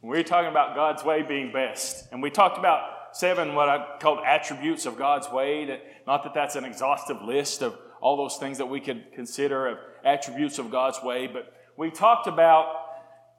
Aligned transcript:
We're 0.00 0.22
talking 0.22 0.50
about 0.50 0.76
God's 0.76 1.02
way 1.02 1.22
being 1.22 1.52
best. 1.52 2.08
And 2.12 2.22
we 2.22 2.30
talked 2.30 2.56
about 2.56 3.16
seven, 3.16 3.54
what 3.54 3.68
I 3.68 3.98
called 4.00 4.20
attributes 4.24 4.86
of 4.86 4.96
God's 4.96 5.28
way. 5.28 5.64
That, 5.64 5.82
not 6.06 6.22
that 6.22 6.34
that's 6.34 6.54
an 6.54 6.64
exhaustive 6.64 7.20
list 7.22 7.62
of 7.62 7.76
all 8.00 8.16
those 8.16 8.36
things 8.36 8.58
that 8.58 8.66
we 8.66 8.80
could 8.80 9.12
consider 9.12 9.66
of 9.66 9.78
attributes 10.04 10.60
of 10.60 10.70
God's 10.70 11.02
way, 11.02 11.26
but 11.26 11.52
we 11.76 11.90
talked 11.90 12.28
about 12.28 12.66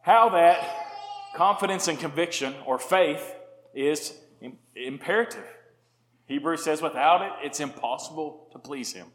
how 0.01 0.29
that 0.29 0.59
confidence 1.33 1.87
and 1.87 1.97
conviction 1.97 2.53
or 2.65 2.77
faith 2.77 3.35
is 3.73 4.13
imperative. 4.75 5.45
Hebrews 6.25 6.63
says 6.63 6.81
without 6.81 7.21
it, 7.21 7.31
it's 7.45 7.61
impossible 7.61 8.47
to 8.51 8.59
please 8.59 8.91
Him. 8.91 9.07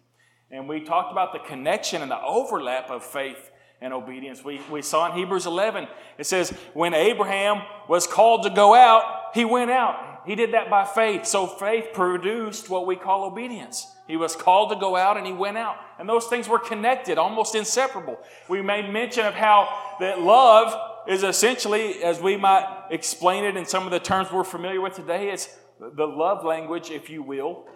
And 0.50 0.68
we 0.68 0.80
talked 0.80 1.12
about 1.12 1.32
the 1.32 1.40
connection 1.40 2.00
and 2.00 2.10
the 2.10 2.22
overlap 2.22 2.90
of 2.90 3.04
faith 3.04 3.50
and 3.84 3.92
obedience. 3.92 4.42
We, 4.42 4.62
we 4.70 4.80
saw 4.80 5.12
in 5.12 5.18
Hebrews 5.18 5.44
11, 5.44 5.86
it 6.16 6.24
says, 6.24 6.50
when 6.72 6.94
Abraham 6.94 7.60
was 7.86 8.06
called 8.06 8.44
to 8.44 8.50
go 8.50 8.74
out, 8.74 9.04
he 9.34 9.44
went 9.44 9.70
out. 9.70 10.22
He 10.24 10.34
did 10.34 10.54
that 10.54 10.70
by 10.70 10.86
faith. 10.86 11.26
So 11.26 11.46
faith 11.46 11.88
produced 11.92 12.70
what 12.70 12.86
we 12.86 12.96
call 12.96 13.24
obedience. 13.24 13.86
He 14.06 14.16
was 14.16 14.34
called 14.34 14.70
to 14.70 14.76
go 14.76 14.96
out 14.96 15.18
and 15.18 15.26
he 15.26 15.34
went 15.34 15.58
out. 15.58 15.76
And 15.98 16.08
those 16.08 16.26
things 16.28 16.48
were 16.48 16.58
connected, 16.58 17.18
almost 17.18 17.54
inseparable. 17.54 18.18
We 18.48 18.62
made 18.62 18.90
mention 18.90 19.26
of 19.26 19.34
how 19.34 19.96
that 20.00 20.18
love 20.18 20.74
is 21.06 21.22
essentially, 21.22 22.02
as 22.02 22.22
we 22.22 22.38
might 22.38 22.86
explain 22.90 23.44
it 23.44 23.54
in 23.54 23.66
some 23.66 23.84
of 23.84 23.90
the 23.90 24.00
terms 24.00 24.32
we're 24.32 24.44
familiar 24.44 24.80
with 24.80 24.94
today, 24.94 25.28
it's 25.28 25.54
the 25.78 26.06
love 26.06 26.42
language, 26.42 26.90
if 26.90 27.10
you 27.10 27.22
will, 27.22 27.66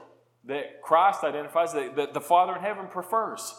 that 0.46 0.80
Christ 0.80 1.22
identifies, 1.22 1.74
that, 1.74 1.96
that 1.96 2.14
the 2.14 2.20
Father 2.22 2.56
in 2.56 2.62
heaven 2.62 2.86
prefers. 2.86 3.54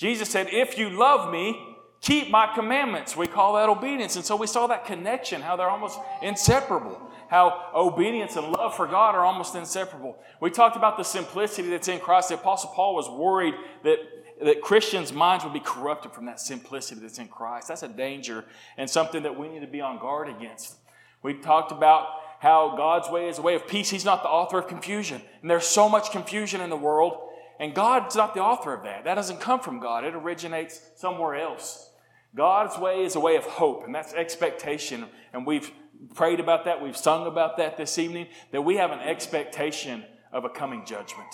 Jesus 0.00 0.30
said, 0.30 0.48
If 0.50 0.78
you 0.78 0.88
love 0.88 1.30
me, 1.30 1.76
keep 2.00 2.30
my 2.30 2.50
commandments. 2.54 3.14
We 3.14 3.26
call 3.26 3.52
that 3.56 3.68
obedience. 3.68 4.16
And 4.16 4.24
so 4.24 4.34
we 4.34 4.46
saw 4.46 4.66
that 4.68 4.86
connection, 4.86 5.42
how 5.42 5.56
they're 5.56 5.68
almost 5.68 5.98
inseparable, 6.22 6.98
how 7.28 7.70
obedience 7.74 8.34
and 8.36 8.50
love 8.50 8.74
for 8.74 8.86
God 8.86 9.14
are 9.14 9.26
almost 9.26 9.54
inseparable. 9.54 10.16
We 10.40 10.48
talked 10.50 10.74
about 10.74 10.96
the 10.96 11.02
simplicity 11.02 11.68
that's 11.68 11.88
in 11.88 12.00
Christ. 12.00 12.30
The 12.30 12.36
Apostle 12.36 12.70
Paul 12.70 12.94
was 12.94 13.10
worried 13.10 13.52
that, 13.84 13.98
that 14.42 14.62
Christians' 14.62 15.12
minds 15.12 15.44
would 15.44 15.52
be 15.52 15.60
corrupted 15.60 16.12
from 16.12 16.24
that 16.24 16.40
simplicity 16.40 17.02
that's 17.02 17.18
in 17.18 17.28
Christ. 17.28 17.68
That's 17.68 17.82
a 17.82 17.88
danger 17.88 18.46
and 18.78 18.88
something 18.88 19.22
that 19.24 19.38
we 19.38 19.50
need 19.50 19.60
to 19.60 19.66
be 19.66 19.82
on 19.82 19.98
guard 19.98 20.30
against. 20.30 20.76
We 21.22 21.34
talked 21.34 21.72
about 21.72 22.06
how 22.38 22.74
God's 22.74 23.10
way 23.10 23.28
is 23.28 23.38
a 23.38 23.42
way 23.42 23.54
of 23.54 23.68
peace. 23.68 23.90
He's 23.90 24.06
not 24.06 24.22
the 24.22 24.30
author 24.30 24.58
of 24.58 24.66
confusion. 24.66 25.20
And 25.42 25.50
there's 25.50 25.66
so 25.66 25.90
much 25.90 26.10
confusion 26.10 26.62
in 26.62 26.70
the 26.70 26.76
world. 26.76 27.26
And 27.60 27.74
God's 27.74 28.16
not 28.16 28.32
the 28.32 28.40
author 28.40 28.72
of 28.72 28.84
that. 28.84 29.04
That 29.04 29.14
doesn't 29.14 29.40
come 29.40 29.60
from 29.60 29.80
God, 29.80 30.04
it 30.04 30.14
originates 30.14 30.80
somewhere 30.96 31.36
else. 31.36 31.92
God's 32.34 32.78
way 32.78 33.04
is 33.04 33.16
a 33.16 33.20
way 33.20 33.36
of 33.36 33.44
hope, 33.44 33.84
and 33.84 33.94
that's 33.94 34.14
expectation. 34.14 35.04
And 35.34 35.46
we've 35.46 35.70
prayed 36.14 36.40
about 36.40 36.64
that, 36.64 36.82
we've 36.82 36.96
sung 36.96 37.26
about 37.26 37.58
that 37.58 37.76
this 37.76 37.98
evening, 37.98 38.28
that 38.52 38.62
we 38.62 38.76
have 38.76 38.92
an 38.92 39.00
expectation 39.00 40.04
of 40.32 40.44
a 40.44 40.48
coming 40.48 40.86
judgment. 40.86 41.28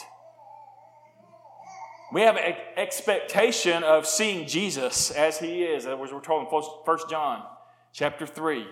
We 2.13 2.23
have 2.23 2.37
an 2.37 2.55
expectation 2.77 3.85
of 3.85 4.07
seeing 4.07 4.49
Jesus 4.49 5.13
as 5.13 5.39
he 5.39 5.63
is, 5.63 5.87
as 5.87 5.97
we're 5.97 6.21
told 6.21 6.47
in 6.47 6.49
1 6.49 6.99
John 7.09 7.45
chapter 7.93 8.27
3. 8.27 8.67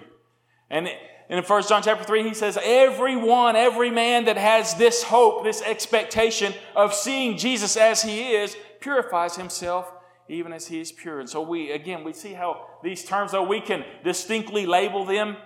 And 0.71 0.89
and 1.29 1.39
in 1.39 1.45
1 1.45 1.63
John 1.69 1.83
chapter 1.83 2.05
3, 2.05 2.23
he 2.29 2.35
says, 2.35 2.59
Everyone, 2.63 3.57
every 3.57 3.91
man 3.91 4.27
that 4.27 4.37
has 4.37 4.75
this 4.75 5.03
hope, 5.03 5.43
this 5.45 5.63
expectation 5.63 6.53
of 6.77 6.93
seeing 6.93 7.39
Jesus 7.39 7.77
as 7.77 8.03
he 8.03 8.33
is, 8.33 8.57
purifies 8.81 9.37
himself 9.37 9.91
even 10.29 10.53
as 10.53 10.67
he 10.67 10.81
is 10.81 10.93
pure. 10.93 11.21
And 11.21 11.29
so 11.29 11.43
we, 11.43 11.71
again, 11.71 12.05
we 12.05 12.13
see 12.13 12.33
how 12.33 12.67
these 12.83 13.05
terms, 13.05 13.33
though 13.33 13.47
we 13.47 13.61
can 13.61 13.85
distinctly 14.03 14.67
label 14.67 15.05
them 15.05 15.37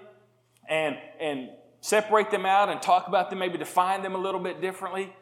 and, 0.69 0.97
and 1.21 1.51
separate 1.81 2.31
them 2.31 2.47
out 2.47 2.69
and 2.69 2.81
talk 2.81 3.09
about 3.09 3.31
them, 3.31 3.39
maybe 3.39 3.59
define 3.59 4.03
them 4.03 4.15
a 4.15 4.19
little 4.19 4.41
bit 4.41 4.61
differently, 4.61 5.13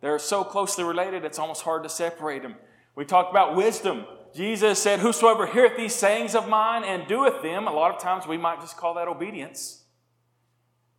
they're 0.00 0.18
so 0.18 0.44
closely 0.44 0.84
related, 0.84 1.24
it's 1.24 1.38
almost 1.38 1.62
hard 1.62 1.82
to 1.84 1.88
separate 1.88 2.42
them. 2.42 2.56
We 2.96 3.04
talked 3.04 3.30
about 3.30 3.54
wisdom. 3.54 4.04
Jesus 4.34 4.78
said, 4.78 5.00
Whosoever 5.00 5.46
heareth 5.46 5.76
these 5.76 5.94
sayings 5.94 6.34
of 6.34 6.48
mine 6.48 6.84
and 6.84 7.06
doeth 7.06 7.42
them, 7.42 7.66
a 7.68 7.72
lot 7.72 7.94
of 7.94 8.00
times 8.00 8.26
we 8.26 8.36
might 8.36 8.60
just 8.60 8.76
call 8.76 8.94
that 8.94 9.08
obedience. 9.08 9.81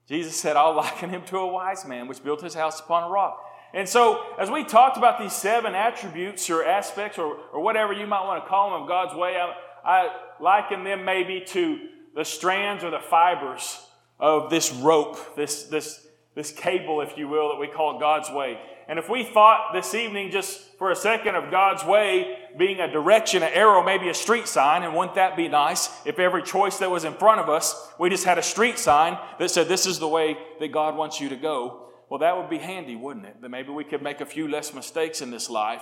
Jesus 0.07 0.35
said, 0.35 0.55
I'll 0.55 0.75
liken 0.75 1.09
him 1.09 1.23
to 1.25 1.37
a 1.37 1.47
wise 1.47 1.85
man 1.85 2.07
which 2.07 2.23
built 2.23 2.41
his 2.41 2.53
house 2.53 2.79
upon 2.79 3.03
a 3.03 3.09
rock. 3.09 3.39
And 3.73 3.89
so, 3.89 4.21
as 4.37 4.51
we 4.51 4.63
talked 4.63 4.97
about 4.97 5.19
these 5.19 5.33
seven 5.33 5.73
attributes 5.73 6.49
or 6.49 6.63
aspects 6.63 7.17
or, 7.17 7.37
or 7.51 7.61
whatever 7.61 7.91
you 7.91 8.05
might 8.05 8.23
want 8.23 8.43
to 8.43 8.47
call 8.47 8.71
them 8.71 8.83
of 8.83 8.87
God's 8.87 9.15
way, 9.15 9.35
I, 9.35 9.53
I 9.83 10.15
liken 10.39 10.83
them 10.83 11.05
maybe 11.05 11.43
to 11.47 11.79
the 12.15 12.23
strands 12.23 12.83
or 12.83 12.91
the 12.91 12.99
fibers 12.99 13.83
of 14.19 14.51
this 14.51 14.71
rope, 14.71 15.35
this, 15.35 15.63
this, 15.63 16.05
this 16.35 16.51
cable, 16.51 17.01
if 17.01 17.17
you 17.17 17.27
will, 17.27 17.49
that 17.49 17.59
we 17.59 17.67
call 17.67 17.99
God's 17.99 18.29
way. 18.29 18.59
And 18.87 18.99
if 18.99 19.09
we 19.09 19.23
thought 19.23 19.71
this 19.73 19.95
evening 19.95 20.29
just 20.29 20.77
for 20.77 20.91
a 20.91 20.95
second 20.95 21.35
of 21.35 21.49
God's 21.49 21.83
way 21.83 22.37
being 22.57 22.79
a 22.79 22.91
direction, 22.91 23.43
an 23.43 23.51
arrow, 23.53 23.83
maybe 23.83 24.09
a 24.09 24.13
street 24.13 24.47
sign, 24.47 24.83
and 24.83 24.95
wouldn't 24.95 25.15
that 25.15 25.35
be 25.35 25.47
nice 25.47 25.89
if 26.05 26.19
every 26.19 26.43
choice 26.43 26.77
that 26.77 26.91
was 26.91 27.03
in 27.03 27.13
front 27.13 27.39
of 27.39 27.49
us, 27.49 27.89
we 27.99 28.09
just 28.09 28.25
had 28.25 28.37
a 28.37 28.43
street 28.43 28.77
sign 28.77 29.17
that 29.39 29.49
said, 29.49 29.67
This 29.67 29.85
is 29.85 29.99
the 29.99 30.07
way 30.07 30.37
that 30.59 30.71
God 30.71 30.95
wants 30.95 31.19
you 31.19 31.29
to 31.29 31.35
go? 31.35 31.89
Well, 32.09 32.19
that 32.19 32.37
would 32.37 32.49
be 32.49 32.59
handy, 32.59 32.95
wouldn't 32.95 33.25
it? 33.25 33.41
That 33.41 33.49
maybe 33.49 33.71
we 33.71 33.83
could 33.83 34.01
make 34.01 34.21
a 34.21 34.25
few 34.25 34.47
less 34.47 34.73
mistakes 34.73 35.21
in 35.21 35.31
this 35.31 35.49
life. 35.49 35.81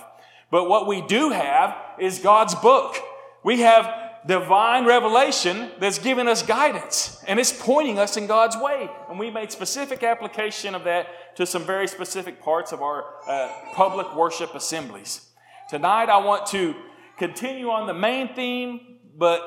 But 0.50 0.68
what 0.68 0.86
we 0.86 1.02
do 1.02 1.30
have 1.30 1.76
is 1.98 2.18
God's 2.18 2.54
book. 2.54 2.96
We 3.44 3.60
have 3.60 4.12
divine 4.26 4.84
revelation 4.84 5.70
that's 5.80 5.98
giving 5.98 6.28
us 6.28 6.42
guidance 6.42 7.22
and 7.26 7.40
it's 7.40 7.52
pointing 7.52 7.98
us 7.98 8.16
in 8.16 8.26
God's 8.26 8.56
way. 8.56 8.88
And 9.08 9.18
we 9.18 9.30
made 9.30 9.50
specific 9.50 10.02
application 10.02 10.74
of 10.74 10.84
that 10.84 11.36
to 11.36 11.46
some 11.46 11.64
very 11.64 11.88
specific 11.88 12.40
parts 12.40 12.72
of 12.72 12.82
our 12.82 13.04
uh, 13.26 13.50
public 13.74 14.14
worship 14.14 14.54
assemblies. 14.54 15.31
Tonight, 15.72 16.10
I 16.10 16.18
want 16.18 16.44
to 16.48 16.74
continue 17.16 17.70
on 17.70 17.86
the 17.86 17.94
main 17.94 18.34
theme, 18.34 18.98
but 19.16 19.40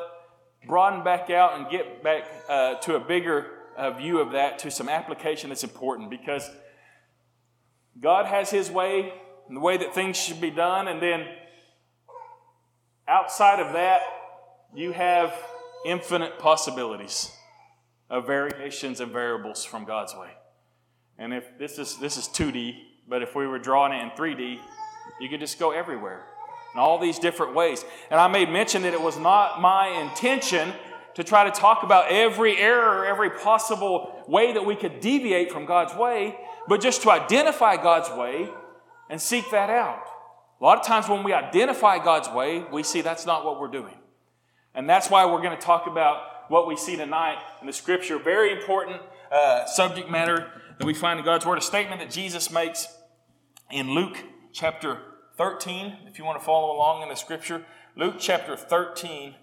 broaden 0.68 1.03
back 1.03 1.30
out 1.30 1.56
and 1.56 1.69
get 1.69 2.02
back 2.02 2.24
uh, 2.50 2.80
to 2.80 2.96
a 2.96 3.00
bigger 3.00 3.46
uh, 3.78 3.91
view 3.91 4.19
of 4.19 4.31
that, 4.31 4.58
to 4.58 4.72
some 4.72 4.90
application 4.90 5.50
that's 5.50 5.64
important 5.64 6.09
because 6.09 6.50
God 8.02 8.25
has 8.25 8.50
His 8.50 8.72
way 8.72 9.14
and 9.47 9.56
the 9.56 9.62
way 9.62 9.78
that 9.78 9.94
things 9.94 10.18
should 10.18 10.41
be 10.41 10.50
done, 10.50 10.88
and 10.88 11.00
then 11.00 11.28
outside 13.08 13.59
of 13.59 13.74
that, 13.74 14.02
you 14.74 14.94
have 14.94 15.31
infinite 15.85 16.40
possibilities 16.40 17.31
of 18.09 18.25
variations 18.25 19.00
and 19.00 19.12
variables 19.12 19.64
from 19.64 19.85
God's 19.85 20.16
way. 20.16 20.31
And 21.19 21.35
if 21.35 21.46
this 21.59 21.78
is 21.78 22.00
this 22.00 22.18
is 22.18 22.28
2D, 22.30 22.80
but 23.08 23.22
if 23.22 23.35
we 23.35 23.46
were 23.46 23.59
drawing 23.59 23.94
it 23.94 24.02
in 24.02 24.09
3D, 24.09 24.58
you 25.20 25.30
could 25.30 25.40
just 25.40 25.59
go 25.59 25.72
everywhere 25.72 26.26
in 26.74 26.80
all 26.80 27.00
these 27.00 27.20
different 27.20 27.56
ways. 27.56 27.86
And 28.12 28.20
I 28.20 28.28
made 28.28 28.50
mention 28.50 28.81
that 28.84 28.94
it 28.94 29.02
was 29.02 29.18
not 29.18 29.62
my 29.62 29.88
intention 29.88 30.74
to 31.16 31.24
try 31.24 31.46
to 31.46 31.52
talk 31.52 31.84
about 31.84 32.12
every 32.12 32.58
error, 32.58 33.06
every 33.06 33.30
possible 33.30 34.24
way 34.28 34.53
that 34.53 34.66
we 34.66 34.76
could 34.76 35.00
deviate 35.00 35.52
from 35.52 35.66
God's 35.66 35.96
way, 35.96 36.38
but 36.68 36.81
just 36.81 37.02
to 37.03 37.12
identify 37.12 37.78
God's 37.78 38.09
way 38.09 38.50
and 39.09 39.22
seek 39.22 39.50
that 39.52 39.70
out. 39.70 40.03
A 40.59 40.64
lot 40.64 40.78
of 40.78 40.86
times 40.86 41.08
when 41.08 41.24
we 41.24 41.32
identify 41.32 42.03
God's 42.03 42.30
way, 42.30 42.66
we 42.72 42.84
see 42.84 43.02
that's 43.02 43.26
not 43.26 43.46
what 43.46 43.59
we're 43.59 43.70
doing. 43.70 43.94
And 44.74 44.90
that's 44.90 45.09
why 45.09 45.26
we're 45.26 45.42
going 45.42 45.58
to 45.58 45.64
talk 45.64 45.88
about 45.88 46.50
what 46.50 46.68
we 46.68 46.76
see 46.76 46.97
tonight 46.97 47.38
in 47.62 47.68
the 47.68 47.74
scripture. 47.74 48.20
Very 48.20 48.52
important 48.52 49.02
uh, 49.32 49.66
subject 49.66 50.09
matter 50.09 50.52
that 50.78 50.86
we 50.86 50.94
find 50.94 51.20
in 51.20 51.26
God's 51.26 51.46
Word. 51.46 51.58
A 51.58 51.62
statement 51.62 52.02
that 52.02 52.12
Jesus 52.12 52.52
makes 52.52 52.88
in 53.72 53.92
Luke 53.92 54.18
chapter 54.55 54.97
13, 55.35 55.97
if 56.07 56.17
you 56.17 56.23
want 56.23 56.39
to 56.39 56.45
follow 56.45 56.73
along 56.73 57.03
in 57.03 57.09
the 57.09 57.16
scripture. 57.16 57.66
Luke 57.97 58.16
chapter 58.19 58.55
13 58.55 59.35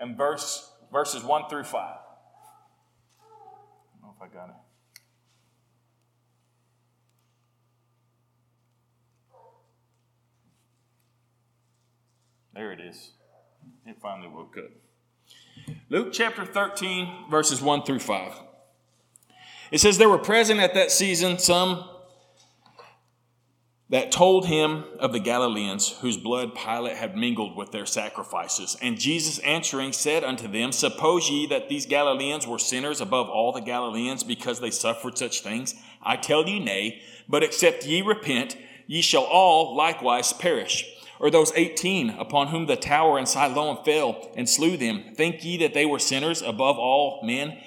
and 0.00 0.16
verse, 0.16 0.72
verses 0.92 1.22
1 1.22 1.48
through 1.48 1.62
5. 1.62 1.74
I 1.74 2.00
don't 3.92 4.02
know 4.02 4.14
if 4.16 4.20
I 4.20 4.34
got 4.34 4.48
it. 4.48 4.56
There 12.52 12.72
it 12.72 12.80
is. 12.80 13.12
It 13.86 13.98
finally 14.02 14.28
woke 14.28 14.56
up. 14.58 14.72
Luke 15.88 16.12
chapter 16.12 16.44
13, 16.44 17.30
verses 17.30 17.62
1 17.62 17.84
through 17.84 18.00
5. 18.00 18.32
It 19.70 19.80
says, 19.80 19.96
There 19.96 20.08
were 20.08 20.18
present 20.18 20.58
at 20.58 20.74
that 20.74 20.90
season 20.90 21.38
some 21.38 21.84
that 23.90 24.12
told 24.12 24.46
him 24.46 24.84
of 25.00 25.12
the 25.12 25.18
Galileans 25.18 25.98
whose 26.00 26.16
blood 26.16 26.54
Pilate 26.54 26.96
had 26.96 27.16
mingled 27.16 27.56
with 27.56 27.72
their 27.72 27.86
sacrifices. 27.86 28.76
And 28.80 28.98
Jesus 28.98 29.40
answering 29.40 29.92
said 29.92 30.22
unto 30.22 30.46
them, 30.46 30.70
Suppose 30.70 31.28
ye 31.28 31.46
that 31.48 31.68
these 31.68 31.86
Galileans 31.86 32.46
were 32.46 32.60
sinners 32.60 33.00
above 33.00 33.28
all 33.28 33.50
the 33.50 33.60
Galileans 33.60 34.22
because 34.22 34.60
they 34.60 34.70
suffered 34.70 35.18
such 35.18 35.40
things? 35.40 35.74
I 36.00 36.16
tell 36.16 36.48
you, 36.48 36.60
nay, 36.60 37.02
but 37.28 37.42
except 37.42 37.84
ye 37.84 38.00
repent, 38.00 38.56
ye 38.86 39.02
shall 39.02 39.24
all 39.24 39.76
likewise 39.76 40.32
perish. 40.32 40.86
Or 41.18 41.28
those 41.28 41.52
18 41.56 42.10
upon 42.10 42.48
whom 42.48 42.66
the 42.66 42.76
tower 42.76 43.18
in 43.18 43.26
Siloam 43.26 43.84
fell 43.84 44.30
and 44.36 44.48
slew 44.48 44.76
them, 44.76 45.14
think 45.16 45.44
ye 45.44 45.58
that 45.58 45.74
they 45.74 45.84
were 45.84 45.98
sinners 45.98 46.42
above 46.42 46.78
all 46.78 47.20
men 47.24 47.58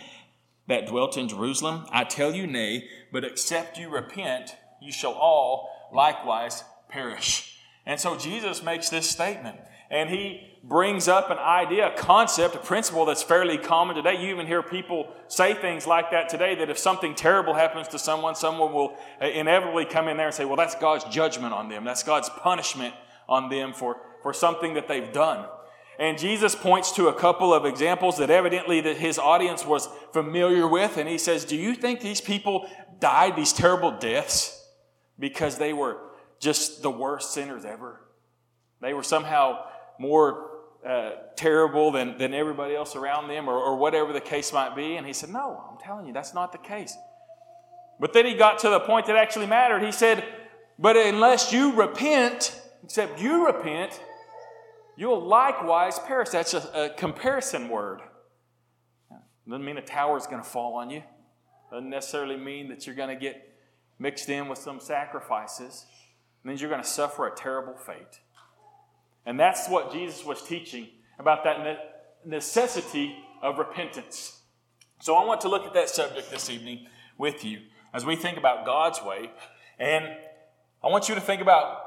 that 0.67 0.87
dwelt 0.87 1.17
in 1.17 1.27
Jerusalem? 1.27 1.85
I 1.91 2.05
tell 2.05 2.33
you, 2.33 2.47
nay, 2.47 2.87
but 3.11 3.25
except 3.25 3.77
you 3.77 3.89
repent, 3.89 4.55
you 4.81 4.93
shall 4.93 5.13
all 5.13 5.72
likewise 5.93 6.63
perish. 6.89 7.57
And 7.85 7.99
so 7.99 8.17
Jesus 8.17 8.63
makes 8.63 8.89
this 8.89 9.09
statement, 9.09 9.57
and 9.89 10.09
he 10.09 10.53
brings 10.63 11.09
up 11.09 11.29
an 11.29 11.37
idea, 11.37 11.93
a 11.93 11.97
concept, 11.97 12.55
a 12.55 12.59
principle 12.59 13.05
that's 13.05 13.21
fairly 13.21 13.57
common 13.57 13.95
today. 13.95 14.13
You 14.21 14.29
even 14.29 14.47
hear 14.47 14.63
people 14.63 15.13
say 15.27 15.53
things 15.53 15.85
like 15.85 16.11
that 16.11 16.29
today 16.29 16.55
that 16.55 16.69
if 16.69 16.77
something 16.77 17.13
terrible 17.13 17.53
happens 17.53 17.89
to 17.89 17.99
someone, 17.99 18.35
someone 18.35 18.71
will 18.71 18.97
uh, 19.21 19.25
inevitably 19.25 19.85
come 19.85 20.07
in 20.07 20.15
there 20.15 20.27
and 20.27 20.35
say, 20.35 20.45
Well, 20.45 20.55
that's 20.55 20.75
God's 20.75 21.03
judgment 21.05 21.53
on 21.53 21.67
them, 21.67 21.83
that's 21.83 22.03
God's 22.03 22.29
punishment 22.29 22.93
on 23.27 23.49
them 23.49 23.73
for, 23.73 23.97
for 24.21 24.33
something 24.33 24.75
that 24.75 24.87
they've 24.87 25.11
done. 25.11 25.45
And 25.99 26.17
Jesus 26.17 26.55
points 26.55 26.91
to 26.93 27.09
a 27.09 27.13
couple 27.13 27.53
of 27.53 27.65
examples 27.65 28.17
that 28.17 28.29
evidently 28.29 28.81
that 28.81 28.97
his 28.97 29.19
audience 29.19 29.65
was 29.65 29.87
familiar 30.11 30.67
with. 30.67 30.97
And 30.97 31.07
he 31.07 31.17
says, 31.17 31.45
Do 31.45 31.55
you 31.55 31.75
think 31.75 32.01
these 32.01 32.21
people 32.21 32.67
died 32.99 33.35
these 33.35 33.53
terrible 33.53 33.91
deaths 33.91 34.62
because 35.23 35.57
they 35.57 35.71
were 35.71 35.95
just 36.41 36.81
the 36.81 36.91
worst 36.91 37.33
sinners 37.33 37.63
ever? 37.63 38.01
They 38.81 38.93
were 38.93 39.03
somehow 39.03 39.63
more 39.97 40.49
uh, 40.85 41.11
terrible 41.37 41.93
than, 41.93 42.17
than 42.17 42.33
everybody 42.33 42.75
else 42.75 42.97
around 42.97 43.29
them, 43.29 43.47
or, 43.47 43.53
or 43.53 43.77
whatever 43.77 44.11
the 44.11 44.19
case 44.19 44.51
might 44.51 44.75
be. 44.75 44.97
And 44.97 45.07
he 45.07 45.13
said, 45.13 45.29
No, 45.29 45.63
I'm 45.71 45.77
telling 45.77 46.07
you, 46.07 46.11
that's 46.11 46.33
not 46.33 46.51
the 46.51 46.57
case. 46.57 46.97
But 48.01 48.11
then 48.11 48.25
he 48.25 48.33
got 48.33 48.59
to 48.59 48.69
the 48.69 48.81
point 48.81 49.05
that 49.05 49.15
actually 49.15 49.45
mattered. 49.47 49.81
He 49.81 49.93
said, 49.93 50.25
But 50.77 50.97
unless 50.97 51.53
you 51.53 51.71
repent, 51.71 52.61
except 52.83 53.21
you 53.21 53.45
repent, 53.45 53.97
you'll 54.97 55.25
likewise 55.25 55.99
perish. 55.99 56.29
That's 56.29 56.53
a, 56.53 56.69
a 56.75 56.89
comparison 56.97 57.69
word. 57.69 58.01
Doesn't 59.47 59.63
mean 59.63 59.77
a 59.77 59.81
tower 59.81 60.17
is 60.17 60.27
going 60.27 60.43
to 60.43 60.49
fall 60.49 60.75
on 60.75 60.89
you. 60.89 61.01
Doesn't 61.71 61.89
necessarily 61.89 62.35
mean 62.35 62.67
that 62.67 62.85
you're 62.85 62.95
going 62.97 63.07
to 63.07 63.15
get 63.15 63.52
mixed 64.03 64.27
in 64.27 64.49
with 64.49 64.59
some 64.59 64.81
sacrifices. 64.81 65.85
Means 66.43 66.59
you're 66.59 66.69
going 66.69 66.83
to 66.83 66.87
suffer 66.87 67.25
a 67.25 67.33
terrible 67.33 67.73
fate. 67.73 68.19
And 69.25 69.39
that's 69.39 69.69
what 69.69 69.93
Jesus 69.93 70.25
was 70.25 70.43
teaching 70.43 70.89
about 71.17 71.45
that 71.45 72.19
necessity 72.25 73.15
of 73.41 73.57
repentance. 73.57 74.41
So 74.99 75.15
I 75.15 75.25
want 75.25 75.39
to 75.41 75.47
look 75.47 75.65
at 75.65 75.73
that 75.73 75.87
subject 75.89 76.29
this 76.29 76.49
evening 76.49 76.85
with 77.17 77.45
you 77.45 77.61
as 77.93 78.05
we 78.05 78.17
think 78.17 78.37
about 78.37 78.65
God's 78.65 79.01
way. 79.01 79.31
And 79.79 80.05
I 80.83 80.87
want 80.87 81.07
you 81.07 81.15
to 81.15 81.21
think 81.21 81.41
about 81.41 81.77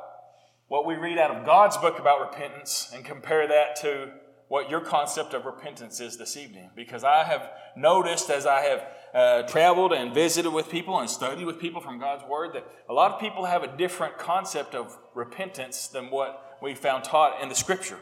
what 0.69 0.87
we 0.87 0.95
read 0.95 1.19
out 1.19 1.31
of 1.31 1.45
God's 1.45 1.77
book 1.77 1.99
about 1.99 2.33
repentance 2.33 2.91
and 2.95 3.05
compare 3.05 3.47
that 3.47 3.77
to 3.83 4.11
what 4.49 4.71
your 4.71 4.81
concept 4.81 5.35
of 5.35 5.45
repentance 5.45 6.01
is 6.01 6.17
this 6.17 6.37
evening. 6.37 6.71
Because 6.75 7.05
I 7.05 7.25
have 7.25 7.51
noticed 7.77 8.31
as 8.31 8.47
I 8.47 8.61
have 8.61 8.87
uh, 9.15 9.43
traveled 9.49 9.93
and 9.93 10.15
visited 10.15 10.51
with 10.51 10.71
people 10.71 10.99
and 10.99 11.09
studied 11.11 11.47
with 11.47 11.59
people 11.59 11.81
from 11.81 11.99
God's 11.99 12.25
Word 12.29 12.53
that 12.55 12.67
a 12.89 12.93
lot 12.93 13.13
of 13.13 13.21
people 13.21 13.45
have 13.45 13.63
a 13.63 13.77
different 13.77 14.19
concept 14.19 14.75
of 14.75 14.97
repentance 15.15 15.89
than 15.89 16.11
what 16.11 16.59
we 16.63 16.75
found 16.75 17.05
taught 17.05 17.43
in 17.43 17.49
the 17.49 17.55
Scripture. 17.55 17.99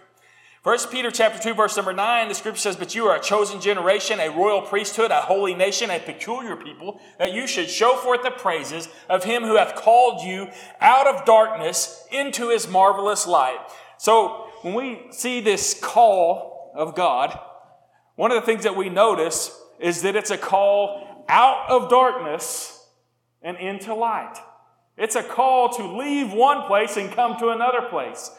First 0.65 0.91
Peter 0.91 1.11
chapter 1.11 1.39
2, 1.39 1.53
verse 1.53 1.77
number 1.77 1.93
9, 1.93 2.29
the 2.29 2.35
scripture 2.35 2.59
says, 2.59 2.75
But 2.75 2.95
you 2.95 3.05
are 3.05 3.17
a 3.17 3.21
chosen 3.21 3.61
generation, 3.61 4.19
a 4.19 4.31
royal 4.31 4.63
priesthood, 4.63 5.11
a 5.11 5.21
holy 5.21 5.53
nation, 5.53 5.91
a 5.91 6.01
peculiar 6.01 6.57
people, 6.57 7.03
that 7.19 7.35
you 7.35 7.47
should 7.47 7.69
show 7.69 7.97
forth 7.97 8.23
the 8.23 8.31
praises 8.31 8.89
of 9.11 9.25
him 9.25 9.43
who 9.43 9.57
hath 9.57 9.75
called 9.75 10.27
you 10.27 10.49
out 10.81 11.07
of 11.07 11.27
darkness 11.27 12.07
into 12.11 12.49
his 12.49 12.67
marvelous 12.67 13.27
light. 13.27 13.59
So 13.99 14.51
when 14.65 14.73
we 14.73 14.99
see 15.11 15.43
this 15.43 15.79
call 15.79 16.73
of 16.75 16.95
God, 16.95 17.39
one 18.17 18.33
of 18.33 18.41
the 18.41 18.47
things 18.47 18.63
that 18.63 18.75
we 18.75 18.89
notice 18.89 19.55
is 19.79 20.01
that 20.03 20.17
it's 20.17 20.31
a 20.31 20.39
call 20.39 21.27
out 21.29 21.69
of 21.69 21.91
darkness 21.91 22.83
and 23.43 23.59
into 23.59 23.95
light. 23.95 24.39
It's 24.97 25.17
a 25.17 25.23
call 25.23 25.75
to 25.75 25.99
leave 25.99 26.33
one 26.33 26.63
place 26.63 26.97
and 26.97 27.13
come 27.13 27.39
to 27.41 27.51
another 27.51 27.83
place. 27.91 28.31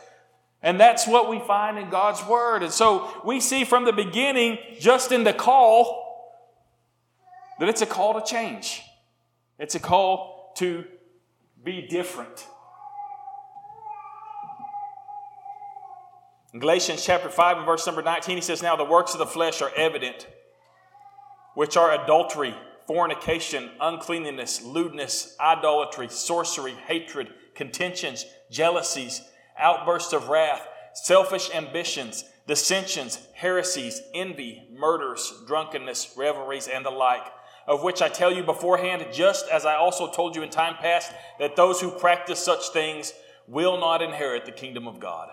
And 0.64 0.80
that's 0.80 1.08
what 1.08 1.30
we 1.30 1.38
find 1.38 1.78
in 1.78 1.92
God's 1.92 2.26
Word. 2.26 2.64
And 2.64 2.72
so 2.72 3.22
we 3.24 3.40
see 3.40 3.64
from 3.64 3.86
the 3.86 3.94
beginning, 3.94 4.58
just 4.80 5.12
in 5.12 5.26
the 5.26 5.34
call, 5.34 6.34
that 7.60 7.70
it's 7.70 7.84
a 7.84 7.86
call 7.86 8.20
to 8.20 8.26
change. 8.26 8.82
It's 9.60 9.76
a 9.76 9.80
call 9.80 10.54
to 10.58 10.86
be 11.64 11.86
different. 11.86 12.48
In 16.56 16.62
Galatians 16.62 17.04
chapter 17.04 17.28
5 17.28 17.58
and 17.58 17.66
verse 17.66 17.86
number 17.86 18.02
19, 18.02 18.38
he 18.38 18.42
says, 18.42 18.64
Now 18.64 18.78
the 18.78 18.86
works 18.86 19.12
of 19.12 19.20
the 19.20 19.26
flesh 19.26 19.62
are 19.62 19.74
evident, 19.76 20.26
which 21.54 21.76
are 21.76 22.02
adultery, 22.02 22.56
fornication, 22.88 23.72
uncleanness, 23.82 24.64
lewdness, 24.64 25.36
idolatry, 25.38 26.08
sorcery, 26.08 26.72
hatred, 26.88 27.34
contentions, 27.56 28.26
jealousies 28.50 29.22
outbursts 29.60 30.14
of 30.14 30.30
wrath, 30.30 30.66
selfish 30.94 31.54
ambitions, 31.54 32.24
dissensions, 32.48 33.20
heresies, 33.34 34.02
envy, 34.14 34.66
murders, 34.72 35.34
drunkenness, 35.46 36.14
revelries, 36.16 36.70
and 36.70 36.86
the 36.86 36.90
like, 36.90 37.28
of 37.68 37.84
which 37.84 38.02
I 38.02 38.08
tell 38.08 38.32
you 38.32 38.44
beforehand, 38.44 39.06
just 39.12 39.50
as 39.50 39.66
I 39.66 39.76
also 39.76 40.10
told 40.10 40.38
you 40.38 40.42
in 40.42 40.50
time 40.50 40.76
past, 40.76 41.12
that 41.38 41.58
those 41.58 41.82
who 41.82 41.92
practice 41.92 42.40
such 42.40 42.70
things 42.70 43.12
will 43.46 43.78
not 43.78 44.02
inherit 44.02 44.46
the 44.46 44.54
kingdom 44.54 44.88
of 44.88 45.02
God. 45.02 45.32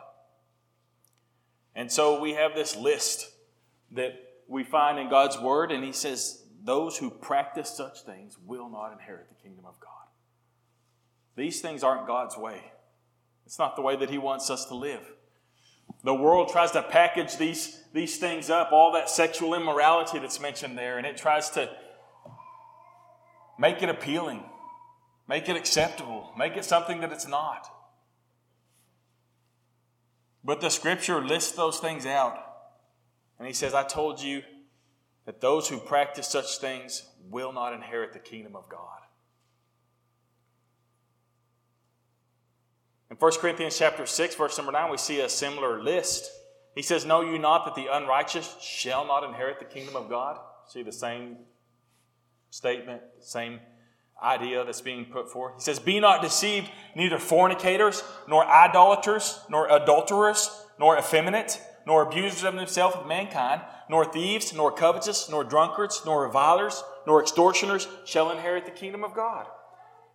And 1.74 1.90
so 1.90 2.20
we 2.20 2.32
have 2.34 2.54
this 2.54 2.76
list 2.76 3.30
that 3.92 4.14
we 4.48 4.64
find 4.64 4.98
in 4.98 5.08
God's 5.08 5.38
word, 5.38 5.72
and 5.72 5.82
He 5.84 5.92
says, 5.92 6.42
Those 6.64 6.98
who 6.98 7.10
practice 7.10 7.70
such 7.70 8.02
things 8.02 8.36
will 8.44 8.68
not 8.68 8.92
inherit 8.92 9.28
the 9.28 9.42
kingdom 9.42 9.64
of 9.66 9.80
God. 9.80 9.90
These 11.36 11.60
things 11.60 11.82
aren't 11.82 12.06
God's 12.06 12.36
way. 12.36 12.72
It's 13.46 13.58
not 13.58 13.76
the 13.76 13.82
way 13.82 13.96
that 13.96 14.10
He 14.10 14.18
wants 14.18 14.50
us 14.50 14.66
to 14.66 14.74
live. 14.74 15.02
The 16.04 16.14
world 16.14 16.48
tries 16.48 16.72
to 16.72 16.82
package 16.82 17.36
these, 17.36 17.80
these 17.92 18.18
things 18.18 18.50
up, 18.50 18.72
all 18.72 18.92
that 18.92 19.08
sexual 19.08 19.54
immorality 19.54 20.18
that's 20.18 20.40
mentioned 20.40 20.76
there, 20.76 20.98
and 20.98 21.06
it 21.06 21.16
tries 21.16 21.50
to 21.50 21.70
make 23.58 23.82
it 23.82 23.88
appealing, 23.88 24.42
make 25.28 25.48
it 25.48 25.56
acceptable, 25.56 26.32
make 26.36 26.56
it 26.56 26.64
something 26.64 27.00
that 27.00 27.12
it's 27.12 27.26
not. 27.26 27.68
But 30.44 30.60
the 30.60 30.70
scripture 30.70 31.24
lists 31.24 31.52
those 31.52 31.78
things 31.78 32.06
out. 32.06 32.36
And 33.38 33.46
he 33.46 33.54
says, 33.54 33.74
I 33.74 33.84
told 33.84 34.20
you 34.20 34.42
that 35.24 35.40
those 35.40 35.68
who 35.68 35.78
practice 35.78 36.28
such 36.28 36.58
things 36.58 37.06
will 37.30 37.52
not 37.52 37.72
inherit 37.72 38.12
the 38.12 38.18
kingdom 38.18 38.56
of 38.56 38.68
God. 38.68 38.98
In 43.10 43.16
1 43.16 43.32
Corinthians 43.40 43.78
chapter 43.78 44.06
6, 44.06 44.34
verse 44.34 44.56
number 44.56 44.72
9, 44.72 44.90
we 44.90 44.96
see 44.96 45.20
a 45.20 45.28
similar 45.28 45.82
list. 45.82 46.30
He 46.74 46.82
says, 46.82 47.04
Know 47.04 47.20
you 47.20 47.38
not 47.38 47.64
that 47.66 47.74
the 47.74 47.94
unrighteous 47.94 48.56
shall 48.60 49.06
not 49.06 49.22
inherit 49.22 49.58
the 49.58 49.66
kingdom 49.66 49.96
of 49.96 50.08
God? 50.08 50.38
See 50.66 50.82
the 50.82 50.92
same 50.92 51.36
statement, 52.50 53.02
same 53.20 53.60
idea 54.22 54.64
that's 54.64 54.80
being 54.80 55.04
put 55.06 55.30
forth. 55.30 55.54
He 55.56 55.60
says, 55.62 55.78
Be 55.78 56.00
not 56.00 56.22
deceived, 56.22 56.70
neither 56.94 57.18
fornicators, 57.18 58.02
nor 58.28 58.44
idolaters, 58.46 59.40
nor 59.50 59.68
adulterers, 59.68 60.64
nor 60.78 60.98
effeminate, 60.98 61.60
nor 61.86 62.02
abusers 62.02 62.44
of 62.44 62.54
themselves 62.54 62.96
with 62.96 63.06
mankind, 63.06 63.62
nor 63.88 64.04
thieves, 64.04 64.52
nor 64.54 64.72
covetous, 64.72 65.28
nor 65.28 65.44
drunkards, 65.44 66.02
nor 66.06 66.22
revilers, 66.22 66.82
nor 67.06 67.20
extortioners 67.20 67.88
shall 68.04 68.30
inherit 68.30 68.64
the 68.64 68.70
kingdom 68.70 69.04
of 69.04 69.14
God. 69.14 69.46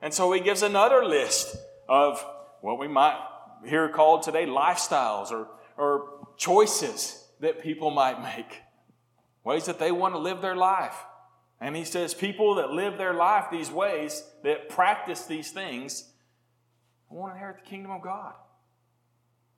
And 0.02 0.14
so 0.14 0.32
he 0.32 0.40
gives 0.40 0.62
another 0.62 1.04
list 1.04 1.56
of 1.90 2.24
what 2.62 2.80
we 2.80 2.88
might 2.88 3.20
hear 3.66 3.90
called 3.90 4.24
today 4.24 4.46
lifestyles 4.46 5.32
or, 5.32 5.48
or 5.78 6.28
choices 6.38 7.26
that 7.40 7.62
people 7.62 7.92
might 7.92 8.22
make, 8.22 8.62
ways 9.44 9.66
that 9.66 9.80
they 9.80 9.92
want 9.92 10.14
to 10.14 10.20
live 10.20 10.42
their 10.42 10.56
life. 10.56 10.96
And 11.60 11.76
he 11.76 11.84
says, 11.84 12.14
people 12.14 12.56
that 12.56 12.72
live 12.72 12.98
their 12.98 13.14
life 13.14 13.46
these 13.52 13.72
ways, 13.72 14.24
that 14.44 14.70
practice 14.70 15.26
these 15.26 15.52
things, 15.52 16.12
won't 17.10 17.34
inherit 17.34 17.64
the 17.64 17.70
kingdom 17.70 17.92
of 17.92 18.02
God. 18.02 18.34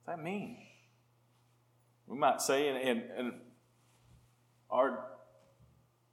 What 0.04 0.16
does 0.16 0.16
that 0.16 0.22
mean? 0.22 0.58
We 2.06 2.16
might 2.18 2.40
say 2.40 2.68
in, 2.68 2.76
in, 2.76 3.02
in 3.18 3.32
our 4.70 5.04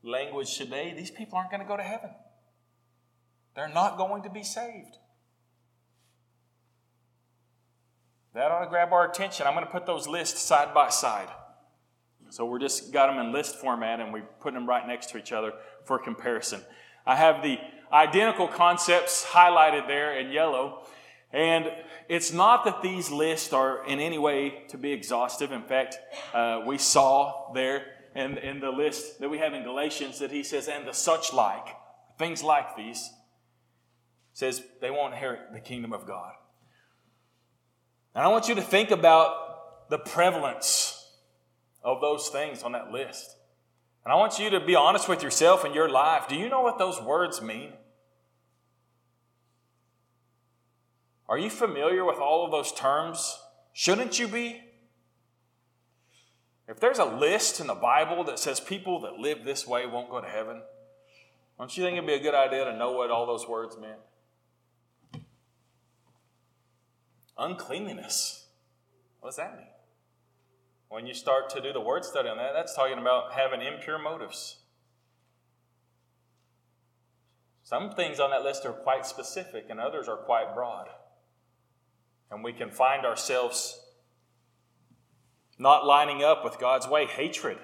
language 0.03 0.57
today, 0.57 0.93
these 0.95 1.11
people 1.11 1.37
aren't 1.37 1.51
going 1.51 1.61
to 1.61 1.67
go 1.67 1.77
to 1.77 1.83
heaven. 1.83 2.09
They're 3.55 3.69
not 3.69 3.97
going 3.97 4.23
to 4.23 4.29
be 4.29 4.43
saved. 4.43 4.97
That 8.33 8.51
ought 8.51 8.63
to 8.63 8.69
grab 8.69 8.93
our 8.93 9.09
attention. 9.09 9.47
I'm 9.47 9.53
going 9.53 9.65
to 9.65 9.71
put 9.71 9.85
those 9.85 10.07
lists 10.07 10.41
side 10.41 10.73
by 10.73 10.89
side. 10.89 11.29
So 12.29 12.45
we're 12.45 12.59
just 12.59 12.91
got 12.91 13.07
them 13.07 13.25
in 13.25 13.31
list 13.31 13.55
format 13.55 13.99
and 13.99 14.13
we 14.13 14.21
put 14.39 14.53
them 14.53 14.67
right 14.67 14.85
next 14.85 15.09
to 15.11 15.17
each 15.17 15.31
other 15.31 15.53
for 15.85 15.99
comparison. 15.99 16.61
I 17.05 17.15
have 17.15 17.41
the 17.41 17.57
identical 17.91 18.47
concepts 18.47 19.25
highlighted 19.25 19.87
there 19.87 20.19
in 20.19 20.31
yellow. 20.31 20.83
And 21.31 21.71
it's 22.09 22.31
not 22.31 22.65
that 22.65 22.81
these 22.81 23.11
lists 23.11 23.53
are 23.53 23.85
in 23.85 23.99
any 23.99 24.17
way 24.17 24.63
to 24.69 24.77
be 24.77 24.91
exhaustive. 24.91 25.51
In 25.51 25.63
fact, 25.63 25.97
uh, 26.33 26.61
we 26.65 26.77
saw 26.77 27.51
there 27.53 27.85
in, 28.15 28.37
in 28.37 28.59
the 28.59 28.71
list 28.71 29.19
that 29.19 29.29
we 29.29 29.37
have 29.37 29.53
in 29.53 29.63
Galatians 29.63 30.19
that 30.19 30.31
he 30.31 30.43
says, 30.43 30.67
and 30.67 30.87
the 30.87 30.93
such 30.93 31.33
like, 31.33 31.67
things 32.17 32.43
like 32.43 32.75
these, 32.75 33.09
says 34.33 34.63
they 34.81 34.91
won't 34.91 35.13
inherit 35.13 35.53
the 35.53 35.59
kingdom 35.59 35.93
of 35.93 36.07
God. 36.07 36.33
And 38.15 38.23
I 38.23 38.29
want 38.29 38.47
you 38.47 38.55
to 38.55 38.61
think 38.61 38.91
about 38.91 39.89
the 39.89 39.99
prevalence 39.99 40.96
of 41.83 42.01
those 42.01 42.29
things 42.29 42.63
on 42.63 42.73
that 42.73 42.91
list. 42.91 43.37
And 44.03 44.13
I 44.13 44.15
want 44.15 44.39
you 44.39 44.49
to 44.51 44.59
be 44.59 44.75
honest 44.75 45.09
with 45.09 45.21
yourself 45.21 45.63
and 45.63 45.75
your 45.75 45.89
life. 45.89 46.27
Do 46.27 46.35
you 46.35 46.49
know 46.49 46.61
what 46.61 46.77
those 46.77 47.01
words 47.01 47.41
mean? 47.41 47.73
Are 51.29 51.37
you 51.37 51.49
familiar 51.49 52.05
with 52.05 52.17
all 52.17 52.45
of 52.45 52.51
those 52.51 52.71
terms? 52.71 53.37
Shouldn't 53.73 54.17
you 54.17 54.27
be? 54.27 54.61
If 56.67 56.79
there's 56.79 56.99
a 56.99 57.05
list 57.05 57.59
in 57.59 57.67
the 57.67 57.75
Bible 57.75 58.23
that 58.25 58.39
says 58.39 58.59
people 58.59 59.01
that 59.01 59.13
live 59.13 59.43
this 59.45 59.67
way 59.67 59.85
won't 59.85 60.09
go 60.09 60.21
to 60.21 60.27
heaven, 60.27 60.61
don't 61.57 61.75
you 61.75 61.83
think 61.83 61.97
it'd 61.97 62.07
be 62.07 62.13
a 62.13 62.19
good 62.19 62.35
idea 62.35 62.65
to 62.65 62.77
know 62.77 62.91
what 62.91 63.09
all 63.09 63.25
those 63.25 63.47
words 63.47 63.77
meant? 63.77 63.99
Uncleanliness. 67.37 68.45
What 69.19 69.29
does 69.29 69.37
that 69.37 69.57
mean? 69.57 69.67
When 70.89 71.05
you 71.05 71.13
start 71.13 71.49
to 71.51 71.61
do 71.61 71.73
the 71.73 71.81
word 71.81 72.05
study 72.05 72.29
on 72.29 72.37
that, 72.37 72.53
that's 72.53 72.75
talking 72.75 72.97
about 72.97 73.33
having 73.33 73.61
impure 73.61 73.99
motives. 73.99 74.57
Some 77.63 77.91
things 77.91 78.19
on 78.19 78.29
that 78.29 78.43
list 78.43 78.65
are 78.65 78.71
quite 78.71 79.05
specific, 79.05 79.65
and 79.69 79.79
others 79.79 80.07
are 80.07 80.15
quite 80.15 80.55
broad. 80.55 80.87
And 82.31 82.43
we 82.43 82.53
can 82.53 82.71
find 82.71 83.05
ourselves 83.05 83.81
not 85.59 85.85
lining 85.85 86.23
up 86.23 86.45
with 86.45 86.59
God's 86.59 86.87
way. 86.87 87.05
Hatred. 87.05 87.57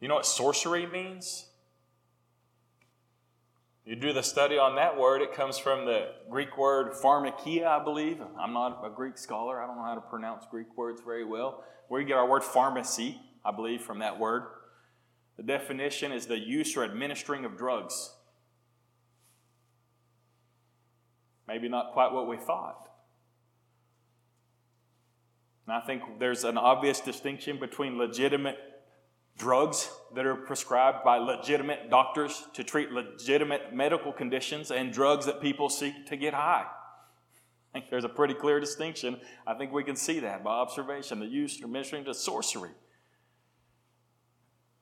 You 0.00 0.08
know 0.08 0.14
what 0.14 0.26
sorcery 0.26 0.86
means? 0.86 1.50
You 3.84 3.96
do 3.96 4.14
the 4.14 4.22
study 4.22 4.56
on 4.56 4.76
that 4.76 4.98
word, 4.98 5.20
it 5.20 5.34
comes 5.34 5.58
from 5.58 5.84
the 5.84 6.12
Greek 6.30 6.56
word 6.56 6.92
pharmakia, 6.92 7.66
I 7.66 7.84
believe. 7.84 8.18
I'm 8.40 8.54
not 8.54 8.80
a 8.82 8.88
Greek 8.88 9.18
scholar, 9.18 9.62
I 9.62 9.66
don't 9.66 9.76
know 9.76 9.84
how 9.84 9.94
to 9.94 10.00
pronounce 10.00 10.46
Greek 10.50 10.74
words 10.76 11.02
very 11.04 11.24
well. 11.24 11.64
You 11.90 12.02
get 12.02 12.16
our 12.16 12.28
word 12.28 12.42
pharmacy, 12.42 13.20
I 13.44 13.52
believe, 13.52 13.82
from 13.82 14.00
that 14.00 14.18
word. 14.18 14.44
The 15.36 15.42
definition 15.42 16.12
is 16.12 16.26
the 16.26 16.38
use 16.38 16.76
or 16.76 16.84
administering 16.84 17.44
of 17.44 17.56
drugs. 17.56 18.14
Maybe 21.46 21.68
not 21.68 21.92
quite 21.92 22.12
what 22.12 22.26
we 22.26 22.36
thought. 22.36 22.88
And 25.66 25.76
I 25.76 25.80
think 25.80 26.02
there's 26.18 26.44
an 26.44 26.58
obvious 26.58 27.00
distinction 27.00 27.58
between 27.58 27.98
legitimate 27.98 28.58
drugs 29.36 29.90
that 30.14 30.26
are 30.26 30.36
prescribed 30.36 31.04
by 31.04 31.18
legitimate 31.18 31.90
doctors 31.90 32.44
to 32.54 32.62
treat 32.62 32.92
legitimate 32.92 33.74
medical 33.74 34.12
conditions 34.12 34.70
and 34.70 34.92
drugs 34.92 35.26
that 35.26 35.40
people 35.40 35.68
seek 35.68 36.06
to 36.06 36.16
get 36.16 36.34
high. 36.34 36.66
I 36.66 37.78
think 37.78 37.90
there's 37.90 38.04
a 38.04 38.08
pretty 38.08 38.34
clear 38.34 38.60
distinction. 38.60 39.18
I 39.46 39.54
think 39.54 39.72
we 39.72 39.82
can 39.82 39.96
see 39.96 40.20
that 40.20 40.44
by 40.44 40.52
observation, 40.52 41.18
the 41.18 41.26
use 41.26 41.60
or 41.60 41.64
administering 41.64 42.04
to 42.04 42.14
sorcery. 42.14 42.70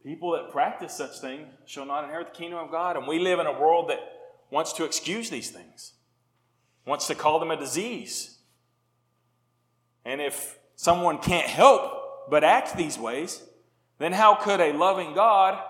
People 0.04 0.32
that 0.32 0.50
practice 0.50 0.92
such 0.94 1.20
things 1.20 1.48
shall 1.64 1.86
not 1.86 2.04
inherit 2.04 2.34
the 2.34 2.38
kingdom 2.38 2.58
of 2.58 2.70
God. 2.70 2.96
And 2.96 3.06
we 3.06 3.18
live 3.18 3.38
in 3.38 3.46
a 3.46 3.58
world 3.58 3.88
that 3.88 4.00
wants 4.50 4.74
to 4.74 4.84
excuse 4.84 5.30
these 5.30 5.50
things, 5.50 5.94
wants 6.84 7.06
to 7.06 7.14
call 7.14 7.38
them 7.38 7.50
a 7.50 7.56
disease. 7.56 8.38
And 10.04 10.20
if 10.20 10.58
someone 10.74 11.18
can't 11.18 11.46
help 11.46 12.28
but 12.28 12.44
act 12.44 12.76
these 12.76 12.98
ways, 12.98 13.42
then 14.02 14.12
how 14.12 14.34
could 14.34 14.60
a 14.60 14.72
loving 14.72 15.14
God 15.14 15.62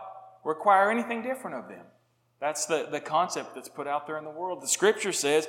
require 0.44 0.90
anything 0.90 1.22
different 1.22 1.56
of 1.56 1.68
them? 1.68 1.84
That's 2.40 2.66
the, 2.66 2.88
the 2.90 3.00
concept 3.00 3.54
that's 3.54 3.68
put 3.68 3.86
out 3.86 4.06
there 4.06 4.18
in 4.18 4.24
the 4.24 4.30
world. 4.30 4.62
The 4.62 4.68
scripture 4.68 5.12
says 5.12 5.48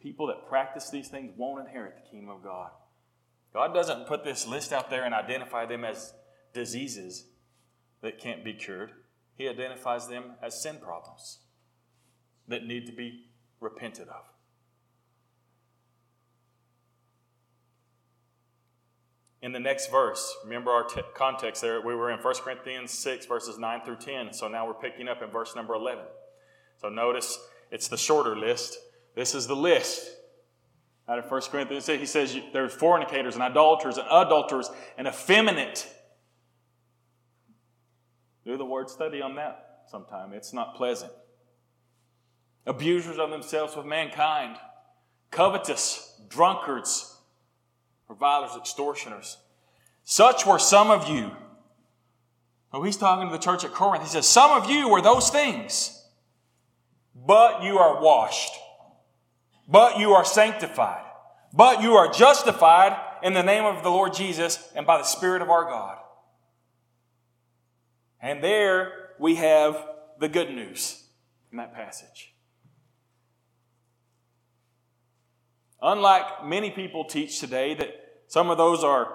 people 0.00 0.26
that 0.28 0.48
practice 0.48 0.90
these 0.90 1.08
things 1.08 1.32
won't 1.36 1.66
inherit 1.66 1.96
the 1.96 2.10
kingdom 2.10 2.30
of 2.30 2.42
God. 2.42 2.70
God 3.52 3.74
doesn't 3.74 4.06
put 4.06 4.24
this 4.24 4.46
list 4.46 4.72
out 4.72 4.90
there 4.90 5.04
and 5.04 5.14
identify 5.14 5.66
them 5.66 5.84
as 5.84 6.14
diseases 6.54 7.26
that 8.02 8.20
can't 8.20 8.44
be 8.44 8.52
cured. 8.52 8.92
He 9.36 9.48
identifies 9.48 10.06
them 10.06 10.32
as 10.42 10.62
sin 10.62 10.76
problems 10.80 11.38
that 12.46 12.64
need 12.64 12.86
to 12.86 12.92
be 12.92 13.26
repented 13.58 14.08
of. 14.08 14.29
In 19.42 19.52
the 19.52 19.60
next 19.60 19.90
verse, 19.90 20.36
remember 20.44 20.70
our 20.70 20.84
t- 20.84 21.00
context 21.14 21.62
there, 21.62 21.80
we 21.80 21.94
were 21.94 22.10
in 22.10 22.18
1 22.18 22.34
Corinthians 22.42 22.90
6, 22.90 23.26
verses 23.26 23.58
9 23.58 23.80
through 23.84 23.96
10. 23.96 24.34
So 24.34 24.48
now 24.48 24.66
we're 24.66 24.74
picking 24.74 25.08
up 25.08 25.22
in 25.22 25.30
verse 25.30 25.56
number 25.56 25.74
11. 25.74 26.04
So 26.78 26.88
notice 26.90 27.38
it's 27.70 27.88
the 27.88 27.96
shorter 27.96 28.36
list. 28.36 28.76
This 29.14 29.34
is 29.34 29.46
the 29.46 29.56
list. 29.56 30.10
Out 31.08 31.18
of 31.18 31.30
1 31.30 31.40
Corinthians, 31.50 31.86
he 31.86 32.06
says 32.06 32.36
there's 32.52 32.74
fornicators 32.74 33.34
and 33.34 33.42
idolaters 33.42 33.96
and 33.96 34.06
adulterers 34.10 34.70
and 34.98 35.08
effeminate. 35.08 35.88
Do 38.44 38.56
the 38.56 38.64
word 38.64 38.90
study 38.90 39.22
on 39.22 39.36
that 39.36 39.84
sometime. 39.90 40.32
It's 40.34 40.52
not 40.52 40.76
pleasant. 40.76 41.12
Abusers 42.66 43.18
of 43.18 43.30
themselves 43.30 43.74
with 43.74 43.86
mankind, 43.86 44.56
covetous, 45.30 46.20
drunkards, 46.28 47.09
revilers, 48.10 48.56
extortioners. 48.56 49.38
Such 50.02 50.44
were 50.44 50.58
some 50.58 50.90
of 50.90 51.08
you. 51.08 51.30
Oh, 52.72 52.82
he's 52.82 52.96
talking 52.96 53.28
to 53.28 53.32
the 53.32 53.42
church 53.42 53.64
at 53.64 53.72
Corinth. 53.72 54.02
He 54.02 54.10
says, 54.10 54.26
Some 54.26 54.50
of 54.50 54.68
you 54.68 54.88
were 54.88 55.00
those 55.00 55.30
things, 55.30 56.04
but 57.14 57.62
you 57.62 57.78
are 57.78 58.02
washed, 58.02 58.52
but 59.68 59.98
you 59.98 60.12
are 60.12 60.24
sanctified, 60.24 61.04
but 61.52 61.82
you 61.82 61.94
are 61.94 62.12
justified 62.12 62.98
in 63.22 63.32
the 63.32 63.42
name 63.42 63.64
of 63.64 63.82
the 63.82 63.90
Lord 63.90 64.12
Jesus 64.12 64.70
and 64.74 64.86
by 64.86 64.98
the 64.98 65.04
Spirit 65.04 65.40
of 65.40 65.50
our 65.50 65.64
God. 65.64 65.96
And 68.20 68.42
there 68.42 68.92
we 69.18 69.36
have 69.36 69.86
the 70.18 70.28
good 70.28 70.50
news 70.50 71.04
in 71.50 71.58
that 71.58 71.74
passage. 71.74 72.34
Unlike 75.82 76.44
many 76.44 76.70
people 76.70 77.04
teach 77.04 77.40
today 77.40 77.74
that 77.74 77.99
some 78.30 78.48
of 78.48 78.58
those 78.58 78.84
are 78.84 79.08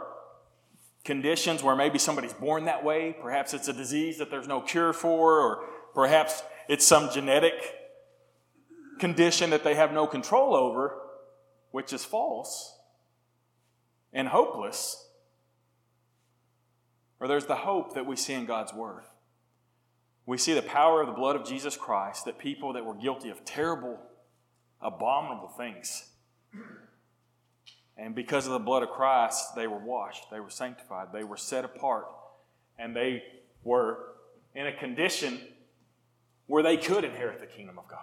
conditions 1.05 1.63
where 1.63 1.73
maybe 1.73 1.97
somebody's 1.97 2.33
born 2.33 2.65
that 2.65 2.83
way, 2.83 3.15
perhaps 3.21 3.53
it's 3.53 3.69
a 3.69 3.73
disease 3.73 4.17
that 4.17 4.29
there's 4.29 4.45
no 4.45 4.59
cure 4.59 4.91
for, 4.91 5.39
or 5.39 5.69
perhaps 5.93 6.43
it's 6.67 6.85
some 6.85 7.09
genetic 7.13 7.53
condition 8.99 9.51
that 9.51 9.63
they 9.63 9.73
have 9.73 9.93
no 9.93 10.05
control 10.05 10.53
over, 10.53 10.97
which 11.71 11.93
is 11.93 12.03
false 12.03 12.77
and 14.11 14.27
hopeless. 14.27 15.07
Or 17.21 17.29
there's 17.29 17.45
the 17.45 17.55
hope 17.55 17.95
that 17.95 18.05
we 18.05 18.17
see 18.17 18.33
in 18.33 18.45
God's 18.45 18.73
Word. 18.73 19.03
We 20.25 20.37
see 20.37 20.53
the 20.53 20.61
power 20.61 20.99
of 20.99 21.07
the 21.07 21.13
blood 21.13 21.37
of 21.37 21.45
Jesus 21.45 21.77
Christ 21.77 22.25
that 22.25 22.37
people 22.37 22.73
that 22.73 22.83
were 22.83 22.95
guilty 22.95 23.29
of 23.29 23.45
terrible, 23.45 23.97
abominable 24.81 25.53
things 25.55 26.09
and 27.97 28.13
because 28.13 28.45
of 28.45 28.53
the 28.53 28.59
blood 28.59 28.83
of 28.83 28.89
Christ, 28.89 29.55
they 29.55 29.67
were 29.67 29.79
washed, 29.79 30.29
they 30.31 30.39
were 30.39 30.49
sanctified, 30.49 31.07
they 31.13 31.23
were 31.23 31.37
set 31.37 31.63
apart, 31.63 32.07
and 32.77 32.95
they 32.95 33.23
were 33.63 33.99
in 34.53 34.67
a 34.67 34.73
condition 34.73 35.39
where 36.47 36.63
they 36.63 36.77
could 36.77 37.03
inherit 37.03 37.39
the 37.39 37.45
kingdom 37.45 37.79
of 37.79 37.87
God. 37.87 37.99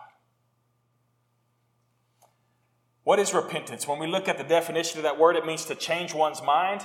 What 3.04 3.18
is 3.18 3.34
repentance? 3.34 3.86
When 3.86 3.98
we 3.98 4.06
look 4.06 4.28
at 4.28 4.38
the 4.38 4.44
definition 4.44 4.98
of 4.98 5.02
that 5.02 5.18
word, 5.18 5.36
it 5.36 5.44
means 5.44 5.64
to 5.66 5.74
change 5.74 6.14
one's 6.14 6.42
mind, 6.42 6.82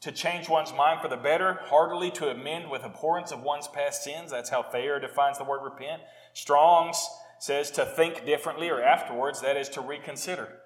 to 0.00 0.12
change 0.12 0.48
one's 0.48 0.72
mind 0.72 1.00
for 1.00 1.08
the 1.08 1.16
better, 1.16 1.60
heartily 1.64 2.10
to 2.12 2.28
amend 2.28 2.70
with 2.70 2.84
abhorrence 2.84 3.30
of 3.30 3.42
one's 3.42 3.68
past 3.68 4.02
sins. 4.02 4.30
That's 4.30 4.50
how 4.50 4.62
Thayer 4.62 4.98
defines 4.98 5.38
the 5.38 5.44
word 5.44 5.62
repent. 5.62 6.02
Strong's 6.32 7.08
says 7.38 7.70
to 7.72 7.84
think 7.84 8.26
differently 8.26 8.68
or 8.68 8.82
afterwards, 8.82 9.40
that 9.42 9.56
is 9.56 9.68
to 9.70 9.80
reconsider. 9.80 10.60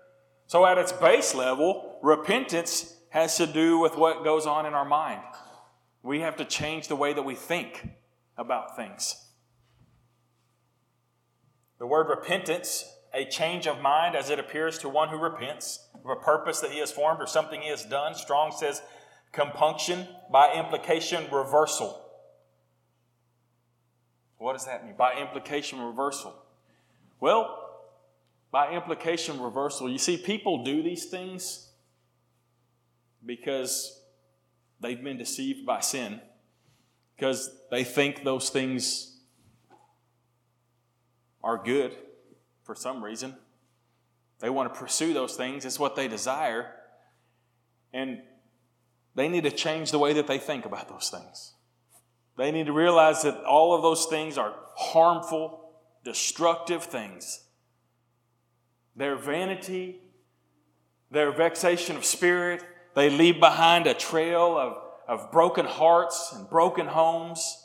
So, 0.46 0.66
at 0.66 0.78
its 0.78 0.92
base 0.92 1.34
level, 1.34 1.98
repentance 2.02 2.96
has 3.10 3.36
to 3.36 3.46
do 3.46 3.78
with 3.78 3.96
what 3.96 4.24
goes 4.24 4.46
on 4.46 4.66
in 4.66 4.74
our 4.74 4.84
mind. 4.84 5.22
We 6.02 6.20
have 6.20 6.36
to 6.36 6.44
change 6.44 6.88
the 6.88 6.96
way 6.96 7.12
that 7.12 7.22
we 7.22 7.34
think 7.34 7.88
about 8.36 8.76
things. 8.76 9.16
The 11.78 11.86
word 11.86 12.08
repentance, 12.08 12.84
a 13.12 13.24
change 13.24 13.66
of 13.66 13.80
mind 13.80 14.16
as 14.16 14.30
it 14.30 14.38
appears 14.38 14.78
to 14.78 14.88
one 14.88 15.08
who 15.08 15.18
repents 15.18 15.88
of 15.94 16.10
a 16.10 16.16
purpose 16.16 16.60
that 16.60 16.70
he 16.70 16.78
has 16.78 16.90
formed 16.90 17.20
or 17.20 17.26
something 17.26 17.60
he 17.60 17.68
has 17.68 17.84
done. 17.84 18.14
Strong 18.14 18.52
says 18.58 18.82
compunction, 19.32 20.06
by 20.30 20.52
implication, 20.54 21.24
reversal. 21.32 22.02
What 24.38 24.54
does 24.54 24.66
that 24.66 24.84
mean? 24.84 24.94
By 24.96 25.20
implication, 25.20 25.80
reversal. 25.80 26.34
Well, 27.20 27.61
By 28.52 28.72
implication, 28.72 29.40
reversal. 29.40 29.90
You 29.90 29.98
see, 29.98 30.18
people 30.18 30.62
do 30.62 30.82
these 30.82 31.06
things 31.06 31.70
because 33.24 34.00
they've 34.78 35.02
been 35.02 35.16
deceived 35.16 35.64
by 35.64 35.80
sin, 35.80 36.20
because 37.16 37.50
they 37.70 37.82
think 37.82 38.24
those 38.24 38.50
things 38.50 39.16
are 41.42 41.56
good 41.56 41.96
for 42.62 42.74
some 42.74 43.02
reason. 43.02 43.34
They 44.40 44.50
want 44.50 44.72
to 44.72 44.78
pursue 44.78 45.14
those 45.14 45.34
things, 45.34 45.64
it's 45.64 45.78
what 45.78 45.96
they 45.96 46.06
desire. 46.06 46.74
And 47.92 48.20
they 49.14 49.28
need 49.28 49.44
to 49.44 49.50
change 49.50 49.90
the 49.90 49.98
way 49.98 50.12
that 50.14 50.26
they 50.26 50.38
think 50.38 50.66
about 50.66 50.88
those 50.88 51.10
things. 51.10 51.54
They 52.36 52.50
need 52.50 52.66
to 52.66 52.72
realize 52.72 53.22
that 53.22 53.44
all 53.44 53.74
of 53.74 53.82
those 53.82 54.06
things 54.06 54.36
are 54.36 54.54
harmful, 54.76 55.70
destructive 56.04 56.84
things. 56.84 57.44
Their 58.96 59.16
vanity, 59.16 60.00
their 61.10 61.32
vexation 61.32 61.96
of 61.96 62.04
spirit, 62.04 62.62
they 62.94 63.10
leave 63.10 63.40
behind 63.40 63.86
a 63.86 63.94
trail 63.94 64.58
of, 64.58 64.76
of 65.08 65.32
broken 65.32 65.66
hearts 65.66 66.32
and 66.36 66.48
broken 66.48 66.86
homes 66.86 67.58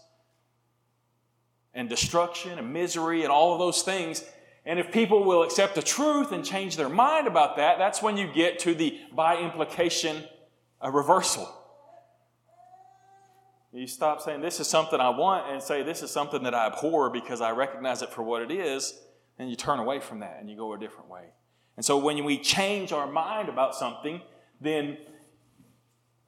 and 1.74 1.90
destruction 1.90 2.58
and 2.58 2.74
misery 2.74 3.24
and 3.24 3.32
all 3.32 3.54
of 3.54 3.60
those 3.60 3.82
things. 3.82 4.24
And 4.66 4.80
if 4.80 4.92
people 4.92 5.24
will 5.24 5.44
accept 5.44 5.76
the 5.76 5.82
truth 5.82 6.32
and 6.32 6.44
change 6.44 6.76
their 6.76 6.90
mind 6.90 7.28
about 7.28 7.58
that, 7.58 7.78
that's 7.78 8.02
when 8.02 8.18
you 8.18 8.32
get 8.34 8.60
to 8.60 8.74
the 8.74 9.00
by 9.14 9.38
implication 9.38 10.24
a 10.82 10.92
reversal. 10.92 11.54
You 13.74 13.86
stop 13.86 14.22
saying, 14.22 14.42
This 14.42 14.60
is 14.60 14.68
something 14.68 15.00
I 15.00 15.10
want, 15.10 15.52
and 15.52 15.62
say, 15.62 15.84
This 15.84 16.02
is 16.02 16.10
something 16.10 16.44
that 16.44 16.56
I 16.56 16.68
abhor 16.68 17.10
because 17.12 17.42
I 17.42 17.52
recognize 17.52 18.02
it 18.02 18.10
for 18.10 18.24
what 18.24 18.42
it 18.42 18.52
is, 18.52 18.98
and 19.40 19.50
you 19.50 19.56
turn 19.56 19.80
away 19.80 20.00
from 20.00 20.20
that 20.20 20.38
and 20.40 20.50
you 20.50 20.56
go 20.56 20.74
a 20.74 20.80
different 20.80 21.10
way. 21.10 21.34
And 21.76 21.86
so 21.86 21.98
when 21.98 22.24
we 22.24 22.38
change 22.40 22.92
our 22.92 23.10
mind 23.10 23.50
about 23.50 23.76
something, 23.76 24.22
then 24.60 24.98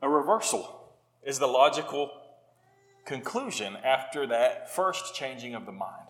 a 0.02 0.08
reversal 0.08 0.94
is 1.24 1.40
the 1.40 1.48
logical 1.48 2.12
conclusion 3.06 3.76
after 3.84 4.28
that 4.28 4.74
first 4.74 5.16
changing 5.16 5.56
of 5.56 5.66
the 5.66 5.72
mind. 5.72 6.08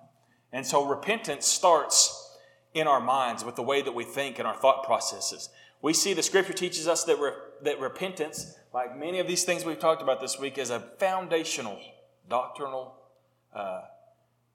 And 0.51 0.65
so 0.65 0.85
repentance 0.85 1.45
starts 1.45 2.37
in 2.73 2.87
our 2.87 2.99
minds 2.99 3.45
with 3.45 3.55
the 3.55 3.63
way 3.63 3.81
that 3.81 3.93
we 3.93 4.03
think 4.03 4.37
and 4.39 4.47
our 4.47 4.55
thought 4.55 4.83
processes. 4.83 5.49
We 5.81 5.93
see 5.93 6.13
the 6.13 6.23
scripture 6.23 6.53
teaches 6.53 6.87
us 6.87 7.05
that, 7.05 7.17
re- 7.17 7.31
that 7.63 7.79
repentance, 7.79 8.55
like 8.73 8.97
many 8.97 9.19
of 9.19 9.27
these 9.27 9.45
things 9.45 9.63
we've 9.63 9.79
talked 9.79 10.01
about 10.01 10.19
this 10.19 10.37
week, 10.37 10.57
is 10.57 10.69
a 10.69 10.81
foundational 10.99 11.79
doctrinal 12.27 12.95
uh, 13.55 13.81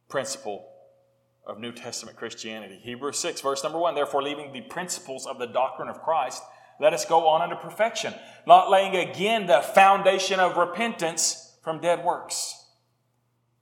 principle 0.08 0.73
of 1.46 1.58
New 1.58 1.72
Testament 1.72 2.16
Christianity. 2.16 2.78
Hebrews 2.82 3.18
6, 3.18 3.40
verse 3.40 3.62
number 3.62 3.78
1 3.78 3.94
Therefore, 3.94 4.22
leaving 4.22 4.52
the 4.52 4.62
principles 4.62 5.26
of 5.26 5.38
the 5.38 5.46
doctrine 5.46 5.88
of 5.88 6.02
Christ, 6.02 6.42
let 6.80 6.92
us 6.92 7.04
go 7.04 7.28
on 7.28 7.42
unto 7.42 7.56
perfection, 7.56 8.14
not 8.46 8.70
laying 8.70 8.96
again 8.96 9.46
the 9.46 9.60
foundation 9.60 10.40
of 10.40 10.56
repentance 10.56 11.56
from 11.62 11.80
dead 11.80 12.04
works 12.04 12.66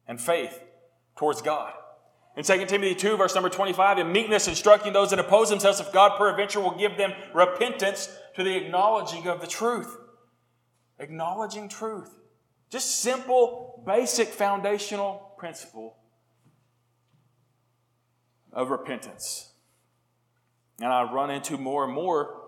and 0.06 0.20
faith 0.20 0.62
towards 1.16 1.42
God. 1.42 1.72
In 2.36 2.44
2 2.44 2.64
Timothy 2.66 2.94
2, 2.94 3.16
verse 3.16 3.34
number 3.34 3.50
25, 3.50 3.98
in 3.98 4.10
meekness 4.12 4.48
instructing 4.48 4.94
those 4.94 5.10
that 5.10 5.18
oppose 5.18 5.50
themselves, 5.50 5.80
if 5.80 5.92
God 5.92 6.16
peradventure 6.16 6.60
will 6.60 6.78
give 6.78 6.96
them 6.96 7.12
repentance 7.34 8.08
to 8.36 8.42
the 8.42 8.56
acknowledging 8.56 9.26
of 9.26 9.42
the 9.42 9.46
truth. 9.46 9.98
Acknowledging 10.98 11.68
truth. 11.68 12.16
Just 12.70 13.02
simple, 13.02 13.82
basic, 13.86 14.28
foundational 14.28 15.34
principle 15.36 15.98
of 18.52 18.70
repentance. 18.70 19.52
And 20.80 20.92
I 20.92 21.10
run 21.10 21.30
into 21.30 21.56
more 21.56 21.84
and 21.84 21.92
more 21.92 22.40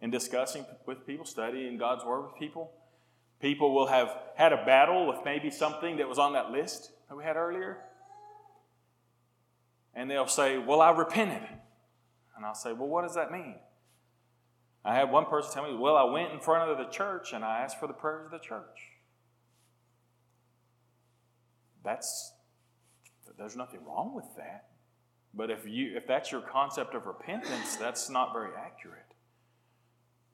in 0.00 0.10
discussing 0.10 0.64
with 0.86 1.06
people, 1.06 1.24
studying 1.24 1.76
God's 1.76 2.04
Word 2.04 2.22
with 2.22 2.38
people. 2.38 2.72
People 3.40 3.74
will 3.74 3.86
have 3.86 4.16
had 4.36 4.52
a 4.52 4.64
battle 4.64 5.06
with 5.06 5.18
maybe 5.24 5.50
something 5.50 5.96
that 5.96 6.08
was 6.08 6.18
on 6.18 6.34
that 6.34 6.50
list 6.50 6.90
that 7.08 7.16
we 7.16 7.24
had 7.24 7.36
earlier 7.36 7.78
and 9.94 10.10
they'll 10.10 10.26
say, 10.26 10.58
Well, 10.58 10.80
I 10.80 10.90
repented. 10.90 11.46
And 12.36 12.46
I'll 12.46 12.54
say, 12.54 12.72
Well, 12.72 12.88
what 12.88 13.02
does 13.02 13.14
that 13.14 13.30
mean? 13.30 13.56
I 14.84 14.94
had 14.94 15.10
one 15.10 15.26
person 15.26 15.52
tell 15.52 15.70
me, 15.70 15.76
Well, 15.76 15.96
I 15.96 16.04
went 16.04 16.32
in 16.32 16.40
front 16.40 16.70
of 16.70 16.78
the 16.78 16.90
church 16.90 17.32
and 17.32 17.44
I 17.44 17.60
asked 17.60 17.78
for 17.78 17.86
the 17.86 17.92
prayers 17.92 18.26
of 18.26 18.30
the 18.32 18.38
church. 18.38 18.78
That's 21.84 22.32
there's 23.38 23.56
nothing 23.56 23.80
wrong 23.86 24.14
with 24.14 24.26
that. 24.36 24.66
But 25.34 25.50
if 25.50 25.66
you 25.66 25.96
if 25.96 26.06
that's 26.06 26.32
your 26.32 26.40
concept 26.40 26.94
of 26.94 27.06
repentance, 27.06 27.76
that's 27.76 28.10
not 28.10 28.32
very 28.32 28.50
accurate. 28.56 29.14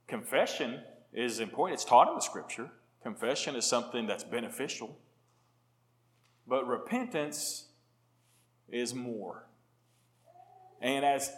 Confession 0.06 0.80
is 1.12 1.40
important. 1.40 1.74
It's 1.74 1.84
taught 1.84 2.08
in 2.08 2.14
the 2.14 2.20
scripture. 2.20 2.70
Confession 3.02 3.56
is 3.56 3.64
something 3.64 4.06
that's 4.06 4.24
beneficial. 4.24 4.98
But 6.46 6.66
repentance 6.66 7.66
is 8.68 8.94
more. 8.94 9.46
And 10.80 11.04
as 11.04 11.32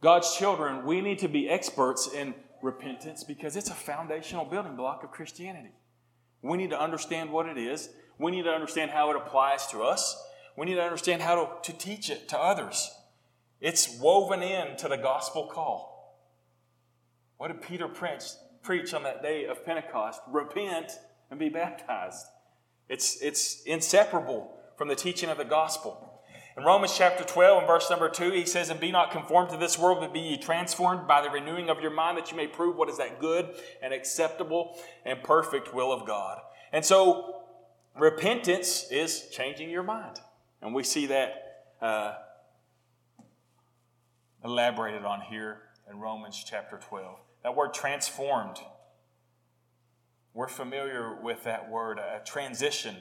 God's 0.00 0.36
children, 0.36 0.84
we 0.84 1.00
need 1.00 1.18
to 1.20 1.28
be 1.28 1.48
experts 1.48 2.08
in 2.12 2.34
repentance 2.62 3.24
because 3.24 3.56
it's 3.56 3.70
a 3.70 3.74
foundational 3.74 4.44
building 4.44 4.76
block 4.76 5.02
of 5.02 5.10
Christianity. 5.10 5.72
We 6.42 6.56
need 6.56 6.70
to 6.70 6.80
understand 6.80 7.30
what 7.32 7.46
it 7.46 7.58
is. 7.58 7.90
We 8.18 8.30
need 8.30 8.44
to 8.44 8.50
understand 8.50 8.90
how 8.90 9.10
it 9.10 9.16
applies 9.16 9.66
to 9.68 9.82
us. 9.82 10.20
We 10.58 10.66
need 10.66 10.74
to 10.74 10.82
understand 10.82 11.22
how 11.22 11.36
to, 11.36 11.70
to 11.70 11.78
teach 11.78 12.10
it 12.10 12.28
to 12.30 12.38
others. 12.38 12.90
It's 13.60 14.00
woven 14.00 14.42
into 14.42 14.88
the 14.88 14.96
gospel 14.96 15.46
call. 15.46 16.18
What 17.36 17.48
did 17.48 17.62
Peter 17.62 17.86
preach, 17.86 18.24
preach 18.62 18.92
on 18.92 19.04
that 19.04 19.22
day 19.22 19.44
of 19.44 19.64
Pentecost? 19.64 20.20
Repent 20.26 20.98
and 21.30 21.38
be 21.38 21.48
baptized. 21.48 22.26
It's, 22.88 23.22
it's 23.22 23.62
inseparable 23.62 24.52
from 24.76 24.88
the 24.88 24.96
teaching 24.96 25.28
of 25.28 25.38
the 25.38 25.44
gospel. 25.44 26.22
In 26.56 26.64
Romans 26.64 26.96
chapter 26.98 27.22
12 27.22 27.58
and 27.58 27.66
verse 27.68 27.88
number 27.88 28.08
2, 28.08 28.32
he 28.32 28.44
says, 28.44 28.68
And 28.68 28.80
be 28.80 28.90
not 28.90 29.12
conformed 29.12 29.50
to 29.50 29.56
this 29.56 29.78
world, 29.78 30.00
but 30.00 30.12
be 30.12 30.18
ye 30.18 30.36
transformed 30.38 31.06
by 31.06 31.22
the 31.22 31.30
renewing 31.30 31.70
of 31.70 31.80
your 31.80 31.92
mind, 31.92 32.18
that 32.18 32.32
you 32.32 32.36
may 32.36 32.48
prove 32.48 32.74
what 32.74 32.88
is 32.88 32.98
that 32.98 33.20
good 33.20 33.54
and 33.80 33.94
acceptable 33.94 34.76
and 35.04 35.22
perfect 35.22 35.72
will 35.72 35.92
of 35.92 36.04
God. 36.04 36.40
And 36.72 36.84
so, 36.84 37.42
repentance 37.96 38.90
is 38.90 39.28
changing 39.30 39.70
your 39.70 39.84
mind. 39.84 40.18
And 40.60 40.74
we 40.74 40.82
see 40.82 41.06
that 41.06 41.64
uh, 41.80 42.14
elaborated 44.44 45.04
on 45.04 45.20
here 45.20 45.62
in 45.90 45.98
Romans 45.98 46.44
chapter 46.46 46.78
12. 46.78 47.18
That 47.44 47.54
word 47.54 47.72
transformed, 47.74 48.58
we're 50.34 50.48
familiar 50.48 51.18
with 51.22 51.44
that 51.44 51.70
word, 51.70 51.98
a 51.98 52.22
transition, 52.24 52.96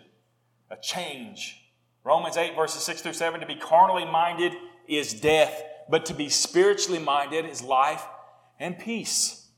a 0.70 0.78
change 0.78 1.68
Romans 2.08 2.38
8, 2.38 2.56
verses 2.56 2.84
6 2.84 3.02
through 3.02 3.12
7 3.12 3.42
to 3.42 3.46
be 3.46 3.58
carnally 3.58 4.06
minded 4.06 4.54
is 4.88 5.14
death, 5.14 5.62
but 5.90 6.06
to 6.06 6.14
be 6.14 6.30
spiritually 6.30 7.00
minded 7.00 7.46
is 7.46 7.62
life 7.62 8.02
and 8.62 8.80
peace. 8.80 9.50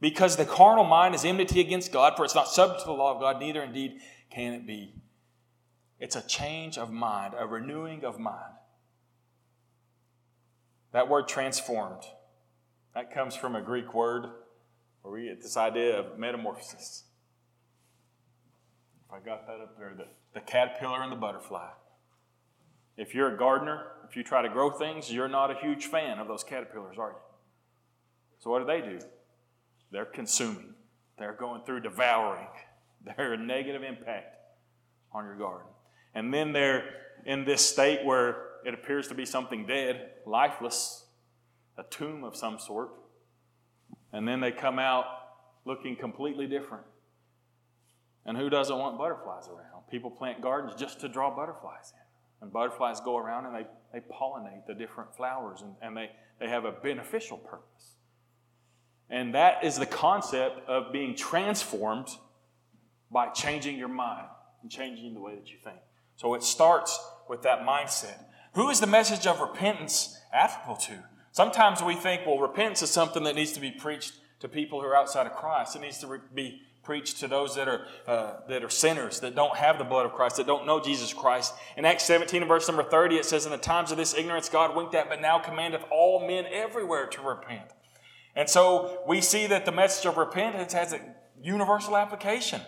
Because 0.00 0.36
the 0.36 0.44
carnal 0.44 0.84
mind 0.84 1.16
is 1.16 1.24
enmity 1.24 1.58
against 1.58 1.90
God, 1.90 2.12
for 2.16 2.24
it's 2.24 2.36
not 2.36 2.46
subject 2.46 2.82
to 2.82 2.86
the 2.86 2.92
law 2.92 3.12
of 3.12 3.20
God, 3.20 3.40
neither 3.40 3.60
indeed 3.60 3.98
can 4.30 4.52
it 4.54 4.68
be. 4.68 4.94
It's 6.00 6.16
a 6.16 6.26
change 6.26 6.78
of 6.78 6.90
mind, 6.90 7.34
a 7.38 7.46
renewing 7.46 8.04
of 8.04 8.18
mind. 8.18 8.54
That 10.92 11.08
word 11.08 11.28
transformed, 11.28 12.02
that 12.94 13.14
comes 13.14 13.36
from 13.36 13.54
a 13.54 13.60
Greek 13.60 13.94
word 13.94 14.26
where 15.02 15.14
we 15.14 15.28
get 15.28 15.42
this 15.42 15.56
idea 15.56 15.98
of 15.98 16.18
metamorphosis. 16.18 17.04
If 19.06 19.14
I 19.14 19.20
got 19.20 19.46
that 19.46 19.60
up 19.60 19.78
there, 19.78 19.94
the, 19.96 20.06
the 20.34 20.40
caterpillar 20.40 21.02
and 21.02 21.12
the 21.12 21.16
butterfly. 21.16 21.68
If 22.96 23.14
you're 23.14 23.34
a 23.34 23.38
gardener, 23.38 23.86
if 24.08 24.16
you 24.16 24.24
try 24.24 24.42
to 24.42 24.48
grow 24.48 24.70
things, 24.70 25.12
you're 25.12 25.28
not 25.28 25.50
a 25.50 25.54
huge 25.54 25.86
fan 25.86 26.18
of 26.18 26.28
those 26.28 26.42
caterpillars, 26.42 26.96
are 26.98 27.10
you? 27.10 27.16
So 28.40 28.50
what 28.50 28.60
do 28.60 28.66
they 28.66 28.80
do? 28.80 28.98
They're 29.92 30.06
consuming. 30.06 30.74
They're 31.18 31.34
going 31.34 31.62
through 31.64 31.80
devouring. 31.80 32.48
They're 33.04 33.34
a 33.34 33.38
negative 33.38 33.82
impact 33.82 34.36
on 35.12 35.24
your 35.24 35.36
garden. 35.36 35.66
And 36.14 36.32
then 36.32 36.52
they're 36.52 36.84
in 37.24 37.44
this 37.44 37.64
state 37.64 38.04
where 38.04 38.48
it 38.64 38.74
appears 38.74 39.08
to 39.08 39.14
be 39.14 39.24
something 39.24 39.66
dead, 39.66 40.10
lifeless, 40.26 41.04
a 41.78 41.84
tomb 41.84 42.24
of 42.24 42.36
some 42.36 42.58
sort. 42.58 42.90
And 44.12 44.26
then 44.26 44.40
they 44.40 44.52
come 44.52 44.78
out 44.78 45.04
looking 45.64 45.96
completely 45.96 46.46
different. 46.46 46.84
And 48.26 48.36
who 48.36 48.50
doesn't 48.50 48.76
want 48.76 48.98
butterflies 48.98 49.48
around? 49.48 49.82
People 49.90 50.10
plant 50.10 50.42
gardens 50.42 50.74
just 50.78 51.00
to 51.00 51.08
draw 51.08 51.34
butterflies 51.34 51.92
in. 51.94 52.42
And 52.42 52.52
butterflies 52.52 53.00
go 53.00 53.16
around 53.16 53.46
and 53.46 53.54
they, 53.54 53.66
they 53.92 54.00
pollinate 54.00 54.66
the 54.66 54.74
different 54.74 55.14
flowers 55.14 55.62
and, 55.62 55.74
and 55.82 55.96
they, 55.96 56.10
they 56.38 56.48
have 56.48 56.64
a 56.64 56.72
beneficial 56.72 57.38
purpose. 57.38 57.96
And 59.08 59.34
that 59.34 59.64
is 59.64 59.76
the 59.76 59.86
concept 59.86 60.68
of 60.68 60.92
being 60.92 61.14
transformed 61.16 62.08
by 63.10 63.28
changing 63.28 63.76
your 63.76 63.88
mind 63.88 64.26
and 64.62 64.70
changing 64.70 65.14
the 65.14 65.20
way 65.20 65.34
that 65.34 65.50
you 65.50 65.58
think. 65.62 65.78
So 66.20 66.34
it 66.34 66.42
starts 66.42 67.00
with 67.30 67.40
that 67.44 67.60
mindset. 67.60 68.26
Who 68.52 68.68
is 68.68 68.78
the 68.78 68.86
message 68.86 69.26
of 69.26 69.40
repentance 69.40 70.18
applicable 70.34 70.76
to? 70.76 71.02
Sometimes 71.32 71.82
we 71.82 71.94
think, 71.94 72.26
well, 72.26 72.38
repentance 72.38 72.82
is 72.82 72.90
something 72.90 73.22
that 73.24 73.36
needs 73.36 73.52
to 73.52 73.60
be 73.60 73.70
preached 73.70 74.12
to 74.40 74.46
people 74.46 74.82
who 74.82 74.86
are 74.86 74.94
outside 74.94 75.26
of 75.26 75.32
Christ. 75.32 75.76
It 75.76 75.80
needs 75.80 75.96
to 76.00 76.20
be 76.34 76.60
preached 76.82 77.20
to 77.20 77.28
those 77.28 77.56
that 77.56 77.68
are, 77.68 77.86
uh, 78.06 78.32
that 78.50 78.62
are 78.62 78.68
sinners, 78.68 79.20
that 79.20 79.34
don't 79.34 79.56
have 79.56 79.78
the 79.78 79.84
blood 79.84 80.04
of 80.04 80.12
Christ, 80.12 80.36
that 80.36 80.46
don't 80.46 80.66
know 80.66 80.78
Jesus 80.78 81.14
Christ. 81.14 81.54
In 81.78 81.86
Acts 81.86 82.04
17 82.04 82.42
and 82.42 82.48
verse 82.50 82.68
number 82.68 82.84
30, 82.84 83.16
it 83.16 83.24
says, 83.24 83.46
In 83.46 83.52
the 83.52 83.56
times 83.56 83.90
of 83.90 83.96
this 83.96 84.14
ignorance 84.14 84.50
God 84.50 84.76
winked 84.76 84.94
at, 84.94 85.08
but 85.08 85.22
now 85.22 85.38
commandeth 85.38 85.84
all 85.90 86.26
men 86.26 86.44
everywhere 86.52 87.06
to 87.06 87.22
repent. 87.22 87.70
And 88.36 88.46
so 88.46 89.00
we 89.08 89.22
see 89.22 89.46
that 89.46 89.64
the 89.64 89.72
message 89.72 90.04
of 90.04 90.18
repentance 90.18 90.74
has 90.74 90.92
a 90.92 91.00
universal 91.40 91.96
application. 91.96 92.60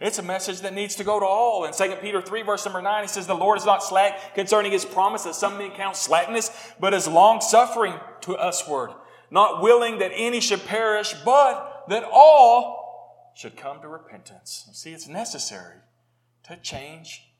It's 0.00 0.18
a 0.18 0.22
message 0.22 0.60
that 0.60 0.72
needs 0.72 0.94
to 0.96 1.04
go 1.04 1.20
to 1.20 1.26
all. 1.26 1.66
In 1.66 1.72
2 1.74 1.96
Peter 2.00 2.22
3, 2.22 2.42
verse 2.42 2.64
number 2.64 2.80
9, 2.80 3.02
he 3.02 3.08
says, 3.08 3.26
The 3.26 3.34
Lord 3.34 3.58
is 3.58 3.66
not 3.66 3.82
slack 3.82 4.34
concerning 4.34 4.72
his 4.72 4.84
promise, 4.84 5.24
that 5.24 5.34
some 5.34 5.58
men 5.58 5.72
count 5.72 5.94
slackness, 5.94 6.50
but 6.80 6.94
is 6.94 7.06
long 7.06 7.42
suffering 7.42 7.94
to 8.22 8.32
usward, 8.32 8.92
not 9.30 9.62
willing 9.62 9.98
that 9.98 10.10
any 10.14 10.40
should 10.40 10.64
perish, 10.64 11.12
but 11.24 11.84
that 11.88 12.04
all 12.10 13.32
should 13.34 13.56
come 13.56 13.82
to 13.82 13.88
repentance. 13.88 14.64
You 14.68 14.74
see, 14.74 14.92
it's 14.92 15.06
necessary 15.06 15.76
to 16.44 16.56
change 16.56 17.30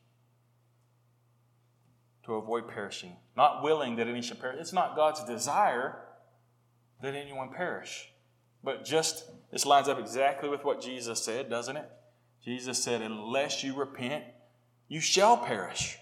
to 2.25 2.35
avoid 2.35 2.67
perishing. 2.67 3.15
Not 3.35 3.63
willing 3.63 3.95
that 3.95 4.07
any 4.07 4.21
should 4.21 4.39
perish. 4.39 4.57
It's 4.59 4.73
not 4.73 4.95
God's 4.95 5.23
desire 5.23 5.97
that 7.01 7.15
anyone 7.15 7.49
perish. 7.49 8.09
But 8.63 8.85
just, 8.85 9.23
this 9.51 9.65
lines 9.65 9.87
up 9.87 9.97
exactly 9.97 10.47
with 10.47 10.63
what 10.63 10.79
Jesus 10.79 11.23
said, 11.23 11.49
doesn't 11.49 11.77
it? 11.77 11.89
Jesus 12.43 12.83
said, 12.83 13.01
Unless 13.01 13.63
you 13.63 13.75
repent, 13.75 14.23
you 14.87 14.99
shall 14.99 15.37
perish. 15.37 15.97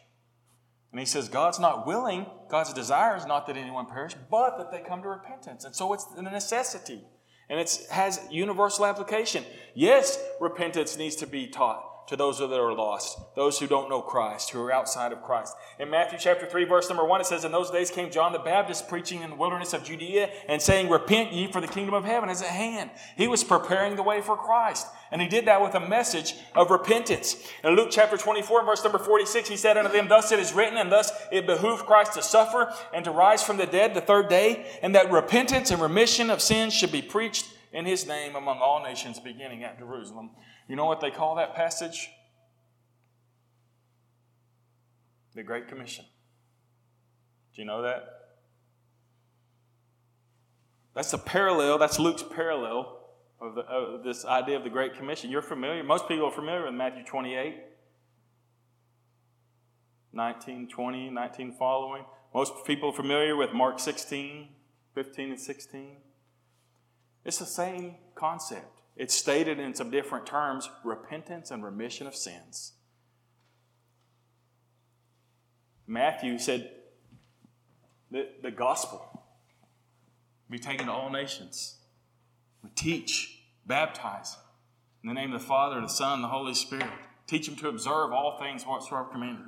And 0.92 1.00
he 1.00 1.06
says, 1.06 1.30
God's 1.30 1.60
not 1.60 1.86
willing, 1.86 2.26
God's 2.50 2.74
desire 2.74 3.16
is 3.16 3.26
not 3.26 3.46
that 3.48 3.58
anyone 3.58 3.86
perish, 3.86 4.16
but 4.32 4.58
that 4.58 4.72
they 4.72 4.82
come 4.82 5.04
to 5.04 5.10
repentance. 5.10 5.66
And 5.66 5.76
so 5.76 5.94
it's 5.94 6.08
a 6.18 6.22
necessity. 6.22 7.04
And 7.50 7.60
it 7.60 7.88
has 7.92 8.22
universal 8.32 8.86
application. 8.86 9.44
Yes, 9.76 10.20
repentance 10.40 10.98
needs 10.98 11.16
to 11.18 11.28
be 11.28 11.48
taught 11.48 11.89
to 12.10 12.16
those 12.16 12.40
that 12.40 12.52
are 12.52 12.74
lost, 12.74 13.20
those 13.36 13.60
who 13.60 13.68
don't 13.68 13.88
know 13.88 14.02
Christ, 14.02 14.50
who 14.50 14.60
are 14.64 14.74
outside 14.74 15.12
of 15.12 15.22
Christ. 15.22 15.56
In 15.78 15.92
Matthew 15.92 16.18
chapter 16.20 16.48
3, 16.48 16.66
verse 16.66 16.90
number 16.90 17.06
1, 17.06 17.22
it 17.22 17.28
says, 17.28 17.46
In 17.46 17.52
those 17.52 17.70
days 17.70 17.92
came 17.92 18.10
John 18.10 18.34
the 18.34 18.40
Baptist 18.40 18.88
preaching 18.88 19.22
in 19.22 19.30
the 19.30 19.36
wilderness 19.36 19.74
of 19.74 19.84
Judea 19.84 20.32
and 20.48 20.60
saying, 20.60 20.90
Repent 20.90 21.34
ye, 21.34 21.52
for 21.52 21.62
the 21.62 21.68
kingdom 21.68 21.94
of 21.94 22.06
heaven 22.06 22.30
is 22.30 22.42
at 22.42 22.48
hand. 22.48 22.90
He 23.16 23.28
was 23.28 23.44
preparing 23.44 23.96
the 23.96 24.02
way 24.02 24.22
for 24.22 24.36
Christ. 24.36 24.88
And 25.12 25.22
he 25.22 25.28
did 25.28 25.46
that 25.46 25.62
with 25.62 25.76
a 25.76 25.88
message 25.88 26.34
of 26.56 26.72
repentance. 26.72 27.48
In 27.64 27.76
Luke 27.76 27.90
chapter 27.92 28.18
24, 28.18 28.66
verse 28.66 28.84
number 28.84 28.98
46, 28.98 29.48
he 29.48 29.56
said 29.56 29.78
unto 29.78 29.92
them, 29.92 30.08
Thus 30.08 30.32
it 30.32 30.40
is 30.40 30.52
written, 30.52 30.80
and 30.80 30.92
thus 30.92 31.12
it 31.32 31.46
behooved 31.46 31.86
Christ 31.86 32.14
to 32.14 32.24
suffer 32.24 32.74
and 32.92 33.06
to 33.06 33.12
rise 33.12 33.44
from 33.44 33.58
the 33.58 33.68
dead 33.68 33.94
the 33.94 34.02
third 34.02 34.30
day, 34.30 34.66
and 34.82 34.96
that 34.96 35.12
repentance 35.12 35.70
and 35.70 35.80
remission 35.80 36.32
of 36.32 36.42
sins 36.42 36.74
should 36.74 36.92
be 36.92 37.04
preached 37.04 37.46
in 37.72 37.86
his 37.86 38.08
name 38.08 38.36
among 38.36 38.58
all 38.58 38.82
nations, 38.82 39.20
beginning 39.20 39.64
at 39.64 39.78
Jerusalem. 39.78 40.32
You 40.70 40.76
know 40.76 40.86
what 40.86 41.02
they 41.02 41.10
call 41.10 41.36
that 41.36 41.56
passage? 41.56 42.12
The 45.34 45.42
Great 45.42 45.68
Commission. 45.68 46.06
Do 47.56 47.62
you 47.62 47.68
know 47.68 47.82
that? 47.82 48.06
That's 50.94 51.12
a 51.12 51.18
parallel, 51.18 51.80
that's 51.80 51.98
Luke's 51.98 52.24
parallel 52.24 53.00
of, 53.42 53.56
the, 53.56 53.62
of, 53.62 54.04
this 54.04 54.26
idea 54.26 54.58
of 54.58 54.64
the 54.64 54.70
Great 54.70 54.96
Commission. 54.96 55.32
You're 55.32 55.42
familiar, 55.42 55.84
most 55.84 56.08
people 56.08 56.26
are 56.26 56.32
familiar 56.32 56.66
with 56.66 56.76
Matthew 56.76 57.04
28, 57.04 57.56
19, 60.14 60.68
20, 60.68 61.10
19 61.10 61.56
following. 61.58 62.06
Most 62.34 62.54
people 62.66 62.90
are 62.90 62.96
familiar 62.96 63.36
with 63.36 63.54
Mark 63.54 63.80
16, 63.80 64.50
15, 64.94 65.30
and 65.32 65.40
16. 65.40 65.98
It's 67.26 67.40
the 67.40 67.46
same 67.46 67.96
concept. 68.14 68.79
It's 69.00 69.16
stated 69.16 69.60
in 69.60 69.74
some 69.74 69.90
different 69.90 70.26
terms 70.26 70.70
repentance 70.84 71.52
and 71.52 71.64
remission 71.64 72.06
of 72.06 72.14
sins. 72.14 72.74
Matthew 75.88 76.38
said 76.38 76.70
that 78.12 78.44
the 78.44 78.52
gospel 78.52 79.24
be 80.50 80.60
taken 80.60 80.88
to 80.88 80.92
all 80.92 81.10
nations. 81.10 81.78
We 82.62 82.72
teach, 82.76 83.40
baptize 83.66 84.36
in 85.02 85.08
the 85.08 85.16
name 85.16 85.32
of 85.32 85.40
the 85.40 85.48
Father, 85.48 85.80
the 85.80 85.88
Son, 85.88 86.16
and 86.16 86.24
the 86.24 86.28
Holy 86.28 86.54
Spirit. 86.54 86.90
Teach 87.26 87.46
them 87.46 87.56
to 87.56 87.70
observe 87.70 88.12
all 88.12 88.38
things 88.38 88.66
whatsoever 88.66 89.06
commanded. 89.06 89.46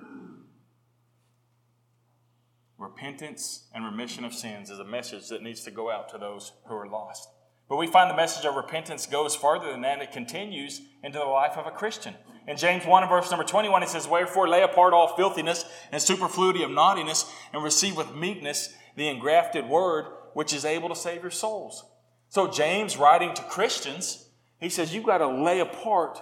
Repentance 2.77 3.65
and 3.75 3.83
remission 3.83 4.23
of 4.23 4.33
sins 4.33 4.69
is 4.69 4.79
a 4.79 4.85
message 4.85 5.27
that 5.27 5.43
needs 5.43 5.65
to 5.65 5.71
go 5.71 5.91
out 5.91 6.07
to 6.09 6.17
those 6.17 6.53
who 6.67 6.73
are 6.73 6.87
lost. 6.87 7.27
But 7.71 7.77
we 7.77 7.87
find 7.87 8.09
the 8.09 8.15
message 8.15 8.43
of 8.43 8.55
repentance 8.55 9.05
goes 9.05 9.33
farther 9.33 9.71
than 9.71 9.79
that. 9.83 10.01
It 10.01 10.11
continues 10.11 10.81
into 11.05 11.19
the 11.19 11.23
life 11.23 11.55
of 11.55 11.67
a 11.67 11.71
Christian. 11.71 12.15
In 12.45 12.57
James 12.57 12.85
1 12.85 13.07
verse 13.07 13.31
number 13.31 13.45
21, 13.45 13.81
it 13.81 13.87
says, 13.87 14.09
Wherefore 14.09 14.49
lay 14.49 14.61
apart 14.61 14.91
all 14.91 15.15
filthiness 15.15 15.63
and 15.89 16.01
superfluity 16.01 16.63
of 16.63 16.69
naughtiness, 16.69 17.33
and 17.53 17.63
receive 17.63 17.95
with 17.95 18.13
meekness 18.13 18.73
the 18.97 19.07
engrafted 19.07 19.69
word, 19.69 20.07
which 20.33 20.51
is 20.51 20.65
able 20.65 20.89
to 20.89 20.95
save 20.97 21.21
your 21.21 21.31
souls. 21.31 21.85
So 22.27 22.49
James, 22.49 22.97
writing 22.97 23.33
to 23.35 23.43
Christians, 23.43 24.27
he 24.59 24.67
says, 24.67 24.93
You've 24.93 25.05
got 25.05 25.19
to 25.19 25.27
lay 25.29 25.61
apart 25.61 26.21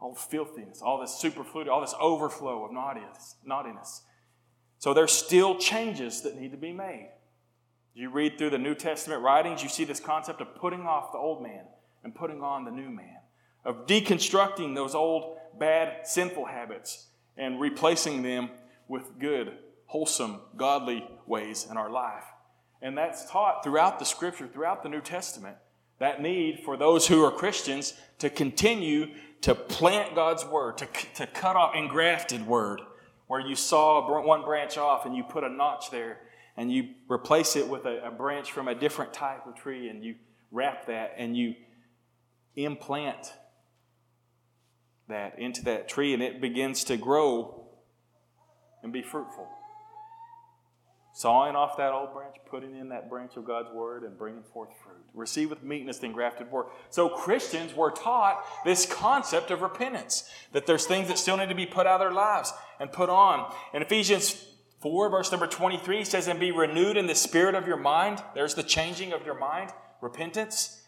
all 0.00 0.14
filthiness, 0.14 0.80
all 0.80 0.98
this 0.98 1.18
superfluity, 1.18 1.68
all 1.68 1.82
this 1.82 1.94
overflow 2.00 2.64
of 2.64 2.72
naughtiness. 2.72 3.34
naughtiness. 3.44 4.00
So 4.78 4.94
there's 4.94 5.12
still 5.12 5.58
changes 5.58 6.22
that 6.22 6.40
need 6.40 6.52
to 6.52 6.56
be 6.56 6.72
made. 6.72 7.10
You 7.98 8.10
read 8.10 8.38
through 8.38 8.50
the 8.50 8.58
New 8.58 8.76
Testament 8.76 9.22
writings, 9.22 9.60
you 9.60 9.68
see 9.68 9.82
this 9.82 9.98
concept 9.98 10.40
of 10.40 10.54
putting 10.54 10.82
off 10.82 11.10
the 11.10 11.18
old 11.18 11.42
man 11.42 11.64
and 12.04 12.14
putting 12.14 12.42
on 12.44 12.64
the 12.64 12.70
new 12.70 12.90
man, 12.90 13.16
of 13.64 13.88
deconstructing 13.88 14.76
those 14.76 14.94
old, 14.94 15.36
bad, 15.58 16.06
sinful 16.06 16.44
habits 16.44 17.08
and 17.36 17.60
replacing 17.60 18.22
them 18.22 18.50
with 18.86 19.18
good, 19.18 19.52
wholesome, 19.86 20.42
godly 20.56 21.04
ways 21.26 21.66
in 21.68 21.76
our 21.76 21.90
life. 21.90 22.22
And 22.80 22.96
that's 22.96 23.28
taught 23.28 23.64
throughout 23.64 23.98
the 23.98 24.04
scripture, 24.04 24.46
throughout 24.46 24.84
the 24.84 24.88
New 24.88 25.00
Testament, 25.00 25.56
that 25.98 26.22
need 26.22 26.60
for 26.64 26.76
those 26.76 27.08
who 27.08 27.24
are 27.24 27.32
Christians 27.32 27.94
to 28.20 28.30
continue 28.30 29.08
to 29.40 29.56
plant 29.56 30.14
God's 30.14 30.44
word, 30.44 30.78
to, 30.78 30.86
to 31.16 31.26
cut 31.26 31.56
off 31.56 31.74
engrafted 31.74 32.46
word, 32.46 32.80
where 33.26 33.40
you 33.40 33.56
saw 33.56 34.08
one 34.24 34.44
branch 34.44 34.78
off 34.78 35.04
and 35.04 35.16
you 35.16 35.24
put 35.24 35.42
a 35.42 35.48
notch 35.48 35.90
there 35.90 36.20
and 36.58 36.72
you 36.72 36.88
replace 37.08 37.54
it 37.54 37.68
with 37.68 37.86
a, 37.86 38.08
a 38.08 38.10
branch 38.10 38.50
from 38.50 38.66
a 38.66 38.74
different 38.74 39.14
type 39.14 39.46
of 39.46 39.54
tree 39.54 39.88
and 39.88 40.04
you 40.04 40.16
wrap 40.50 40.86
that 40.86 41.14
and 41.16 41.36
you 41.36 41.54
implant 42.56 43.32
that 45.06 45.38
into 45.38 45.62
that 45.62 45.88
tree 45.88 46.12
and 46.12 46.22
it 46.22 46.40
begins 46.40 46.82
to 46.82 46.96
grow 46.96 47.68
and 48.82 48.92
be 48.92 49.02
fruitful. 49.02 49.48
Sawing 51.14 51.54
off 51.54 51.76
that 51.76 51.92
old 51.92 52.12
branch, 52.12 52.34
putting 52.50 52.76
in 52.76 52.88
that 52.88 53.08
branch 53.08 53.36
of 53.36 53.44
God's 53.44 53.70
word, 53.72 54.04
and 54.04 54.16
bringing 54.16 54.42
forth 54.52 54.70
fruit. 54.84 55.04
Receive 55.14 55.50
with 55.50 55.64
meekness 55.64 55.98
the 55.98 56.06
engrafted 56.06 56.50
word. 56.50 56.66
So 56.90 57.08
Christians 57.08 57.74
were 57.74 57.90
taught 57.90 58.44
this 58.64 58.86
concept 58.86 59.50
of 59.50 59.62
repentance, 59.62 60.30
that 60.52 60.66
there's 60.66 60.86
things 60.86 61.08
that 61.08 61.18
still 61.18 61.36
need 61.36 61.48
to 61.48 61.56
be 61.56 61.66
put 61.66 61.86
out 61.86 62.00
of 62.00 62.00
their 62.00 62.12
lives 62.12 62.52
and 62.78 62.92
put 62.92 63.10
on. 63.10 63.52
In 63.74 63.82
Ephesians 63.82 64.47
4, 64.80 65.10
verse 65.10 65.30
number 65.30 65.46
23 65.46 66.04
says, 66.04 66.28
And 66.28 66.38
be 66.38 66.52
renewed 66.52 66.96
in 66.96 67.06
the 67.06 67.14
spirit 67.14 67.54
of 67.54 67.66
your 67.66 67.76
mind. 67.76 68.22
There's 68.34 68.54
the 68.54 68.62
changing 68.62 69.12
of 69.12 69.24
your 69.24 69.38
mind, 69.38 69.70
repentance. 70.00 70.82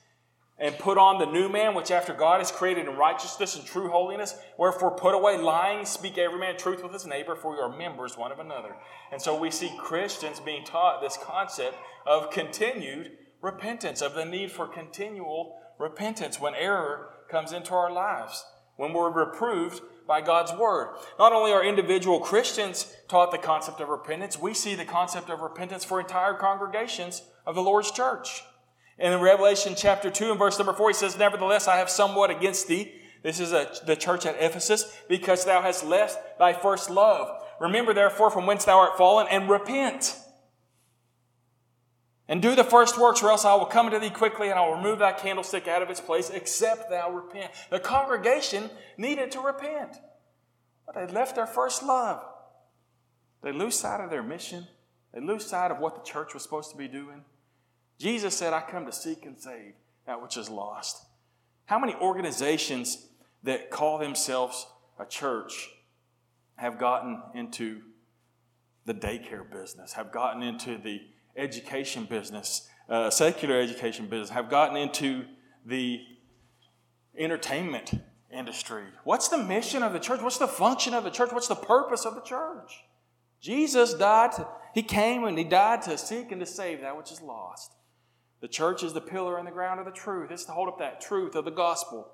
And 0.58 0.78
put 0.78 0.98
on 0.98 1.18
the 1.18 1.32
new 1.32 1.48
man, 1.48 1.74
which 1.74 1.90
after 1.90 2.12
God 2.12 2.42
is 2.42 2.50
created 2.50 2.86
in 2.86 2.96
righteousness 2.96 3.56
and 3.56 3.64
true 3.64 3.88
holiness. 3.88 4.34
Wherefore, 4.58 4.90
put 4.90 5.14
away 5.14 5.38
lying, 5.38 5.86
speak 5.86 6.18
every 6.18 6.38
man 6.38 6.58
truth 6.58 6.82
with 6.82 6.92
his 6.92 7.06
neighbor, 7.06 7.34
for 7.34 7.52
we 7.52 7.58
are 7.58 7.74
members 7.74 8.18
one 8.18 8.30
of 8.30 8.38
another. 8.38 8.76
And 9.10 9.20
so 9.20 9.38
we 9.38 9.50
see 9.50 9.72
Christians 9.78 10.38
being 10.38 10.64
taught 10.64 11.00
this 11.00 11.18
concept 11.22 11.76
of 12.06 12.30
continued 12.30 13.12
repentance, 13.40 14.02
of 14.02 14.14
the 14.14 14.26
need 14.26 14.52
for 14.52 14.66
continual 14.66 15.58
repentance 15.78 16.38
when 16.38 16.54
error 16.54 17.08
comes 17.30 17.52
into 17.52 17.72
our 17.72 17.90
lives, 17.90 18.44
when 18.76 18.92
we're 18.92 19.10
reproved 19.10 19.80
by 20.10 20.20
God's 20.20 20.52
word. 20.52 20.96
Not 21.20 21.32
only 21.32 21.52
are 21.52 21.64
individual 21.64 22.18
Christians 22.18 22.92
taught 23.06 23.30
the 23.30 23.38
concept 23.38 23.80
of 23.80 23.88
repentance, 23.88 24.36
we 24.36 24.54
see 24.54 24.74
the 24.74 24.84
concept 24.84 25.30
of 25.30 25.40
repentance 25.40 25.84
for 25.84 26.00
entire 26.00 26.34
congregations 26.34 27.22
of 27.46 27.54
the 27.54 27.62
Lord's 27.62 27.92
church. 27.92 28.42
And 28.98 29.14
in 29.14 29.20
Revelation 29.20 29.74
chapter 29.76 30.10
2 30.10 30.30
and 30.30 30.38
verse 30.38 30.58
number 30.58 30.72
4, 30.72 30.90
he 30.90 30.94
says, 30.94 31.16
Nevertheless, 31.16 31.68
I 31.68 31.76
have 31.76 31.88
somewhat 31.88 32.28
against 32.28 32.66
thee. 32.66 32.92
This 33.22 33.38
is 33.38 33.52
a, 33.52 33.70
the 33.86 33.94
church 33.94 34.26
at 34.26 34.34
Ephesus, 34.42 34.92
because 35.08 35.44
thou 35.44 35.62
hast 35.62 35.86
left 35.86 36.40
thy 36.40 36.54
first 36.54 36.90
love. 36.90 37.44
Remember 37.60 37.94
therefore 37.94 38.32
from 38.32 38.46
whence 38.46 38.64
thou 38.64 38.80
art 38.80 38.98
fallen, 38.98 39.28
and 39.30 39.48
repent 39.48 40.16
and 42.30 42.40
do 42.40 42.54
the 42.54 42.62
first 42.62 42.96
works, 42.96 43.24
or 43.24 43.30
else 43.30 43.44
I 43.44 43.56
will 43.56 43.66
come 43.66 43.86
unto 43.86 43.98
thee 43.98 44.08
quickly, 44.08 44.50
and 44.50 44.58
I 44.58 44.64
will 44.64 44.76
remove 44.76 45.00
thy 45.00 45.10
candlestick 45.10 45.66
out 45.66 45.82
of 45.82 45.90
its 45.90 46.00
place, 46.00 46.30
except 46.30 46.88
thou 46.88 47.10
repent. 47.10 47.50
The 47.70 47.80
congregation 47.80 48.70
needed 48.96 49.32
to 49.32 49.40
repent. 49.40 49.96
But 50.86 50.94
they 50.94 51.12
left 51.12 51.34
their 51.34 51.48
first 51.48 51.82
love. 51.82 52.24
They 53.42 53.50
lose 53.50 53.74
sight 53.74 54.00
of 54.00 54.10
their 54.10 54.22
mission. 54.22 54.68
They 55.12 55.20
lose 55.20 55.44
sight 55.44 55.72
of 55.72 55.80
what 55.80 55.96
the 55.96 56.08
church 56.08 56.32
was 56.32 56.44
supposed 56.44 56.70
to 56.70 56.76
be 56.76 56.86
doing. 56.86 57.24
Jesus 57.98 58.36
said, 58.36 58.52
I 58.52 58.60
come 58.60 58.86
to 58.86 58.92
seek 58.92 59.26
and 59.26 59.36
save 59.36 59.72
that 60.06 60.22
which 60.22 60.36
is 60.36 60.48
lost. 60.48 61.04
How 61.64 61.80
many 61.80 61.96
organizations 61.96 63.08
that 63.42 63.70
call 63.70 63.98
themselves 63.98 64.68
a 65.00 65.04
church 65.04 65.70
have 66.54 66.78
gotten 66.78 67.22
into 67.34 67.80
the 68.86 68.94
daycare 68.94 69.50
business, 69.50 69.94
have 69.94 70.12
gotten 70.12 70.44
into 70.44 70.78
the 70.78 71.00
education 71.36 72.04
business, 72.04 72.68
uh, 72.88 73.10
secular 73.10 73.60
education 73.60 74.06
business, 74.06 74.30
have 74.30 74.50
gotten 74.50 74.76
into 74.76 75.24
the 75.64 76.00
entertainment 77.16 77.92
industry. 78.32 78.84
What's 79.04 79.28
the 79.28 79.38
mission 79.38 79.82
of 79.82 79.92
the 79.92 79.98
church? 79.98 80.22
What's 80.22 80.38
the 80.38 80.48
function 80.48 80.94
of 80.94 81.04
the 81.04 81.10
church? 81.10 81.32
What's 81.32 81.48
the 81.48 81.54
purpose 81.54 82.04
of 82.04 82.14
the 82.14 82.22
church? 82.22 82.84
Jesus 83.40 83.94
died, 83.94 84.32
to, 84.32 84.46
he 84.74 84.82
came 84.82 85.24
and 85.24 85.36
he 85.36 85.44
died 85.44 85.82
to 85.82 85.96
seek 85.96 86.30
and 86.30 86.40
to 86.40 86.46
save 86.46 86.82
that 86.82 86.96
which 86.96 87.10
is 87.10 87.20
lost. 87.20 87.72
The 88.40 88.48
church 88.48 88.82
is 88.82 88.92
the 88.92 89.00
pillar 89.00 89.38
and 89.38 89.46
the 89.46 89.52
ground 89.52 89.80
of 89.80 89.86
the 89.86 89.92
truth. 89.92 90.30
It's 90.30 90.44
to 90.44 90.52
hold 90.52 90.68
up 90.68 90.78
that 90.78 91.00
truth 91.00 91.34
of 91.34 91.44
the 91.44 91.50
gospel 91.50 92.10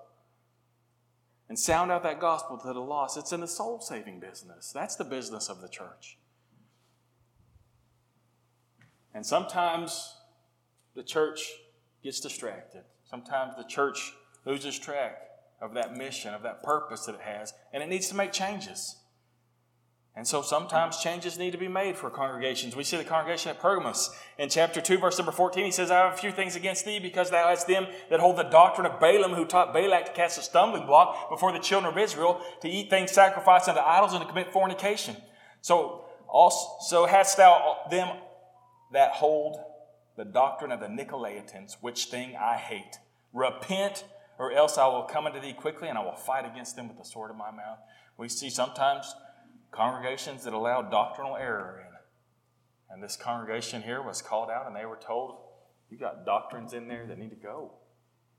and 1.49 1.59
sound 1.59 1.93
out 1.93 2.03
that 2.03 2.21
gospel 2.21 2.59
to 2.59 2.73
the 2.73 2.81
lost. 2.81 3.17
It's 3.17 3.33
in 3.33 3.41
the 3.41 3.49
soul 3.49 3.81
saving 3.81 4.21
business. 4.21 4.73
That's 4.73 4.97
the 4.97 5.05
business 5.05 5.49
of 5.49 5.61
the 5.61 5.69
church. 5.69 6.19
And 9.17 9.25
sometimes 9.25 10.15
the 10.95 11.03
church 11.03 11.41
gets 12.05 12.21
distracted. 12.21 12.83
Sometimes 13.09 13.57
the 13.57 13.65
church 13.65 14.13
loses 14.45 14.79
track 14.79 15.17
of 15.59 15.73
that 15.73 15.97
mission, 15.97 16.35
of 16.35 16.43
that 16.43 16.63
purpose 16.63 17.07
that 17.07 17.15
it 17.15 17.23
has, 17.23 17.55
and 17.73 17.83
it 17.83 17.89
needs 17.89 18.11
to 18.11 18.15
make 18.15 18.31
changes. 18.31 18.97
And 20.15 20.29
so 20.29 20.43
sometimes 20.43 20.99
changes 20.99 21.39
need 21.39 21.53
to 21.53 21.59
be 21.59 21.67
made 21.67 21.97
for 21.97 22.11
congregations. 22.11 22.77
We 22.77 22.85
see 22.85 22.99
the 22.99 23.05
congregation 23.05 23.51
at 23.51 23.59
Pergamos 23.59 24.15
in 24.37 24.51
chapter 24.51 24.83
2, 24.83 24.99
verse 24.99 25.17
number 25.17 25.33
14. 25.33 25.65
He 25.65 25.71
says, 25.71 25.91
I 25.91 26.01
have 26.01 26.13
a 26.13 26.19
few 26.19 26.31
things 26.31 26.55
against 26.55 26.85
thee 26.85 26.99
because 26.99 27.31
thou 27.31 27.49
hast 27.49 27.67
them 27.67 27.87
that 28.11 28.21
hold 28.21 28.37
the 28.37 28.43
doctrine 28.43 28.87
of 28.87 29.01
Balaam, 29.01 29.33
who 29.33 29.47
taught 29.47 29.73
Balak 29.73 30.05
to 30.05 30.13
cast 30.13 30.39
a 30.39 30.43
stumbling 30.43 30.85
block 30.85 31.31
before 31.31 31.53
the 31.53 31.59
children 31.59 31.91
of 31.91 31.99
Israel, 31.99 32.43
to 32.61 32.69
eat 32.69 32.91
things 32.91 33.13
sacrificed 33.13 33.67
unto 33.67 33.81
idols, 33.81 34.13
and 34.13 34.21
to 34.21 34.29
commit 34.29 34.53
fornication. 34.53 35.17
So 35.63 36.05
also 36.29 37.07
hast 37.07 37.39
thou 37.39 37.79
them 37.91 38.09
that 38.93 39.13
hold 39.13 39.59
the 40.17 40.25
doctrine 40.25 40.73
of 40.73 40.81
the 40.81 40.87
Nicolaitans, 40.87 41.77
which 41.81 42.07
thing 42.07 42.37
I 42.37 42.57
hate. 42.57 42.99
Repent, 43.33 44.05
or 44.39 44.53
else 44.53 44.79
I 44.79 44.87
will 44.87 45.03
come 45.03 45.27
unto 45.27 45.41
thee 45.41 45.53
quickly, 45.53 45.89
and 45.89 45.99
I 45.99 46.05
will 46.05 46.15
fight 46.15 46.47
against 46.47 46.77
them 46.77 46.89
with 46.89 46.99
the 46.99 47.05
sword 47.05 47.31
of 47.31 47.37
my 47.37 47.51
mouth. 47.51 47.79
We 48.17 48.29
see 48.29 48.49
sometimes 48.49 49.15
congregations 49.71 50.45
that 50.45 50.55
allow 50.55 50.83
doctrinal 50.83 51.37
error 51.37 51.85
in. 51.87 51.87
And 52.91 53.03
this 53.03 53.17
congregation 53.17 53.83
here 53.83 54.01
was 54.01 54.23
called 54.23 54.49
out 54.51 54.67
and 54.67 54.75
they 54.75 54.87
were 54.87 54.97
told, 54.97 55.37
You 55.91 55.99
got 55.99 56.25
doctrines 56.25 56.73
in 56.73 56.89
there 56.89 57.07
that 57.07 57.19
need 57.19 57.31
to 57.31 57.37
go. 57.37 57.73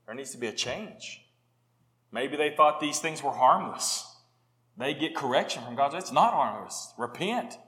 There 0.06 0.14
needs 0.14 0.32
to 0.32 0.38
be 0.38 0.46
a 0.46 0.52
change. 0.52 1.24
Maybe 2.10 2.36
they 2.36 2.54
thought 2.56 2.80
these 2.80 2.98
things 2.98 3.22
were 3.22 3.32
harmless. 3.32 4.16
They 4.76 4.94
get 4.94 5.14
correction 5.14 5.62
from 5.62 5.76
God. 5.76 5.94
It's 5.94 6.12
not 6.12 6.32
harmless. 6.32 6.92
Repent. 6.96 7.58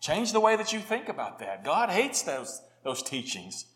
Change 0.00 0.32
the 0.32 0.40
way 0.40 0.56
that 0.56 0.72
you 0.72 0.80
think 0.80 1.08
about 1.08 1.38
that. 1.38 1.64
God 1.64 1.90
hates 1.90 2.22
those, 2.22 2.62
those 2.84 3.02
teachings 3.02 3.66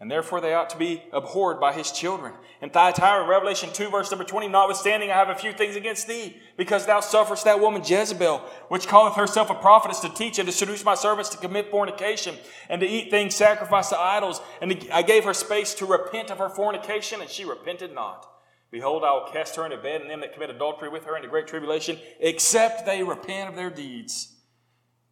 and 0.00 0.10
therefore 0.10 0.40
they 0.40 0.54
ought 0.54 0.70
to 0.70 0.76
be 0.76 1.02
abhorred 1.12 1.58
by 1.58 1.72
his 1.72 1.90
children. 1.90 2.32
In 2.62 2.70
Thyatira, 2.70 3.26
Revelation 3.26 3.70
2, 3.72 3.90
verse 3.90 4.10
number 4.10 4.24
20, 4.24 4.46
notwithstanding, 4.46 5.10
I 5.10 5.14
have 5.14 5.28
a 5.28 5.34
few 5.34 5.52
things 5.52 5.74
against 5.74 6.06
thee, 6.06 6.36
because 6.56 6.86
thou 6.86 7.00
sufferest 7.00 7.44
that 7.44 7.58
woman 7.58 7.82
Jezebel, 7.84 8.38
which 8.68 8.86
calleth 8.86 9.14
herself 9.14 9.50
a 9.50 9.54
prophetess, 9.54 9.98
to 10.00 10.08
teach 10.08 10.38
and 10.38 10.46
to 10.46 10.52
seduce 10.52 10.84
my 10.84 10.94
servants 10.94 11.30
to 11.30 11.36
commit 11.36 11.70
fornication, 11.70 12.36
and 12.68 12.80
to 12.80 12.86
eat 12.86 13.10
things 13.10 13.34
sacrificed 13.34 13.90
to 13.90 13.98
idols. 13.98 14.40
And 14.62 14.86
I 14.92 15.02
gave 15.02 15.24
her 15.24 15.34
space 15.34 15.74
to 15.74 15.86
repent 15.86 16.30
of 16.30 16.38
her 16.38 16.48
fornication, 16.48 17.20
and 17.20 17.28
she 17.28 17.44
repented 17.44 17.92
not. 17.92 18.24
Behold, 18.70 19.02
I 19.02 19.12
will 19.12 19.32
cast 19.32 19.56
her 19.56 19.64
into 19.64 19.78
bed, 19.78 20.00
and 20.00 20.10
them 20.10 20.20
that 20.20 20.32
commit 20.32 20.50
adultery 20.50 20.90
with 20.90 21.06
her 21.06 21.16
into 21.16 21.28
great 21.28 21.48
tribulation, 21.48 21.98
except 22.20 22.86
they 22.86 23.02
repent 23.02 23.48
of 23.48 23.56
their 23.56 23.70
deeds. 23.70 24.37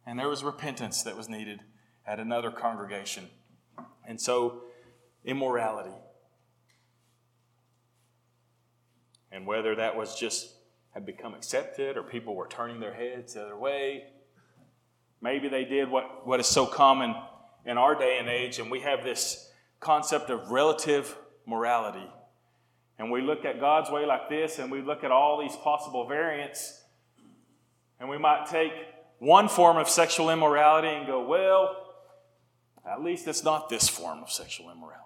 And 0.07 0.17
there 0.17 0.29
was 0.29 0.41
repentance 0.41 1.03
that 1.03 1.17
was 1.17 1.27
needed 1.27 1.59
at 2.07 2.17
another 2.21 2.49
congregation. 2.49 3.25
And 4.07 4.19
so, 4.19 4.61
immorality. 5.25 5.95
And 9.33 9.45
whether 9.45 9.75
that 9.75 9.97
was 9.97 10.17
just 10.17 10.53
had 10.91 11.05
become 11.05 11.33
accepted 11.33 11.97
or 11.97 12.03
people 12.03 12.35
were 12.35 12.47
turning 12.47 12.79
their 12.79 12.93
heads 12.93 13.33
the 13.33 13.43
other 13.43 13.57
way, 13.57 14.05
maybe 15.21 15.49
they 15.49 15.65
did 15.65 15.91
what, 15.91 16.25
what 16.25 16.39
is 16.39 16.47
so 16.47 16.65
common 16.65 17.13
in 17.65 17.77
our 17.77 17.93
day 17.93 18.15
and 18.17 18.29
age, 18.29 18.59
and 18.59 18.71
we 18.71 18.79
have 18.79 19.03
this 19.03 19.51
concept 19.81 20.29
of 20.29 20.49
relative 20.51 21.17
morality. 21.45 22.09
And 22.97 23.11
we 23.11 23.21
look 23.21 23.43
at 23.43 23.59
God's 23.59 23.91
way 23.91 24.05
like 24.05 24.29
this, 24.29 24.57
and 24.57 24.71
we 24.71 24.81
look 24.81 25.03
at 25.03 25.11
all 25.11 25.41
these 25.41 25.55
possible 25.57 26.07
variants, 26.07 26.81
and 27.99 28.07
we 28.07 28.17
might 28.17 28.45
take 28.45 28.71
one 29.19 29.49
form 29.49 29.77
of 29.77 29.89
sexual 29.89 30.29
immorality 30.29 30.89
and 30.89 31.07
go, 31.07 31.25
well, 31.25 31.75
at 32.89 33.03
least 33.03 33.27
it's 33.27 33.43
not 33.43 33.69
this 33.69 33.89
form 33.89 34.21
of 34.23 34.29
sexual 34.29 34.71
immorality. 34.71 35.03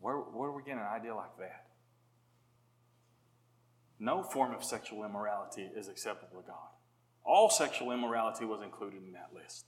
Where, 0.00 0.16
where 0.16 0.50
are 0.50 0.56
we 0.56 0.62
getting 0.62 0.80
an 0.80 0.86
idea 0.86 1.14
like 1.14 1.36
that? 1.38 1.64
No 3.98 4.22
form 4.22 4.52
of 4.52 4.62
sexual 4.62 5.04
immorality 5.04 5.70
is 5.74 5.88
acceptable 5.88 6.42
to 6.42 6.46
God. 6.46 6.68
All 7.24 7.48
sexual 7.48 7.92
immorality 7.92 8.44
was 8.44 8.60
included 8.60 9.02
in 9.06 9.12
that 9.12 9.30
list. 9.34 9.64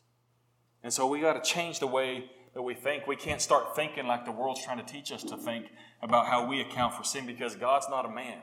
And 0.83 0.93
so 0.93 1.07
we 1.07 1.21
got 1.21 1.43
to 1.43 1.51
change 1.51 1.79
the 1.79 1.87
way 1.87 2.31
that 2.53 2.61
we 2.61 2.75
think. 2.75 3.07
We 3.07 3.17
can't 3.17 3.41
start 3.41 3.75
thinking 3.75 4.07
like 4.07 4.25
the 4.25 4.33
world's 4.33 4.63
trying 4.63 4.79
to 4.79 4.85
teach 4.85 5.11
us 5.11 5.23
to 5.25 5.37
think 5.37 5.67
about 6.03 6.27
how 6.27 6.47
we 6.47 6.61
account 6.61 6.95
for 6.95 7.03
sin 7.03 7.25
because 7.25 7.57
God's 7.57 7.89
not 7.89 8.05
a 8.05 8.11
man. 8.11 8.39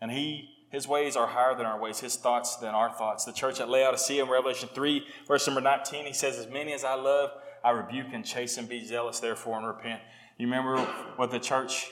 And 0.00 0.12
he 0.12 0.48
his 0.70 0.86
ways 0.86 1.16
are 1.16 1.26
higher 1.26 1.54
than 1.54 1.66
our 1.66 1.80
ways, 1.80 2.00
his 2.00 2.16
thoughts 2.16 2.56
than 2.56 2.74
our 2.74 2.92
thoughts. 2.92 3.24
The 3.24 3.32
church 3.32 3.60
at 3.60 3.68
Laodicea 3.68 4.22
in 4.22 4.30
Revelation 4.30 4.68
3, 4.74 5.06
verse 5.26 5.46
number 5.46 5.62
19, 5.62 6.04
he 6.04 6.12
says, 6.12 6.38
As 6.38 6.48
many 6.48 6.72
as 6.72 6.84
I 6.84 6.94
love, 6.94 7.30
I 7.64 7.70
rebuke 7.70 8.08
and 8.12 8.24
chasten, 8.24 8.66
be 8.66 8.84
zealous, 8.84 9.20
therefore, 9.20 9.56
and 9.58 9.66
repent. 9.66 10.00
You 10.36 10.46
remember 10.46 10.78
what 11.16 11.30
the 11.30 11.40
church 11.40 11.90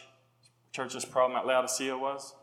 church's 0.73 1.07
problem 1.07 1.39
at 1.39 1.47
Laodicea 1.47 1.97
was? 1.97 2.35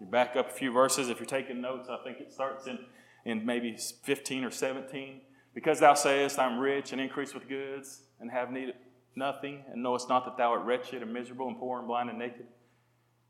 You 0.00 0.06
back 0.06 0.34
up 0.34 0.50
a 0.50 0.52
few 0.52 0.72
verses. 0.72 1.08
If 1.08 1.20
you're 1.20 1.26
taking 1.26 1.60
notes, 1.60 1.88
I 1.88 2.02
think 2.02 2.20
it 2.20 2.32
starts 2.32 2.66
in, 2.66 2.78
in 3.24 3.46
maybe 3.46 3.76
15 3.76 4.44
or 4.44 4.50
17. 4.50 5.20
Because 5.54 5.78
thou 5.78 5.94
sayest, 5.94 6.38
I'm 6.38 6.58
rich 6.58 6.92
and 6.92 7.00
increase 7.00 7.34
with 7.34 7.48
goods, 7.48 8.02
and 8.18 8.30
have 8.30 8.50
need 8.50 8.72
nothing, 9.14 9.62
and 9.70 9.82
knowest 9.82 10.08
not 10.08 10.24
that 10.24 10.36
thou 10.36 10.50
art 10.50 10.64
wretched 10.64 11.02
and 11.02 11.12
miserable 11.12 11.46
and 11.46 11.58
poor 11.58 11.78
and 11.78 11.86
blind 11.86 12.10
and 12.10 12.18
naked. 12.18 12.46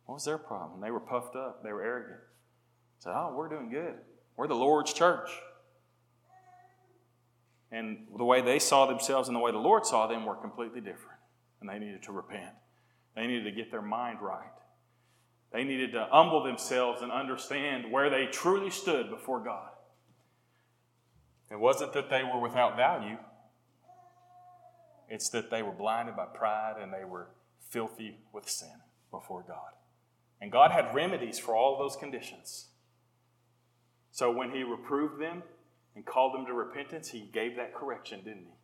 What 0.07 0.15
was 0.15 0.25
their 0.25 0.39
problem? 0.39 0.81
They 0.81 0.91
were 0.91 1.01
puffed 1.01 1.37
up, 1.37 1.63
they 1.63 1.73
were 1.73 1.83
arrogant. 1.83 2.21
Said, 2.99 3.13
Oh, 3.15 3.35
we're 3.37 3.49
doing 3.49 3.71
good. 3.71 3.95
We're 4.37 4.49
the 4.49 4.55
Lord's 4.55 4.93
church. 4.93 5.31
And 7.71 8.07
the 8.17 8.25
way 8.25 8.43
they 8.43 8.59
saw 8.59 8.87
themselves 8.87 9.29
and 9.29 9.35
the 9.35 9.41
way 9.41 9.51
the 9.51 9.59
Lord 9.59 9.87
saw 9.87 10.07
them 10.07 10.27
were 10.27 10.37
completely 10.37 10.81
different 10.81 11.19
and 11.63 11.71
they 11.71 11.79
needed 11.79 12.03
to 12.03 12.13
repent. 12.13 12.51
They 13.17 13.27
needed 13.27 13.45
to 13.45 13.53
get 13.53 13.71
their 13.71 13.83
mind 13.83 14.19
right. 14.21 14.51
They 15.53 15.65
needed 15.65 15.93
to 15.93 16.09
humble 16.11 16.43
themselves 16.43 17.03
and 17.03 17.13
understand 17.13 17.91
where 17.91 18.11
they 18.11 18.27
truly 18.27 18.71
stood 18.71 19.11
before 19.11 19.41
God. 19.41 19.69
It 21.51 21.59
wasn't 21.59 21.93
that 21.93 22.11
they 22.11 22.23
were 22.25 22.41
without 22.41 22.77
value, 22.77 23.19
it's 25.09 25.29
that 25.31 25.51
they 25.51 25.63
were 25.63 25.73
blinded 25.73 26.17
by 26.17 26.25
pride 26.25 26.77
and 26.81 26.93
they 26.93 27.05
were 27.05 27.29
filthy 27.69 28.17
with 28.33 28.49
sin 28.49 28.81
before 29.11 29.45
God. 29.47 29.73
And 30.43 30.51
God 30.51 30.73
had 30.73 30.93
remedies 30.93 31.39
for 31.39 31.55
all 31.55 31.79
those 31.79 31.95
conditions. 31.95 32.67
So 34.11 34.33
when 34.33 34.51
He 34.51 34.65
reproved 34.65 35.21
them 35.23 35.45
and 35.95 36.05
called 36.05 36.35
them 36.35 36.47
to 36.47 36.53
repentance, 36.53 37.11
He 37.11 37.31
gave 37.33 37.55
that 37.57 37.73
correction, 37.73 38.25
didn't 38.25 38.47
He? 38.47 38.57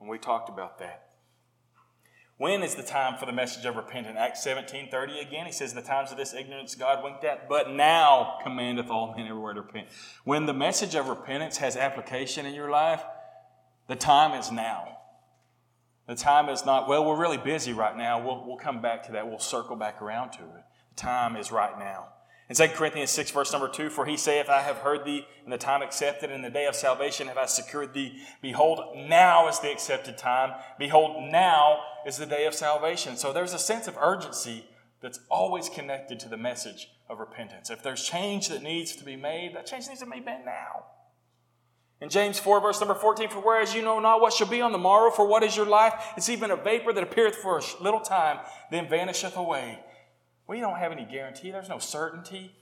And 0.00 0.10
we 0.10 0.18
talked 0.18 0.50
about 0.50 0.78
that. 0.80 1.08
When 2.36 2.62
is 2.62 2.74
the 2.74 2.82
time 2.82 3.16
for 3.16 3.24
the 3.24 3.32
message 3.32 3.64
of 3.64 3.76
repentance? 3.76 4.18
Acts 4.18 4.42
17 4.42 4.90
30 4.90 5.20
again, 5.20 5.46
he 5.46 5.52
says, 5.52 5.72
The 5.72 5.80
times 5.80 6.10
of 6.10 6.18
this 6.18 6.34
ignorance 6.34 6.74
God 6.74 7.02
winked 7.02 7.24
at, 7.24 7.48
but 7.48 7.70
now 7.70 8.36
commandeth 8.42 8.90
all 8.90 9.14
men 9.16 9.26
everywhere 9.26 9.54
to 9.54 9.62
repent. 9.62 9.88
When 10.24 10.44
the 10.44 10.52
message 10.52 10.94
of 10.94 11.08
repentance 11.08 11.56
has 11.56 11.74
application 11.74 12.44
in 12.44 12.52
your 12.52 12.70
life, 12.70 13.02
the 13.88 13.96
time 13.96 14.38
is 14.38 14.52
now. 14.52 14.98
The 16.06 16.16
time 16.16 16.50
is 16.50 16.66
not, 16.66 16.86
well, 16.86 17.06
we're 17.06 17.18
really 17.18 17.38
busy 17.38 17.72
right 17.72 17.96
now. 17.96 18.22
We'll, 18.22 18.44
we'll 18.46 18.58
come 18.58 18.82
back 18.82 19.04
to 19.04 19.12
that. 19.12 19.26
We'll 19.26 19.38
circle 19.38 19.76
back 19.76 20.02
around 20.02 20.32
to 20.32 20.42
it. 20.42 20.64
Time 20.96 21.36
is 21.36 21.50
right 21.50 21.78
now. 21.78 22.08
In 22.48 22.54
2 22.54 22.68
Corinthians 22.74 23.10
6, 23.10 23.30
verse 23.30 23.52
number 23.52 23.68
2, 23.68 23.88
For 23.88 24.04
he 24.04 24.18
saith, 24.18 24.50
I 24.50 24.60
have 24.60 24.78
heard 24.78 25.04
thee 25.04 25.26
in 25.44 25.50
the 25.50 25.56
time 25.56 25.80
accepted, 25.80 26.30
in 26.30 26.42
the 26.42 26.50
day 26.50 26.66
of 26.66 26.74
salvation 26.74 27.28
have 27.28 27.38
I 27.38 27.46
secured 27.46 27.94
thee. 27.94 28.20
Behold, 28.42 28.80
now 28.96 29.48
is 29.48 29.60
the 29.60 29.72
accepted 29.72 30.18
time. 30.18 30.52
Behold, 30.78 31.30
now 31.32 31.80
is 32.06 32.18
the 32.18 32.26
day 32.26 32.44
of 32.44 32.54
salvation. 32.54 33.16
So 33.16 33.32
there's 33.32 33.54
a 33.54 33.58
sense 33.58 33.88
of 33.88 33.96
urgency 33.96 34.66
that's 35.00 35.20
always 35.30 35.70
connected 35.70 36.20
to 36.20 36.28
the 36.28 36.36
message 36.36 36.88
of 37.08 37.18
repentance. 37.18 37.70
If 37.70 37.82
there's 37.82 38.04
change 38.04 38.48
that 38.48 38.62
needs 38.62 38.94
to 38.96 39.04
be 39.04 39.16
made, 39.16 39.54
that 39.56 39.66
change 39.66 39.88
needs 39.88 40.00
to 40.00 40.06
be 40.06 40.20
made 40.20 40.44
now. 40.44 40.84
In 42.00 42.10
James 42.10 42.38
4, 42.38 42.60
verse 42.60 42.80
number 42.80 42.94
14, 42.94 43.30
for 43.30 43.40
whereas 43.40 43.74
you 43.74 43.80
know 43.80 44.00
not 44.00 44.20
what 44.20 44.34
shall 44.34 44.48
be 44.48 44.60
on 44.60 44.72
the 44.72 44.78
morrow, 44.78 45.10
for 45.10 45.26
what 45.26 45.42
is 45.42 45.56
your 45.56 45.64
life? 45.64 45.94
It's 46.18 46.28
even 46.28 46.50
a 46.50 46.56
vapor 46.56 46.92
that 46.92 47.02
appeareth 47.02 47.36
for 47.36 47.58
a 47.58 47.82
little 47.82 48.00
time, 48.00 48.40
then 48.70 48.88
vanisheth 48.88 49.36
away. 49.36 49.78
We 50.46 50.60
don't 50.60 50.76
have 50.76 50.92
any 50.92 51.04
guarantee, 51.04 51.50
there's 51.50 51.68
no 51.68 51.78
certainty. 51.78 52.54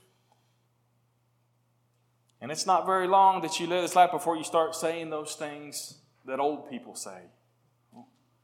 And 2.41 2.51
it's 2.51 2.65
not 2.65 2.85
very 2.85 3.07
long 3.07 3.41
that 3.41 3.59
you 3.59 3.67
live 3.67 3.81
this 3.81 3.95
life 3.95 4.11
before 4.11 4.35
you 4.35 4.43
start 4.43 4.75
saying 4.75 5.09
those 5.09 5.35
things 5.35 5.99
that 6.25 6.39
old 6.39 6.69
people 6.69 6.95
say. 6.95 7.21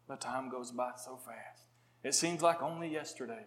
The 0.07 0.15
time 0.15 0.49
goes 0.49 0.71
by 0.71 0.91
so 0.97 1.17
fast. 1.17 1.63
It 2.03 2.15
seems 2.15 2.41
like 2.41 2.61
only 2.61 2.91
yesterday. 2.91 3.45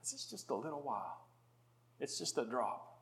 This 0.00 0.12
is 0.12 0.24
just 0.30 0.48
a 0.50 0.54
little 0.54 0.80
while. 0.80 1.26
It's 2.00 2.18
just 2.18 2.38
a 2.38 2.44
drop. 2.44 2.98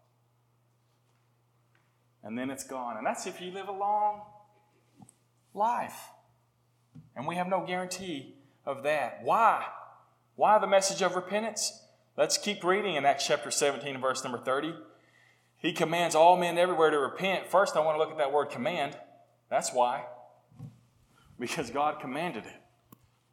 And 2.25 2.37
then 2.37 2.51
it's 2.51 2.64
gone. 2.64 2.96
And 2.96 3.07
that's 3.07 3.27
if 3.27 3.40
you 3.40 3.53
live 3.53 3.68
a 3.68 3.72
long 3.72 4.22
life. 5.55 6.09
And 7.14 7.27
we 7.27 7.37
have 7.37 7.46
no 7.46 7.64
guarantee 7.64 8.35
of 8.64 8.83
that. 8.83 9.20
Why? 9.22 9.64
Why 10.37 10.59
the 10.59 10.66
message 10.66 11.01
of 11.01 11.16
repentance? 11.16 11.83
Let's 12.14 12.37
keep 12.37 12.62
reading 12.62 12.94
in 12.96 13.07
Acts 13.07 13.27
chapter 13.27 13.51
17, 13.51 13.99
verse 13.99 14.22
number 14.22 14.38
30. 14.38 14.75
He 15.57 15.72
commands 15.72 16.14
all 16.14 16.37
men 16.37 16.59
everywhere 16.59 16.90
to 16.90 16.99
repent. 16.99 17.51
First, 17.51 17.75
I 17.75 17.81
want 17.81 17.96
to 17.96 17.99
look 17.99 18.11
at 18.11 18.18
that 18.18 18.33
word 18.33 18.51
command. 18.51 18.99
That's 19.49 19.72
why. 19.72 20.05
Because 21.40 21.70
God 21.70 22.01
commanded 22.01 22.44
it. 22.44 22.53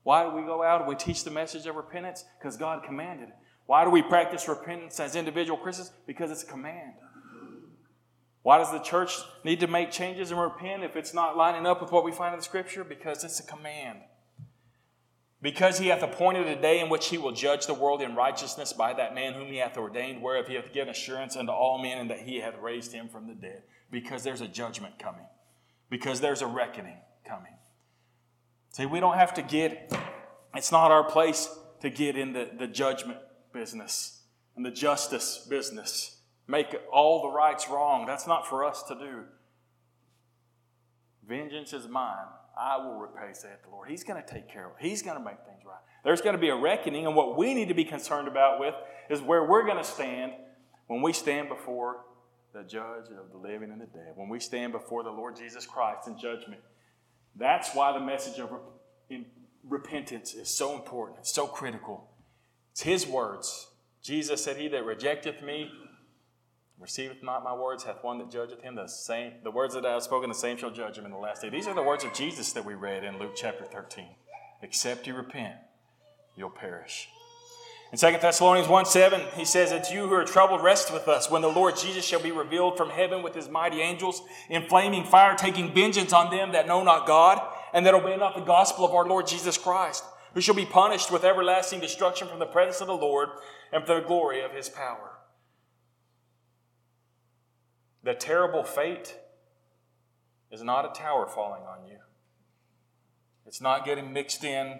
Why 0.03 0.23
do 0.23 0.33
we 0.33 0.43
go 0.43 0.63
out 0.63 0.79
and 0.79 0.89
we 0.89 0.95
teach 0.95 1.25
the 1.25 1.31
message 1.31 1.65
of 1.65 1.75
repentance? 1.75 2.23
Because 2.39 2.55
God 2.55 2.83
commanded 2.83 3.29
it. 3.29 3.35
Why 3.65 3.83
do 3.83 3.89
we 3.89 4.01
practice 4.01 4.47
repentance 4.47 4.97
as 5.01 5.17
individual 5.17 5.57
Christians? 5.57 5.91
Because 6.07 6.31
it's 6.31 6.43
a 6.43 6.47
command. 6.47 6.93
Why 8.43 8.59
does 8.59 8.71
the 8.71 8.79
church 8.79 9.17
need 9.43 9.59
to 9.59 9.67
make 9.67 9.91
changes 9.91 10.31
and 10.31 10.39
repent 10.39 10.83
if 10.83 10.95
it's 10.95 11.13
not 11.13 11.35
lining 11.35 11.65
up 11.65 11.81
with 11.81 11.91
what 11.91 12.05
we 12.05 12.13
find 12.13 12.33
in 12.33 12.39
the 12.39 12.45
Scripture? 12.45 12.85
Because 12.85 13.25
it's 13.25 13.41
a 13.41 13.43
command. 13.45 13.99
Because 15.43 15.77
he 15.77 15.87
hath 15.87 16.01
appointed 16.01 16.47
a 16.47 16.59
day 16.59 16.79
in 16.79 16.87
which 16.87 17.09
he 17.09 17.17
will 17.17 17.33
judge 17.33 17.65
the 17.65 17.73
world 17.73 18.01
in 18.01 18.15
righteousness 18.15 18.71
by 18.71 18.93
that 18.93 19.13
man 19.13 19.33
whom 19.33 19.49
he 19.49 19.57
hath 19.57 19.77
ordained, 19.77 20.21
whereof 20.21 20.47
he 20.47 20.55
hath 20.55 20.71
given 20.71 20.87
assurance 20.87 21.35
unto 21.35 21.51
all 21.51 21.77
men, 21.77 21.97
and 21.97 22.09
that 22.09 22.21
he 22.21 22.39
hath 22.39 22.57
raised 22.59 22.93
him 22.93 23.09
from 23.09 23.27
the 23.27 23.33
dead. 23.33 23.63
Because 23.91 24.23
there's 24.23 24.39
a 24.39 24.47
judgment 24.47 24.97
coming. 24.97 25.25
Because 25.89 26.21
there's 26.21 26.41
a 26.41 26.47
reckoning 26.47 26.95
coming. 27.27 27.51
See, 28.69 28.85
we 28.85 29.01
don't 29.01 29.17
have 29.17 29.33
to 29.33 29.41
get, 29.41 29.93
it's 30.55 30.71
not 30.71 30.91
our 30.91 31.03
place 31.03 31.49
to 31.81 31.89
get 31.89 32.17
in 32.17 32.31
the, 32.31 32.49
the 32.57 32.67
judgment 32.67 33.19
business 33.51 34.21
and 34.55 34.65
the 34.65 34.71
justice 34.71 35.45
business. 35.49 36.21
Make 36.47 36.73
all 36.89 37.21
the 37.21 37.35
rights 37.35 37.67
wrong. 37.69 38.05
That's 38.05 38.27
not 38.27 38.47
for 38.47 38.63
us 38.63 38.81
to 38.83 38.95
do. 38.95 39.23
Vengeance 41.27 41.73
is 41.73 41.85
mine. 41.85 42.27
I 42.57 42.77
will 42.77 42.95
repay, 42.95 43.33
saith 43.33 43.63
the 43.63 43.69
Lord. 43.69 43.89
He's 43.89 44.03
going 44.03 44.21
to 44.21 44.33
take 44.33 44.47
care 44.47 44.67
of 44.67 44.71
it. 44.79 44.87
He's 44.87 45.01
going 45.01 45.17
to 45.17 45.23
make 45.23 45.37
things 45.45 45.63
right. 45.65 45.79
There's 46.03 46.21
going 46.21 46.35
to 46.35 46.41
be 46.41 46.49
a 46.49 46.55
reckoning, 46.55 47.05
and 47.05 47.15
what 47.15 47.37
we 47.37 47.53
need 47.53 47.69
to 47.69 47.73
be 47.73 47.85
concerned 47.85 48.27
about 48.27 48.59
with 48.59 48.75
is 49.09 49.21
where 49.21 49.43
we're 49.45 49.65
going 49.65 49.77
to 49.77 49.83
stand 49.83 50.33
when 50.87 51.01
we 51.01 51.13
stand 51.13 51.49
before 51.49 52.01
the 52.53 52.63
judge 52.63 53.05
of 53.19 53.31
the 53.31 53.37
living 53.37 53.71
and 53.71 53.81
the 53.81 53.87
dead, 53.87 54.11
when 54.15 54.29
we 54.29 54.39
stand 54.39 54.71
before 54.71 55.03
the 55.03 55.09
Lord 55.09 55.35
Jesus 55.35 55.65
Christ 55.65 56.07
in 56.07 56.17
judgment. 56.19 56.61
That's 57.35 57.73
why 57.73 57.93
the 57.93 58.05
message 58.05 58.39
of 58.39 58.51
repentance 59.67 60.33
is 60.35 60.55
so 60.55 60.75
important, 60.75 61.25
so 61.25 61.47
critical. 61.47 62.11
It's 62.71 62.81
His 62.81 63.07
words. 63.07 63.69
Jesus 64.03 64.43
said, 64.43 64.57
He 64.57 64.67
that 64.67 64.85
rejecteth 64.85 65.41
me, 65.41 65.71
receiveth 66.83 67.23
not 67.23 67.45
my 67.45 67.53
words, 67.53 67.85
hath 67.85 68.03
one 68.03 68.17
that 68.17 68.29
judgeth 68.29 68.61
him. 68.61 68.75
The 68.75 68.87
same, 68.87 69.35
the 69.41 69.51
words 69.51 69.73
that 69.73 69.85
I 69.85 69.93
have 69.93 70.03
spoken, 70.03 70.27
the 70.27 70.35
same 70.35 70.57
shall 70.57 70.69
judge 70.69 70.97
him 70.97 71.05
in 71.05 71.11
the 71.11 71.17
last 71.17 71.41
day. 71.41 71.49
These 71.49 71.65
are 71.65 71.73
the 71.73 71.81
words 71.81 72.03
of 72.03 72.13
Jesus 72.13 72.51
that 72.53 72.65
we 72.65 72.73
read 72.73 73.05
in 73.05 73.17
Luke 73.17 73.31
chapter 73.35 73.63
13. 73.63 74.05
Except 74.61 75.07
you 75.07 75.15
repent, 75.15 75.55
you'll 76.35 76.49
perish. 76.49 77.07
In 77.93 77.97
2 77.97 78.17
Thessalonians 78.19 78.67
1 78.67 78.85
7, 78.85 79.21
he 79.37 79.45
says, 79.45 79.71
It's 79.71 79.91
you 79.91 80.07
who 80.07 80.13
are 80.13 80.25
troubled, 80.25 80.61
rest 80.61 80.91
with 80.91 81.07
us 81.07 81.31
when 81.31 81.41
the 81.41 81.47
Lord 81.47 81.77
Jesus 81.77 82.03
shall 82.03 82.21
be 82.21 82.31
revealed 82.31 82.75
from 82.75 82.89
heaven 82.89 83.23
with 83.23 83.33
his 83.33 83.47
mighty 83.47 83.79
angels 83.79 84.21
in 84.49 84.63
flaming 84.63 85.05
fire, 85.05 85.35
taking 85.37 85.73
vengeance 85.73 86.11
on 86.11 86.35
them 86.35 86.51
that 86.51 86.67
know 86.67 86.83
not 86.83 87.07
God 87.07 87.41
and 87.73 87.85
that 87.85 87.93
obey 87.93 88.17
not 88.17 88.35
the 88.35 88.41
gospel 88.41 88.83
of 88.83 88.93
our 88.93 89.07
Lord 89.07 89.25
Jesus 89.25 89.57
Christ, 89.57 90.03
who 90.33 90.41
shall 90.41 90.55
be 90.55 90.65
punished 90.65 91.11
with 91.11 91.23
everlasting 91.23 91.79
destruction 91.79 92.27
from 92.27 92.39
the 92.39 92.45
presence 92.45 92.81
of 92.81 92.87
the 92.87 92.93
Lord 92.93 93.29
and 93.71 93.85
for 93.85 93.95
the 93.95 94.05
glory 94.05 94.41
of 94.41 94.51
his 94.51 94.67
power. 94.67 95.12
The 98.03 98.13
terrible 98.13 98.63
fate 98.63 99.17
is 100.51 100.61
not 100.61 100.85
a 100.85 100.99
tower 100.99 101.27
falling 101.27 101.63
on 101.63 101.87
you. 101.87 101.97
It's 103.45 103.61
not 103.61 103.85
getting 103.85 104.13
mixed 104.13 104.43
in 104.43 104.79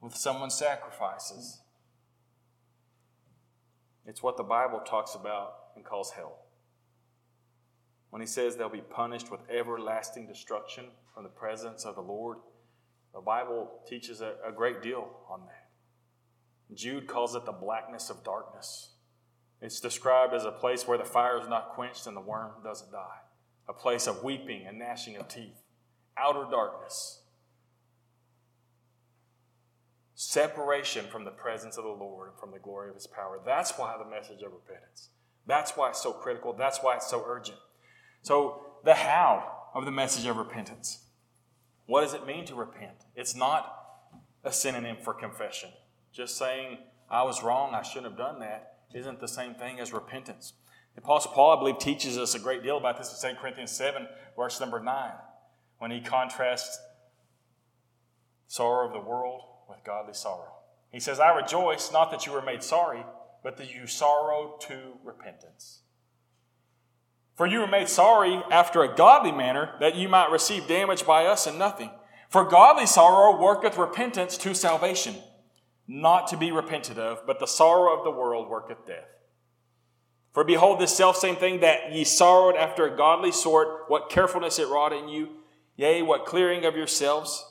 with 0.00 0.16
someone's 0.16 0.54
sacrifices. 0.54 1.60
It's 4.06 4.22
what 4.22 4.36
the 4.36 4.42
Bible 4.42 4.80
talks 4.80 5.14
about 5.14 5.52
and 5.76 5.84
calls 5.84 6.12
hell. 6.12 6.38
When 8.10 8.20
he 8.20 8.26
says 8.26 8.56
they'll 8.56 8.68
be 8.68 8.80
punished 8.80 9.30
with 9.30 9.40
everlasting 9.48 10.26
destruction 10.26 10.86
from 11.14 11.22
the 11.22 11.28
presence 11.28 11.84
of 11.84 11.94
the 11.94 12.00
Lord, 12.00 12.38
the 13.14 13.20
Bible 13.20 13.70
teaches 13.88 14.20
a, 14.20 14.34
a 14.46 14.52
great 14.52 14.82
deal 14.82 15.08
on 15.28 15.40
that. 15.46 15.68
Jude 16.74 17.06
calls 17.06 17.34
it 17.34 17.44
the 17.44 17.52
blackness 17.52 18.10
of 18.10 18.24
darkness. 18.24 18.89
It's 19.60 19.80
described 19.80 20.34
as 20.34 20.44
a 20.44 20.52
place 20.52 20.86
where 20.86 20.98
the 20.98 21.04
fire 21.04 21.40
is 21.40 21.48
not 21.48 21.70
quenched 21.70 22.06
and 22.06 22.16
the 22.16 22.20
worm 22.20 22.52
doesn't 22.64 22.92
die, 22.92 23.18
a 23.68 23.72
place 23.72 24.06
of 24.06 24.24
weeping 24.24 24.66
and 24.66 24.78
gnashing 24.78 25.16
of 25.16 25.28
teeth, 25.28 25.62
outer 26.16 26.46
darkness 26.50 27.20
separation 30.20 31.06
from 31.06 31.24
the 31.24 31.30
presence 31.30 31.78
of 31.78 31.84
the 31.84 31.90
Lord 31.90 32.28
and 32.28 32.38
from 32.38 32.50
the 32.50 32.58
glory 32.58 32.90
of 32.90 32.94
his 32.94 33.06
power. 33.06 33.40
That's 33.42 33.78
why 33.78 33.96
the 33.96 34.08
message 34.08 34.42
of 34.42 34.52
repentance. 34.52 35.08
That's 35.46 35.72
why 35.72 35.88
it's 35.88 36.02
so 36.02 36.12
critical. 36.12 36.52
That's 36.52 36.80
why 36.82 36.96
it's 36.96 37.08
so 37.08 37.24
urgent. 37.26 37.56
So, 38.20 38.66
the 38.84 38.92
how 38.92 39.50
of 39.74 39.86
the 39.86 39.90
message 39.90 40.26
of 40.26 40.36
repentance. 40.36 41.06
What 41.86 42.02
does 42.02 42.12
it 42.12 42.26
mean 42.26 42.44
to 42.46 42.54
repent? 42.54 43.06
It's 43.16 43.34
not 43.34 43.74
a 44.44 44.52
synonym 44.52 44.98
for 45.02 45.14
confession. 45.14 45.70
Just 46.12 46.36
saying, 46.36 46.76
I 47.10 47.22
was 47.22 47.42
wrong, 47.42 47.74
I 47.74 47.80
shouldn't 47.80 48.12
have 48.12 48.18
done 48.18 48.40
that, 48.40 48.69
isn't 48.94 49.20
the 49.20 49.28
same 49.28 49.54
thing 49.54 49.80
as 49.80 49.92
repentance. 49.92 50.54
The 50.94 51.02
Apostle 51.02 51.32
Paul, 51.32 51.56
I 51.56 51.58
believe, 51.58 51.78
teaches 51.78 52.18
us 52.18 52.34
a 52.34 52.38
great 52.38 52.62
deal 52.62 52.76
about 52.76 52.98
this 52.98 53.22
in 53.22 53.30
2 53.30 53.40
Corinthians 53.40 53.70
7, 53.70 54.06
verse 54.36 54.60
number 54.60 54.80
9, 54.80 55.12
when 55.78 55.90
he 55.90 56.00
contrasts 56.00 56.78
sorrow 58.46 58.88
of 58.88 58.92
the 58.92 59.08
world 59.08 59.42
with 59.68 59.78
godly 59.84 60.14
sorrow. 60.14 60.54
He 60.90 60.98
says, 60.98 61.20
I 61.20 61.34
rejoice 61.34 61.92
not 61.92 62.10
that 62.10 62.26
you 62.26 62.32
were 62.32 62.42
made 62.42 62.62
sorry, 62.62 63.04
but 63.42 63.56
that 63.56 63.72
you 63.72 63.86
sorrowed 63.86 64.60
to 64.62 64.98
repentance. 65.04 65.82
For 67.36 67.46
you 67.46 67.60
were 67.60 67.68
made 67.68 67.88
sorry 67.88 68.42
after 68.50 68.82
a 68.82 68.94
godly 68.94 69.32
manner, 69.32 69.70
that 69.80 69.94
you 69.94 70.08
might 70.08 70.30
receive 70.30 70.66
damage 70.66 71.06
by 71.06 71.24
us 71.24 71.46
and 71.46 71.58
nothing. 71.58 71.90
For 72.28 72.44
godly 72.44 72.86
sorrow 72.86 73.40
worketh 73.40 73.78
repentance 73.78 74.36
to 74.38 74.54
salvation, 74.54 75.14
not 75.92 76.28
to 76.28 76.36
be 76.36 76.52
repented 76.52 76.98
of, 76.98 77.26
but 77.26 77.40
the 77.40 77.46
sorrow 77.46 77.96
of 77.96 78.04
the 78.04 78.10
world 78.10 78.48
worketh 78.48 78.86
death. 78.86 79.08
For 80.32 80.44
behold, 80.44 80.80
this 80.80 80.96
self 80.96 81.16
same 81.16 81.36
thing 81.36 81.60
that 81.60 81.92
ye 81.92 82.04
sorrowed 82.04 82.56
after 82.56 82.86
a 82.86 82.96
godly 82.96 83.32
sort, 83.32 83.84
what 83.88 84.10
carefulness 84.10 84.58
it 84.58 84.68
wrought 84.68 84.92
in 84.92 85.08
you, 85.08 85.28
yea, 85.76 86.02
what 86.02 86.26
clearing 86.26 86.64
of 86.64 86.76
yourselves 86.76 87.44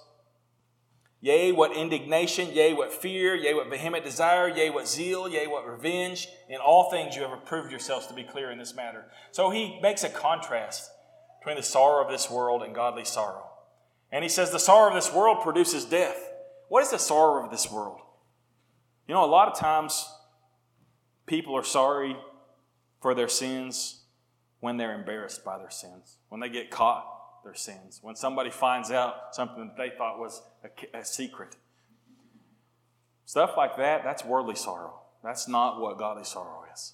Yea, 1.21 1.51
what 1.51 1.75
indignation, 1.75 2.53
yea, 2.53 2.73
what 2.73 2.93
fear, 2.93 3.35
yea, 3.35 3.53
what 3.53 3.69
vehement 3.69 4.05
desire, 4.05 4.47
yea, 4.47 4.69
what 4.69 4.87
zeal, 4.87 5.27
yea, 5.27 5.47
what 5.47 5.67
revenge. 5.67 6.29
In 6.47 6.57
all 6.57 6.89
things 6.89 7.15
you 7.15 7.23
have 7.23 7.45
proved 7.45 7.71
yourselves 7.71 8.07
to 8.07 8.13
be 8.13 8.23
clear 8.23 8.51
in 8.51 8.57
this 8.57 8.73
matter. 8.73 9.05
So 9.31 9.49
he 9.49 9.79
makes 9.81 10.03
a 10.03 10.09
contrast 10.09 10.89
between 11.39 11.57
the 11.57 11.63
sorrow 11.63 12.03
of 12.03 12.09
this 12.09 12.31
world 12.31 12.63
and 12.63 12.73
godly 12.73 13.03
sorrow. 13.03 13.49
And 14.11 14.23
he 14.23 14.29
says 14.29 14.51
the 14.51 14.59
sorrow 14.59 14.89
of 14.89 14.95
this 14.95 15.13
world 15.13 15.41
produces 15.41 15.83
death. 15.83 16.17
What 16.69 16.83
is 16.83 16.91
the 16.91 16.97
sorrow 16.97 17.43
of 17.43 17.51
this 17.51 17.69
world? 17.69 17.99
You 19.09 19.15
know, 19.15 19.25
a 19.25 19.25
lot 19.25 19.47
of 19.47 19.57
times 19.57 20.07
people 21.25 21.57
are 21.57 21.63
sorry 21.63 22.15
for 23.01 23.15
their 23.15 23.27
sins 23.27 24.03
when 24.59 24.77
they're 24.77 24.93
embarrassed 24.93 25.43
by 25.43 25.57
their 25.57 25.71
sins, 25.71 26.17
when 26.27 26.39
they 26.39 26.47
get 26.47 26.69
caught 26.69 27.43
their 27.43 27.55
sins, 27.55 27.97
when 28.03 28.15
somebody 28.15 28.51
finds 28.51 28.91
out 28.91 29.15
something 29.33 29.65
that 29.65 29.77
they 29.77 29.97
thought 29.97 30.19
was 30.19 30.43
a, 30.63 30.99
a 30.99 31.03
secret. 31.03 31.55
Stuff 33.25 33.55
like 33.57 33.77
that, 33.77 34.03
that's 34.03 34.23
worldly 34.23 34.53
sorrow. 34.53 34.99
That's 35.23 35.47
not 35.47 35.81
what 35.81 35.97
godly 35.97 36.23
sorrow 36.23 36.65
is. 36.71 36.93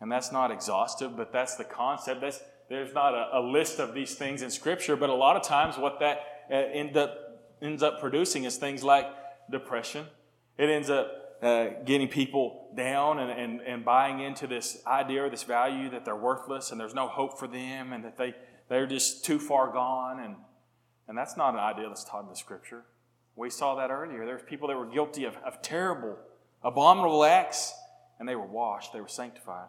And 0.00 0.10
that's 0.10 0.32
not 0.32 0.50
exhaustive, 0.50 1.16
but 1.16 1.32
that's 1.32 1.54
the 1.54 1.62
concept. 1.62 2.20
That's, 2.20 2.40
there's 2.68 2.92
not 2.92 3.14
a, 3.14 3.38
a, 3.38 3.40
list 3.40 3.78
of 3.78 3.94
these 3.94 4.16
things 4.16 4.42
in 4.42 4.50
Scripture, 4.50 4.96
but 4.96 5.08
a 5.08 5.14
lot 5.14 5.36
of 5.36 5.44
times 5.44 5.78
what 5.78 6.00
that, 6.00 6.18
uh, 6.50 6.56
in 6.72 6.92
the 6.92 7.23
ends 7.62 7.82
up 7.82 8.00
producing 8.00 8.44
is 8.44 8.56
things 8.56 8.82
like 8.82 9.06
depression. 9.50 10.06
It 10.58 10.68
ends 10.68 10.90
up 10.90 11.10
uh, 11.42 11.68
getting 11.84 12.08
people 12.08 12.68
down 12.76 13.18
and, 13.18 13.30
and, 13.30 13.60
and 13.60 13.84
buying 13.84 14.20
into 14.20 14.46
this 14.46 14.82
idea 14.86 15.24
or 15.24 15.30
this 15.30 15.42
value 15.42 15.90
that 15.90 16.04
they're 16.04 16.16
worthless 16.16 16.70
and 16.70 16.80
there's 16.80 16.94
no 16.94 17.08
hope 17.08 17.38
for 17.38 17.46
them 17.46 17.92
and 17.92 18.04
that 18.04 18.16
they, 18.16 18.34
they're 18.68 18.86
just 18.86 19.24
too 19.24 19.38
far 19.38 19.72
gone. 19.72 20.20
And, 20.20 20.36
and 21.08 21.18
that's 21.18 21.36
not 21.36 21.54
an 21.54 21.60
idea 21.60 21.88
that's 21.88 22.04
taught 22.04 22.22
in 22.22 22.28
the 22.28 22.36
scripture. 22.36 22.84
We 23.36 23.50
saw 23.50 23.74
that 23.76 23.90
earlier. 23.90 24.24
There's 24.24 24.42
people 24.42 24.68
that 24.68 24.76
were 24.76 24.86
guilty 24.86 25.24
of, 25.24 25.36
of 25.44 25.60
terrible, 25.60 26.16
abominable 26.62 27.24
acts, 27.24 27.74
and 28.18 28.28
they 28.28 28.36
were 28.36 28.46
washed, 28.46 28.92
they 28.92 29.00
were 29.00 29.08
sanctified. 29.08 29.68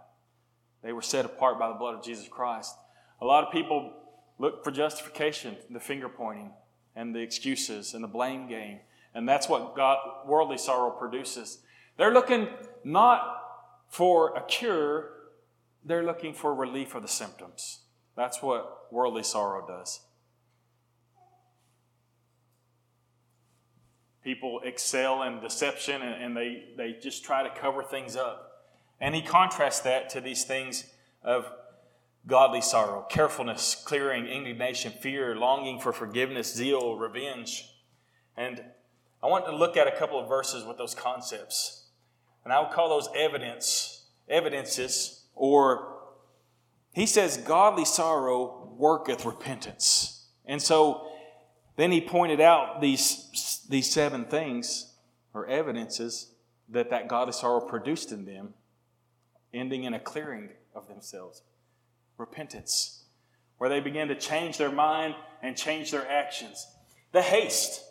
They 0.83 0.93
were 0.93 1.01
set 1.01 1.25
apart 1.25 1.57
by 1.57 1.67
the 1.69 1.73
blood 1.73 1.95
of 1.95 2.03
Jesus 2.03 2.27
Christ. 2.27 2.75
A 3.19 3.25
lot 3.25 3.43
of 3.43 3.51
people 3.51 3.91
look 4.37 4.63
for 4.63 4.69
justification, 4.69 5.57
the 5.71 5.79
finger 5.79 6.07
pointing, 6.07 6.51
and 6.95 7.13
the 7.13 7.19
excuses, 7.19 7.93
and 7.93 8.03
the 8.03 8.07
blame 8.07 8.47
game. 8.47 8.79
And 9.13 9.27
that's 9.27 9.47
what 9.47 9.75
God, 9.75 9.97
worldly 10.25 10.57
sorrow 10.57 10.91
produces. 10.91 11.59
They're 11.97 12.13
looking 12.13 12.47
not 12.83 13.41
for 13.87 14.35
a 14.35 14.43
cure, 14.43 15.11
they're 15.83 16.03
looking 16.03 16.33
for 16.33 16.53
relief 16.53 16.95
of 16.95 17.01
the 17.01 17.07
symptoms. 17.07 17.79
That's 18.15 18.41
what 18.41 18.91
worldly 18.91 19.23
sorrow 19.23 19.65
does. 19.67 20.01
People 24.23 24.61
excel 24.63 25.23
in 25.23 25.39
deception 25.39 26.01
and, 26.01 26.23
and 26.23 26.37
they, 26.37 26.63
they 26.75 26.97
just 27.01 27.23
try 27.23 27.43
to 27.43 27.49
cover 27.49 27.83
things 27.83 28.15
up. 28.15 28.51
And 28.99 29.13
he 29.13 29.21
contrasts 29.21 29.81
that 29.81 30.09
to 30.11 30.21
these 30.21 30.45
things 30.45 30.85
of 31.23 31.45
godly 32.27 32.61
sorrow, 32.61 33.05
carefulness, 33.09 33.75
clearing, 33.85 34.25
indignation, 34.25 34.91
fear, 34.91 35.35
longing 35.35 35.79
for 35.79 35.93
forgiveness, 35.93 36.53
zeal, 36.53 36.95
revenge. 36.95 37.69
And 38.35 38.63
I 39.21 39.27
want 39.27 39.45
to 39.45 39.55
look 39.55 39.77
at 39.77 39.87
a 39.87 39.91
couple 39.91 40.19
of 40.19 40.27
verses 40.27 40.65
with 40.65 40.77
those 40.77 40.95
concepts. 40.95 41.85
And 42.43 42.53
I 42.53 42.59
would 42.59 42.71
call 42.71 42.89
those 42.89 43.09
evidence, 43.15 44.05
evidences, 44.27 45.25
or 45.35 45.95
he 46.93 47.05
says, 47.05 47.37
godly 47.37 47.85
sorrow 47.85 48.73
worketh 48.77 49.25
repentance. 49.25 50.27
And 50.45 50.61
so 50.61 51.07
then 51.75 51.91
he 51.91 52.01
pointed 52.01 52.39
out 52.39 52.81
these, 52.81 53.65
these 53.69 53.91
seven 53.91 54.25
things 54.25 54.93
or 55.33 55.45
evidences 55.47 56.31
that 56.69 56.89
that 56.89 57.07
godly 57.07 57.33
sorrow 57.33 57.61
produced 57.61 58.11
in 58.11 58.25
them, 58.25 58.53
ending 59.53 59.83
in 59.83 59.93
a 59.93 59.99
clearing 59.99 60.49
of 60.73 60.87
themselves. 60.87 61.41
Repentance, 62.17 63.03
where 63.57 63.69
they 63.69 63.79
begin 63.79 64.07
to 64.07 64.15
change 64.15 64.57
their 64.57 64.71
mind 64.71 65.15
and 65.41 65.57
change 65.57 65.91
their 65.91 66.09
actions. 66.09 66.67
The 67.11 67.21
haste, 67.21 67.81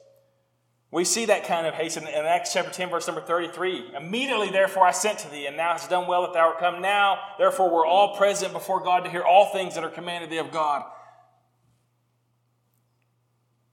we 0.91 1.05
see 1.05 1.25
that 1.25 1.45
kind 1.45 1.66
of 1.66 1.75
haste 1.75 1.97
in, 1.97 2.05
Acts 2.05 2.53
chapter 2.53 2.70
10, 2.70 2.89
verse 2.89 3.07
number 3.07 3.20
33. 3.20 3.95
Immediately, 3.97 4.51
therefore, 4.51 4.87
I 4.87 4.93
sent 4.93 5.18
to 5.20 5.29
thee, 5.29 5.47
and 5.47 5.59
thou 5.59 5.72
hast 5.72 5.91
done 5.91 6.07
well 6.07 6.22
that 6.22 6.35
thou 6.35 6.49
art 6.51 6.61
come. 6.61 6.81
Now, 6.81 7.18
therefore, 7.37 7.68
we're 7.68 7.85
all 7.85 8.16
present 8.16 8.53
before 8.53 8.81
God 8.81 9.01
to 9.01 9.11
hear 9.11 9.22
all 9.22 9.47
things 9.53 9.75
that 9.75 9.83
are 9.83 9.91
commanded 9.91 10.31
thee 10.31 10.39
of 10.39 10.53
God. 10.53 10.85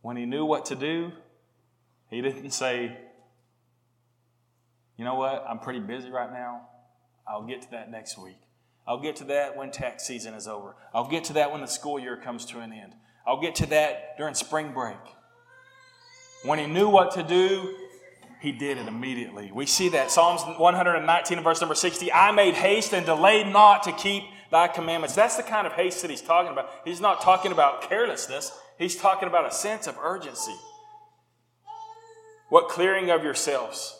When 0.01 0.17
he 0.17 0.25
knew 0.25 0.45
what 0.45 0.65
to 0.65 0.75
do, 0.75 1.11
he 2.09 2.21
didn't 2.21 2.51
say, 2.51 2.97
You 4.97 5.05
know 5.05 5.15
what? 5.15 5.45
I'm 5.47 5.59
pretty 5.59 5.79
busy 5.79 6.09
right 6.09 6.31
now. 6.31 6.69
I'll 7.27 7.45
get 7.45 7.61
to 7.61 7.71
that 7.71 7.91
next 7.91 8.17
week. 8.17 8.39
I'll 8.91 8.99
get 8.99 9.15
to 9.17 9.23
that 9.23 9.55
when 9.55 9.71
tax 9.71 10.03
season 10.03 10.33
is 10.33 10.49
over. 10.49 10.75
I'll 10.93 11.07
get 11.07 11.23
to 11.25 11.33
that 11.33 11.49
when 11.53 11.61
the 11.61 11.67
school 11.67 11.97
year 11.97 12.17
comes 12.17 12.43
to 12.47 12.59
an 12.59 12.73
end. 12.73 12.93
I'll 13.25 13.39
get 13.39 13.55
to 13.55 13.65
that 13.67 14.17
during 14.17 14.33
spring 14.33 14.73
break. 14.73 14.97
When 16.43 16.59
he 16.59 16.67
knew 16.67 16.89
what 16.89 17.11
to 17.11 17.23
do, 17.23 17.73
he 18.41 18.51
did 18.51 18.77
it 18.77 18.89
immediately. 18.89 19.49
We 19.53 19.65
see 19.65 19.87
that. 19.89 20.11
Psalms 20.11 20.41
119 20.59 21.41
verse 21.41 21.61
number 21.61 21.73
60 21.73 22.11
I 22.11 22.31
made 22.31 22.53
haste 22.53 22.93
and 22.93 23.05
delayed 23.05 23.47
not 23.47 23.83
to 23.83 23.93
keep 23.93 24.23
thy 24.51 24.67
commandments. 24.67 25.15
That's 25.15 25.37
the 25.37 25.43
kind 25.43 25.65
of 25.65 25.71
haste 25.71 26.01
that 26.01 26.11
he's 26.11 26.21
talking 26.21 26.51
about. 26.51 26.69
He's 26.83 26.99
not 26.99 27.21
talking 27.21 27.53
about 27.53 27.83
carelessness, 27.83 28.51
he's 28.77 28.97
talking 28.97 29.29
about 29.29 29.47
a 29.47 29.51
sense 29.53 29.87
of 29.87 29.97
urgency. 30.03 30.57
What 32.49 32.67
clearing 32.67 33.09
of 33.09 33.23
yourselves? 33.23 33.97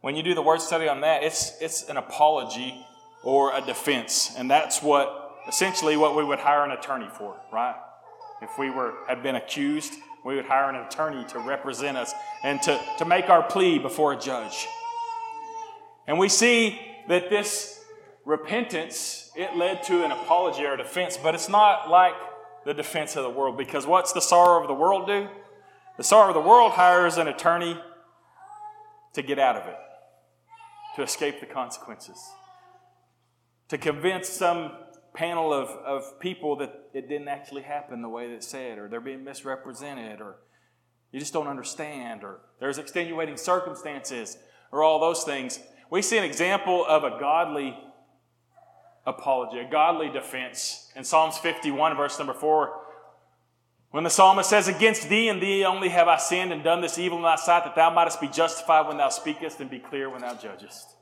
When 0.00 0.16
you 0.16 0.24
do 0.24 0.34
the 0.34 0.42
word 0.42 0.60
study 0.62 0.88
on 0.88 1.02
that, 1.02 1.22
it's, 1.22 1.52
it's 1.60 1.88
an 1.88 1.96
apology 1.96 2.84
or 3.26 3.54
a 3.54 3.60
defense. 3.60 4.34
And 4.38 4.50
that's 4.50 4.82
what 4.82 5.36
essentially 5.48 5.96
what 5.96 6.16
we 6.16 6.24
would 6.24 6.38
hire 6.38 6.64
an 6.64 6.70
attorney 6.70 7.08
for, 7.18 7.36
right? 7.52 7.76
If 8.40 8.58
we 8.58 8.70
were 8.70 8.94
had 9.06 9.22
been 9.22 9.36
accused 9.36 9.92
we 10.26 10.34
would 10.34 10.44
hire 10.44 10.68
an 10.68 10.74
attorney 10.74 11.24
to 11.28 11.38
represent 11.38 11.96
us 11.96 12.12
and 12.42 12.60
to, 12.60 12.80
to 12.98 13.04
make 13.04 13.30
our 13.30 13.44
plea 13.44 13.78
before 13.78 14.12
a 14.12 14.18
judge. 14.18 14.66
And 16.08 16.18
we 16.18 16.28
see 16.28 16.80
that 17.08 17.30
this 17.30 17.80
repentance, 18.24 19.30
it 19.36 19.56
led 19.56 19.84
to 19.84 20.04
an 20.04 20.10
apology 20.10 20.64
or 20.64 20.74
a 20.74 20.78
defense, 20.78 21.16
but 21.16 21.36
it's 21.36 21.48
not 21.48 21.88
like 21.88 22.14
the 22.64 22.74
defense 22.74 23.14
of 23.14 23.22
the 23.22 23.30
world 23.30 23.56
because 23.56 23.86
what's 23.86 24.12
the 24.12 24.20
sorrow 24.20 24.60
of 24.60 24.66
the 24.66 24.74
world 24.74 25.06
do? 25.06 25.28
The 25.96 26.02
sorrow 26.02 26.30
of 26.30 26.34
the 26.34 26.40
world 26.40 26.72
hires 26.72 27.18
an 27.18 27.28
attorney 27.28 27.80
to 29.12 29.22
get 29.22 29.38
out 29.38 29.54
of 29.54 29.68
it, 29.68 29.76
to 30.96 31.02
escape 31.02 31.38
the 31.38 31.46
consequences, 31.46 32.20
to 33.68 33.78
convince 33.78 34.28
some 34.28 34.72
panel 35.14 35.52
of, 35.52 35.68
of 35.68 36.20
people 36.20 36.56
that 36.56 36.72
it 36.92 37.08
didn't 37.08 37.28
actually 37.28 37.62
happen 37.62 38.02
the 38.02 38.08
way 38.08 38.28
that 38.28 38.34
it 38.34 38.44
said, 38.44 38.78
or 38.78 38.88
they're 38.88 39.00
being 39.00 39.24
misrepresented, 39.24 40.20
or 40.20 40.36
you 41.10 41.18
just 41.18 41.32
don't 41.32 41.48
understand, 41.48 42.22
or 42.22 42.40
there's 42.60 42.78
extenuating 42.78 43.36
circumstances, 43.36 44.38
or 44.70 44.82
all 44.82 45.00
those 45.00 45.24
things. 45.24 45.58
We 45.90 46.02
see 46.02 46.18
an 46.18 46.24
example 46.24 46.84
of 46.86 47.04
a 47.04 47.18
godly 47.18 47.76
apology, 49.06 49.58
a 49.58 49.70
godly 49.70 50.10
defense 50.10 50.92
in 50.94 51.04
Psalms 51.04 51.38
51, 51.38 51.96
verse 51.96 52.18
number 52.18 52.34
4. 52.34 52.82
When 53.92 54.04
the 54.04 54.10
psalmist 54.10 54.50
says, 54.50 54.68
Against 54.68 55.08
thee 55.08 55.28
and 55.28 55.40
thee 55.40 55.64
only 55.64 55.88
have 55.88 56.08
I 56.08 56.18
sinned 56.18 56.52
and 56.52 56.62
done 56.62 56.82
this 56.82 56.98
evil 56.98 57.18
in 57.18 57.24
thy 57.24 57.36
sight, 57.36 57.64
that 57.64 57.76
thou 57.76 57.88
mightest 57.90 58.20
be 58.20 58.28
justified 58.28 58.88
when 58.88 58.98
thou 58.98 59.08
speakest 59.08 59.60
and 59.60 59.70
be 59.70 59.78
clear 59.78 60.10
when 60.10 60.20
thou 60.20 60.34
judgest. 60.34 60.96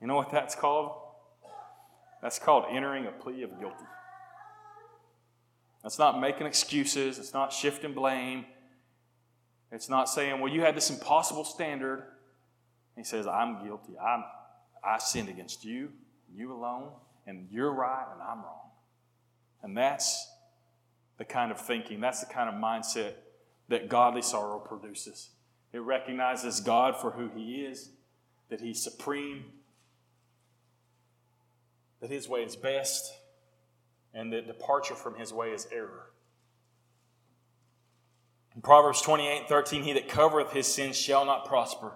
You 0.00 0.06
know 0.06 0.14
what 0.14 0.30
that's 0.30 0.54
called? 0.54 1.05
That's 2.22 2.38
called 2.38 2.64
entering 2.70 3.06
a 3.06 3.12
plea 3.12 3.42
of 3.42 3.58
guilty. 3.60 3.84
That's 5.82 5.98
not 5.98 6.20
making 6.20 6.46
excuses. 6.46 7.18
It's 7.18 7.32
not 7.32 7.52
shifting 7.52 7.94
blame. 7.94 8.44
It's 9.70 9.88
not 9.88 10.08
saying, 10.08 10.40
well, 10.40 10.52
you 10.52 10.62
had 10.62 10.76
this 10.76 10.90
impossible 10.90 11.44
standard. 11.44 12.04
He 12.96 13.04
says, 13.04 13.26
I'm 13.26 13.64
guilty. 13.64 13.92
I'm, 13.98 14.24
I 14.82 14.98
sinned 14.98 15.28
against 15.28 15.64
you, 15.64 15.90
you 16.34 16.52
alone, 16.52 16.90
and 17.26 17.46
you're 17.50 17.72
right 17.72 18.06
and 18.12 18.22
I'm 18.22 18.38
wrong. 18.38 18.70
And 19.62 19.76
that's 19.76 20.28
the 21.18 21.24
kind 21.24 21.50
of 21.50 21.60
thinking, 21.60 22.00
that's 22.00 22.20
the 22.20 22.32
kind 22.32 22.48
of 22.48 22.54
mindset 22.54 23.14
that 23.68 23.88
godly 23.88 24.22
sorrow 24.22 24.58
produces. 24.58 25.30
It 25.72 25.78
recognizes 25.78 26.60
God 26.60 26.96
for 26.96 27.10
who 27.10 27.30
He 27.34 27.62
is, 27.62 27.90
that 28.48 28.60
He's 28.60 28.82
supreme, 28.82 29.44
that 32.00 32.10
his 32.10 32.28
way 32.28 32.40
is 32.40 32.56
best 32.56 33.12
and 34.12 34.32
that 34.32 34.46
departure 34.46 34.94
from 34.94 35.16
his 35.16 35.32
way 35.32 35.48
is 35.50 35.68
error. 35.72 36.10
In 38.54 38.62
Proverbs 38.62 39.02
28 39.02 39.48
13, 39.48 39.82
he 39.82 39.92
that 39.92 40.08
covereth 40.08 40.52
his 40.52 40.66
sins 40.66 40.96
shall 40.98 41.24
not 41.26 41.44
prosper, 41.46 41.92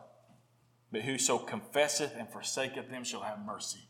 but 0.92 1.02
whoso 1.02 1.38
confesseth 1.38 2.14
and 2.18 2.28
forsaketh 2.28 2.90
them 2.90 3.02
shall 3.02 3.22
have 3.22 3.44
mercy. 3.44 3.88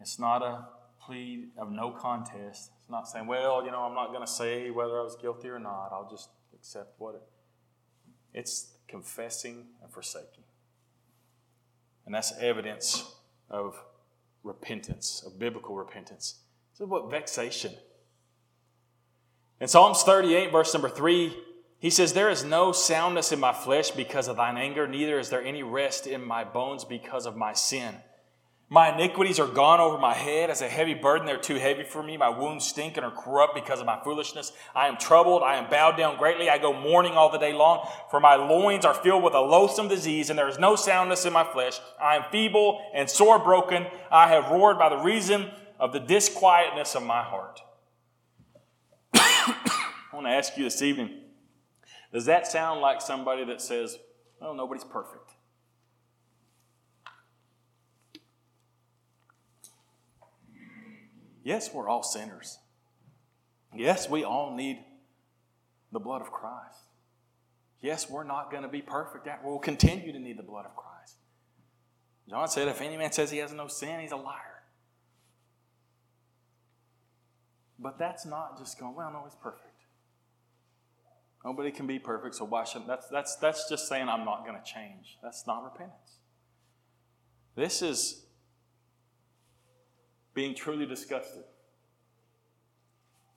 It's 0.00 0.18
not 0.18 0.42
a 0.42 0.66
plea 1.00 1.46
of 1.56 1.70
no 1.70 1.90
contest. 1.90 2.72
It's 2.80 2.90
not 2.90 3.08
saying, 3.08 3.26
well, 3.26 3.64
you 3.64 3.70
know, 3.70 3.80
I'm 3.80 3.94
not 3.94 4.08
going 4.08 4.24
to 4.24 4.30
say 4.30 4.70
whether 4.70 4.98
I 4.98 5.02
was 5.02 5.16
guilty 5.20 5.48
or 5.48 5.58
not. 5.58 5.90
I'll 5.92 6.08
just 6.10 6.28
accept 6.54 6.94
what 6.98 7.14
it. 7.14 7.22
It's 8.34 8.72
confessing 8.88 9.66
and 9.82 9.92
forsaking. 9.92 10.44
And 12.04 12.14
that's 12.14 12.32
evidence 12.40 13.12
of 13.50 13.82
repentance, 14.42 15.22
of 15.26 15.38
biblical 15.38 15.76
repentance. 15.76 16.40
Is 16.74 16.86
what 16.86 17.10
vexation. 17.10 17.72
In 19.60 19.66
Psalms 19.66 20.04
38, 20.04 20.52
verse 20.52 20.72
number 20.72 20.88
3, 20.88 21.36
he 21.80 21.90
says, 21.90 22.12
There 22.12 22.30
is 22.30 22.44
no 22.44 22.70
soundness 22.70 23.32
in 23.32 23.40
my 23.40 23.52
flesh 23.52 23.90
because 23.90 24.28
of 24.28 24.36
thine 24.36 24.56
anger, 24.56 24.86
neither 24.86 25.18
is 25.18 25.30
there 25.30 25.42
any 25.42 25.64
rest 25.64 26.06
in 26.06 26.24
my 26.24 26.44
bones 26.44 26.84
because 26.84 27.26
of 27.26 27.36
my 27.36 27.52
sin. 27.52 27.96
My 28.70 28.92
iniquities 28.94 29.40
are 29.40 29.46
gone 29.46 29.80
over 29.80 29.96
my 29.96 30.12
head 30.12 30.50
as 30.50 30.60
a 30.60 30.68
heavy 30.68 30.92
burden. 30.92 31.26
They're 31.26 31.38
too 31.38 31.54
heavy 31.54 31.84
for 31.84 32.02
me. 32.02 32.18
My 32.18 32.28
wounds 32.28 32.66
stink 32.66 32.98
and 32.98 33.06
are 33.06 33.10
corrupt 33.10 33.54
because 33.54 33.80
of 33.80 33.86
my 33.86 33.98
foolishness. 34.04 34.52
I 34.74 34.88
am 34.88 34.98
troubled. 34.98 35.42
I 35.42 35.56
am 35.56 35.70
bowed 35.70 35.96
down 35.96 36.18
greatly. 36.18 36.50
I 36.50 36.58
go 36.58 36.78
mourning 36.78 37.12
all 37.12 37.32
the 37.32 37.38
day 37.38 37.54
long, 37.54 37.88
for 38.10 38.20
my 38.20 38.34
loins 38.34 38.84
are 38.84 38.92
filled 38.92 39.22
with 39.22 39.32
a 39.32 39.40
loathsome 39.40 39.88
disease, 39.88 40.28
and 40.28 40.38
there 40.38 40.48
is 40.48 40.58
no 40.58 40.76
soundness 40.76 41.24
in 41.24 41.32
my 41.32 41.44
flesh. 41.44 41.80
I 41.98 42.16
am 42.16 42.24
feeble 42.30 42.82
and 42.94 43.08
sore 43.08 43.38
broken. 43.38 43.86
I 44.10 44.28
have 44.28 44.50
roared 44.50 44.78
by 44.78 44.90
the 44.90 44.98
reason 44.98 45.50
of 45.80 45.94
the 45.94 46.00
disquietness 46.00 46.94
of 46.94 47.02
my 47.02 47.22
heart. 47.22 47.62
I 49.14 49.86
want 50.12 50.26
to 50.26 50.30
ask 50.30 50.58
you 50.58 50.64
this 50.64 50.82
evening 50.82 51.22
Does 52.12 52.26
that 52.26 52.46
sound 52.46 52.82
like 52.82 53.00
somebody 53.00 53.46
that 53.46 53.62
says, 53.62 53.96
well, 54.42 54.52
nobody's 54.52 54.84
perfect? 54.84 55.37
Yes, 61.42 61.72
we're 61.72 61.88
all 61.88 62.02
sinners. 62.02 62.58
Yes, 63.74 64.08
we 64.08 64.24
all 64.24 64.54
need 64.54 64.84
the 65.92 66.00
blood 66.00 66.20
of 66.20 66.30
Christ. 66.30 66.80
Yes, 67.80 68.10
we're 68.10 68.24
not 68.24 68.50
going 68.50 68.62
to 68.62 68.68
be 68.68 68.82
perfect. 68.82 69.28
We'll 69.44 69.58
continue 69.58 70.12
to 70.12 70.18
need 70.18 70.38
the 70.38 70.42
blood 70.42 70.64
of 70.64 70.74
Christ. 70.74 71.16
John 72.28 72.48
said, 72.48 72.68
if 72.68 72.80
any 72.80 72.96
man 72.96 73.12
says 73.12 73.30
he 73.30 73.38
has 73.38 73.52
no 73.52 73.68
sin, 73.68 74.00
he's 74.00 74.12
a 74.12 74.16
liar. 74.16 74.62
But 77.78 77.98
that's 77.98 78.26
not 78.26 78.58
just 78.58 78.78
going, 78.78 78.94
well, 78.94 79.10
no, 79.12 79.22
he's 79.24 79.36
perfect. 79.36 79.64
Nobody 81.44 81.70
can 81.70 81.86
be 81.86 81.98
perfect, 81.98 82.34
so 82.34 82.44
why 82.44 82.64
should 82.64 82.86
that's 82.86 83.06
that's 83.08 83.36
that's 83.36 83.68
just 83.68 83.88
saying 83.88 84.08
I'm 84.08 84.24
not 84.24 84.44
going 84.44 84.58
to 84.60 84.64
change. 84.64 85.18
That's 85.22 85.46
not 85.46 85.62
repentance. 85.62 86.18
This 87.54 87.80
is 87.80 88.26
being 90.38 90.54
truly 90.54 90.86
disgusted 90.86 91.42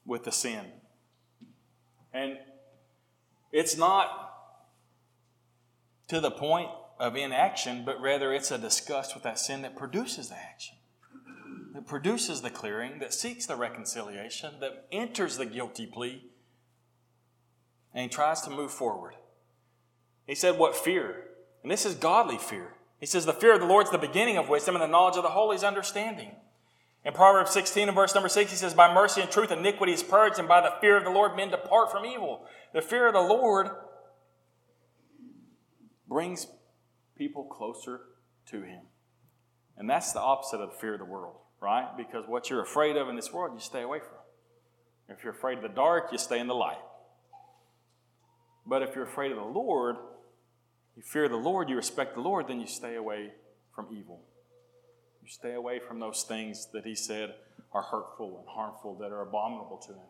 with 0.05 0.23
the 0.23 0.31
sin. 0.31 0.63
And 2.13 2.37
it's 3.51 3.75
not 3.75 4.35
to 6.09 6.19
the 6.19 6.29
point 6.29 6.69
of 6.99 7.15
inaction, 7.15 7.81
but 7.83 7.99
rather 7.99 8.31
it's 8.31 8.51
a 8.51 8.57
disgust 8.59 9.15
with 9.15 9.23
that 9.23 9.39
sin 9.39 9.63
that 9.63 9.75
produces 9.75 10.29
the 10.29 10.35
action, 10.35 10.75
that 11.73 11.87
produces 11.87 12.43
the 12.43 12.51
clearing, 12.51 12.99
that 12.99 13.15
seeks 13.15 13.47
the 13.47 13.55
reconciliation, 13.55 14.59
that 14.59 14.85
enters 14.91 15.37
the 15.37 15.47
guilty 15.47 15.87
plea, 15.87 16.29
and 17.95 18.11
tries 18.11 18.41
to 18.41 18.51
move 18.51 18.69
forward. 18.69 19.15
He 20.27 20.35
said, 20.35 20.59
What 20.59 20.75
fear? 20.75 21.23
And 21.63 21.71
this 21.71 21.83
is 21.83 21.95
godly 21.95 22.37
fear. 22.37 22.75
He 22.99 23.07
says, 23.07 23.25
The 23.25 23.33
fear 23.33 23.55
of 23.55 23.59
the 23.59 23.65
Lord 23.65 23.87
is 23.87 23.91
the 23.91 23.97
beginning 23.97 24.37
of 24.37 24.49
wisdom, 24.49 24.75
and 24.75 24.83
the 24.83 24.87
knowledge 24.87 25.17
of 25.17 25.23
the 25.23 25.29
holy 25.29 25.55
is 25.55 25.63
understanding. 25.63 26.33
In 27.03 27.13
Proverbs 27.13 27.51
16 27.51 27.87
and 27.87 27.95
verse 27.95 28.13
number 28.13 28.29
6, 28.29 28.51
he 28.51 28.57
says, 28.57 28.73
By 28.75 28.93
mercy 28.93 29.21
and 29.21 29.31
truth 29.31 29.51
iniquity 29.51 29.93
is 29.93 30.03
purged, 30.03 30.37
and 30.37 30.47
by 30.47 30.61
the 30.61 30.73
fear 30.81 30.97
of 30.97 31.03
the 31.03 31.09
Lord 31.09 31.35
men 31.35 31.49
depart 31.49 31.91
from 31.91 32.05
evil. 32.05 32.45
The 32.73 32.81
fear 32.81 33.07
of 33.07 33.13
the 33.13 33.21
Lord 33.21 33.69
brings 36.07 36.47
people 37.17 37.45
closer 37.45 38.01
to 38.47 38.61
him. 38.61 38.81
And 39.77 39.89
that's 39.89 40.11
the 40.11 40.19
opposite 40.19 40.61
of 40.61 40.71
the 40.71 40.77
fear 40.77 40.93
of 40.93 40.99
the 40.99 41.05
world, 41.05 41.37
right? 41.59 41.87
Because 41.97 42.25
what 42.27 42.49
you're 42.49 42.61
afraid 42.61 42.97
of 42.97 43.09
in 43.09 43.15
this 43.15 43.33
world, 43.33 43.53
you 43.55 43.61
stay 43.61 43.81
away 43.81 43.99
from. 43.99 44.17
If 45.09 45.23
you're 45.23 45.33
afraid 45.33 45.57
of 45.57 45.63
the 45.63 45.69
dark, 45.69 46.09
you 46.11 46.19
stay 46.19 46.39
in 46.39 46.47
the 46.47 46.53
light. 46.53 46.77
But 48.65 48.83
if 48.83 48.95
you're 48.95 49.05
afraid 49.05 49.31
of 49.31 49.37
the 49.37 49.43
Lord, 49.43 49.95
you 50.95 51.01
fear 51.01 51.27
the 51.27 51.35
Lord, 51.35 51.67
you 51.67 51.75
respect 51.75 52.13
the 52.13 52.21
Lord, 52.21 52.47
then 52.47 52.59
you 52.59 52.67
stay 52.67 52.95
away 52.95 53.31
from 53.73 53.87
evil. 53.91 54.21
You 55.21 55.29
stay 55.29 55.53
away 55.53 55.79
from 55.79 55.99
those 55.99 56.23
things 56.23 56.67
that 56.73 56.85
he 56.85 56.95
said 56.95 57.35
are 57.73 57.83
hurtful 57.83 58.39
and 58.39 58.47
harmful, 58.49 58.95
that 58.95 59.11
are 59.11 59.21
abominable 59.21 59.77
to 59.87 59.93
him, 59.93 60.09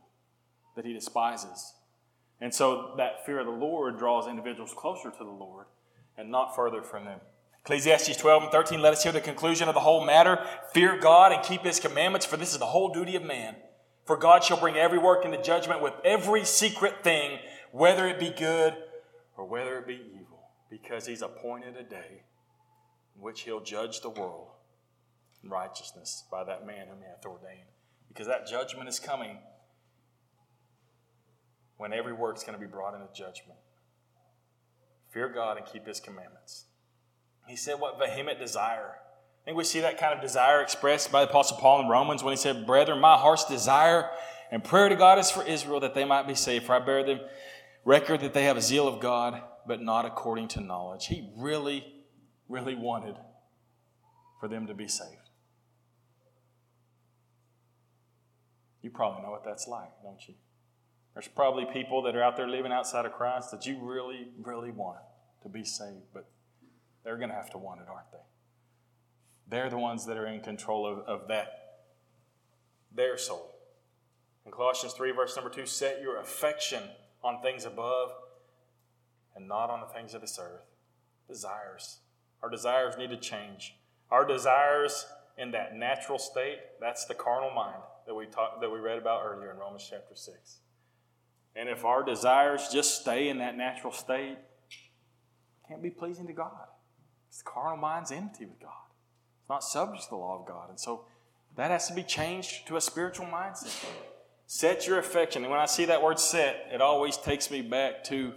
that 0.76 0.86
he 0.86 0.94
despises. 0.94 1.74
And 2.40 2.54
so 2.54 2.94
that 2.98 3.26
fear 3.26 3.40
of 3.40 3.46
the 3.46 3.52
Lord 3.52 4.00
draws 4.00 4.28
individuals 4.28 4.74
closer 4.76 5.12
to 5.12 5.24
the 5.24 5.30
Lord 5.30 5.68
and 6.18 6.32
not 6.32 6.56
further 6.56 6.82
from 6.82 7.06
them. 7.06 7.20
Ecclesiastes 7.64 8.18
12 8.18 8.44
and 8.44 8.52
13, 8.52 8.82
let 8.82 8.94
us 8.94 9.04
hear 9.04 9.12
the 9.12 9.22
conclusion 9.22 9.68
of 9.68 9.76
the 9.76 9.82
whole 9.82 10.04
matter. 10.04 10.44
Fear 10.74 10.98
God 11.00 11.32
and 11.32 11.44
keep 11.44 11.62
his 11.62 11.80
commandments, 11.80 12.26
for 12.26 12.38
this 12.38 12.54
is 12.54 12.60
the 12.60 12.66
whole 12.66 12.92
duty 12.92 13.16
of 13.16 13.24
man. 13.24 13.56
For 14.06 14.18
God 14.18 14.44
shall 14.44 14.60
bring 14.60 14.76
every 14.76 14.98
work 14.98 15.26
into 15.26 15.42
judgment 15.44 15.84
with 15.84 15.94
every 16.04 16.44
secret 16.44 17.04
thing, 17.04 17.38
whether 17.72 18.08
it 18.08 18.20
be 18.20 18.32
good 18.32 18.76
or 19.38 19.46
whether 19.46 19.78
it 19.78 19.86
be 19.86 20.02
evil, 20.20 20.50
because 20.72 21.06
he's 21.06 21.22
appointed 21.22 21.78
a 21.78 21.84
day 21.84 22.24
in 23.16 23.22
which 23.22 23.42
he'll 23.42 23.62
judge 23.62 24.02
the 24.02 24.10
world 24.10 24.48
righteousness 25.44 26.26
by 26.32 26.44
that 26.44 26.66
man 26.66 26.88
whom 26.88 27.00
he 27.00 27.08
hath 27.08 27.26
ordained. 27.26 27.68
Because 28.08 28.28
that 28.28 28.48
judgment 28.48 28.90
is 28.90 29.00
coming 29.00 29.38
when 31.78 31.94
every 31.94 32.14
work's 32.14 32.44
going 32.44 32.54
to 32.54 32.60
be 32.60 32.72
brought 32.72 32.94
into 32.94 33.08
judgment. 33.14 33.60
Fear 35.10 35.30
God 35.30 35.58
and 35.58 35.66
keep 35.66 35.88
his 35.88 36.00
commandments. 36.00 36.66
He 37.48 37.56
said, 37.56 37.80
What 37.80 38.00
vehement 38.00 38.40
desire. 38.40 38.96
I 39.42 39.46
think 39.46 39.58
we 39.58 39.64
see 39.64 39.80
that 39.80 39.98
kind 39.98 40.14
of 40.14 40.22
desire 40.22 40.62
expressed 40.62 41.12
by 41.12 41.26
the 41.26 41.30
Apostle 41.30 41.58
Paul 41.58 41.82
in 41.82 41.88
Romans 41.88 42.24
when 42.24 42.32
he 42.32 42.38
said, 42.38 42.68
Brethren, 42.68 43.00
my 43.00 43.18
heart's 43.18 43.46
desire 43.46 44.10
and 44.52 44.64
prayer 44.64 44.90
to 44.90 44.96
God 44.96 45.18
is 45.18 45.32
for 45.32 45.44
Israel 45.44 45.80
that 45.80 45.96
they 45.96 46.06
might 46.06 46.28
be 46.28 46.36
saved. 46.36 46.66
For 46.66 46.76
I 46.76 46.80
bear 46.80 47.04
them 47.04 47.22
record 47.84 48.22
that 48.22 48.34
they 48.34 48.44
have 48.44 48.58
a 48.58 48.62
zeal 48.62 48.88
of 48.88 49.00
God, 49.00 49.42
but 49.66 49.82
not 49.82 50.06
according 50.06 50.50
to 50.50 50.62
knowledge. 50.62 51.08
He 51.08 51.32
really, 51.38 51.86
really 52.48 52.76
wanted 52.76 53.16
for 54.40 54.48
them 54.48 54.68
to 54.68 54.74
be 54.74 54.88
saved. 54.88 55.21
You 58.82 58.90
probably 58.90 59.22
know 59.22 59.32
what 59.32 59.44
that's 59.44 59.68
like, 59.68 59.92
don't 60.04 60.28
you? 60.28 60.34
There's 61.14 61.28
probably 61.28 61.66
people 61.66 62.02
that 62.04 62.16
are 62.16 62.24
out 62.24 62.38
there 62.38 62.48
living 62.48 62.72
outside 62.72 63.06
of 63.06 63.12
Christ 63.12 63.52
that 63.52 63.66
you 63.66 63.78
really, 63.82 64.30
really 64.42 64.72
want 64.72 65.00
to 65.44 65.50
be 65.50 65.64
saved, 65.64 66.06
but 66.14 66.30
they're 67.04 67.18
going 67.18 67.30
to 67.30 67.36
have 67.36 67.50
to 67.52 67.58
want 67.58 67.82
it, 67.82 67.88
aren't 67.90 68.12
they? 68.12 68.18
They're 69.48 69.70
the 69.70 69.78
ones 69.78 70.06
that 70.06 70.18
are 70.18 70.28
in 70.28 70.40
control 70.42 70.88
of, 70.88 71.00
of 71.00 71.28
that, 71.28 71.82
their 72.96 73.18
soul. 73.18 73.56
In 74.46 74.52
Colossians 74.52 74.94
3, 74.94 75.12
verse 75.12 75.36
number 75.36 75.52
2, 75.52 75.66
set 75.66 76.02
your 76.02 76.20
affection 76.20 76.84
on 77.24 77.42
things 77.42 77.66
above 77.66 78.12
and 79.36 79.48
not 79.48 79.70
on 79.70 79.82
the 79.82 79.88
things 79.88 80.14
of 80.14 80.22
this 80.22 80.40
earth. 80.42 80.64
Desires. 81.28 82.00
Our 82.42 82.50
desires 82.50 82.96
need 82.98 83.10
to 83.10 83.18
change. 83.18 83.76
Our 84.10 84.26
desires 84.26 85.06
in 85.38 85.52
that 85.52 85.76
natural 85.76 86.18
state, 86.18 86.60
that's 86.80 87.06
the 87.06 87.14
carnal 87.14 87.52
mind 87.52 87.84
that 88.06 88.16
we 88.16 88.26
talked 88.26 88.62
that 88.62 88.72
we 88.72 88.80
read 88.80 88.98
about 88.98 89.22
earlier 89.26 89.52
in 89.52 89.58
Romans 89.58 89.86
chapter 89.90 90.16
6. 90.16 90.58
And 91.56 91.68
if 91.68 91.84
our 91.84 92.04
desires 92.04 92.70
just 92.72 93.02
stay 93.02 93.30
in 93.30 93.40
that 93.40 93.58
natural 93.58 93.92
state, 93.92 94.38
can't 95.68 95.82
be 95.82 95.90
pleasing 95.90 96.28
to 96.28 96.34
God. 96.34 96.68
It's 97.30 97.40
the 97.40 97.50
carnal 97.50 97.78
mind's 97.78 98.12
enmity 98.12 98.46
with 98.46 98.60
God. 98.60 98.72
It's 99.42 99.50
not 99.50 99.64
subject 99.64 100.04
to 100.04 100.10
the 100.12 100.16
law 100.16 100.40
of 100.40 100.46
God. 100.46 100.70
And 100.70 100.80
so 100.80 101.06
that 101.56 101.72
has 101.72 101.88
to 101.88 101.94
be 101.94 102.04
changed 102.04 102.68
to 102.68 102.78
a 102.78 102.82
spiritual 102.82 103.26
mindset. 103.26 103.76
Set 104.48 104.88
your 104.88 105.00
affection. 105.00 105.44
And 105.44 105.52
when 105.52 105.60
I 105.60 105.66
see 105.66 105.86
that 105.86 106.02
word 106.02 106.20
set, 106.20 106.68
it 106.74 106.82
always 106.82 107.18
takes 107.18 107.50
me 107.50 107.62
back 107.62 108.04
to 108.06 108.34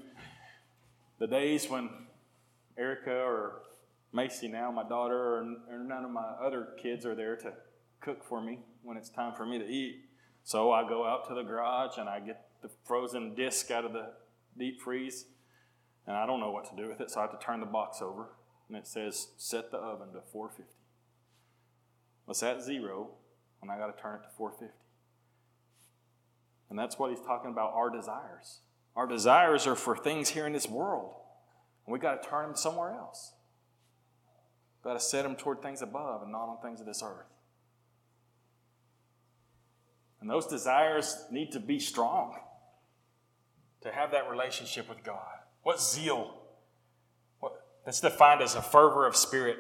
the 1.19 1.27
days 1.27 1.69
when 1.69 1.91
Erica 2.77 3.15
or 3.15 3.63
Macy 4.13 4.47
now, 4.47 4.71
my 4.71 4.89
daughter, 4.89 5.39
or 5.39 5.45
none 5.77 6.05
of 6.05 6.11
my 6.11 6.35
other 6.41 6.69
kids 6.81 7.05
are 7.05 7.17
there 7.17 7.37
to 7.37 7.53
cook 8.01 8.23
for 8.23 8.41
me 8.41 8.61
when 8.85 8.97
it's 8.97 9.09
time 9.09 9.35
for 9.35 9.45
me 9.47 9.59
to 9.59 9.67
eat. 9.67 10.05
So 10.45 10.71
I 10.71 10.87
go 10.87 11.07
out 11.07 11.27
to 11.29 11.35
the 11.35 11.43
garage 11.43 11.97
and 11.99 12.09
I 12.09 12.21
get 12.21 12.45
the 12.63 12.71
frozen 12.85 13.35
disc 13.35 13.71
out 13.71 13.85
of 13.85 13.93
the 13.93 14.11
deep 14.57 14.81
freeze, 14.81 15.27
and 16.07 16.17
I 16.17 16.27
don't 16.27 16.41
know 16.41 16.51
what 16.51 16.65
to 16.71 16.77
do 16.81 16.89
with 16.89 17.01
it, 17.01 17.11
so 17.11 17.19
I 17.19 17.23
have 17.23 17.39
to 17.39 17.45
turn 17.45 17.61
the 17.61 17.67
box 17.67 18.01
over, 18.01 18.29
and 18.69 18.77
it 18.77 18.87
says 18.87 19.29
set 19.37 19.71
the 19.71 19.79
oven 19.79 20.13
to 20.13 20.21
450. 20.33 20.65
Well, 22.27 22.51
at 22.51 22.63
zero, 22.63 23.11
and 23.61 23.71
I 23.71 23.79
got 23.79 23.95
to 23.95 24.01
turn 24.01 24.17
it 24.17 24.23
to 24.25 24.31
450. 24.37 24.73
And 26.71 26.79
that's 26.79 26.99
what 26.99 27.11
he's 27.11 27.21
talking 27.21 27.51
about 27.51 27.73
our 27.75 27.91
desires. 27.91 28.61
Our 28.97 29.07
desires 29.07 29.67
are 29.67 29.75
for 29.75 29.97
things 29.97 30.31
here 30.31 30.47
in 30.47 30.53
this 30.53 30.69
world, 30.69 31.15
and 31.85 31.93
we 31.93 31.99
got 31.99 32.23
to 32.23 32.29
turn 32.29 32.47
them 32.47 32.57
somewhere 32.57 32.93
else. 32.93 33.33
Got 34.83 34.95
to 34.95 35.01
set 35.01 35.23
them 35.23 35.37
toward 35.37 35.63
things 35.63 35.83
above 35.83 36.23
and 36.23 36.33
not 36.33 36.49
on 36.49 36.59
things 36.63 36.81
of 36.81 36.87
this 36.87 37.03
earth. 37.03 37.34
And 40.25 40.31
those 40.31 40.47
desires 40.47 41.23
need 41.31 41.53
to 41.53 41.61
be 41.61 41.79
strong 41.79 42.39
to 43.83 43.93
have 43.93 44.13
that 44.13 44.31
relationship 44.31 44.89
with 44.89 45.05
God. 45.05 45.21
What 45.65 45.83
zeal? 45.83 46.35
What, 47.41 47.63
that's 47.85 48.01
defined 48.01 48.41
as 48.41 48.55
a 48.55 48.63
fervor 48.63 49.07
of 49.07 49.17
spirit. 49.17 49.59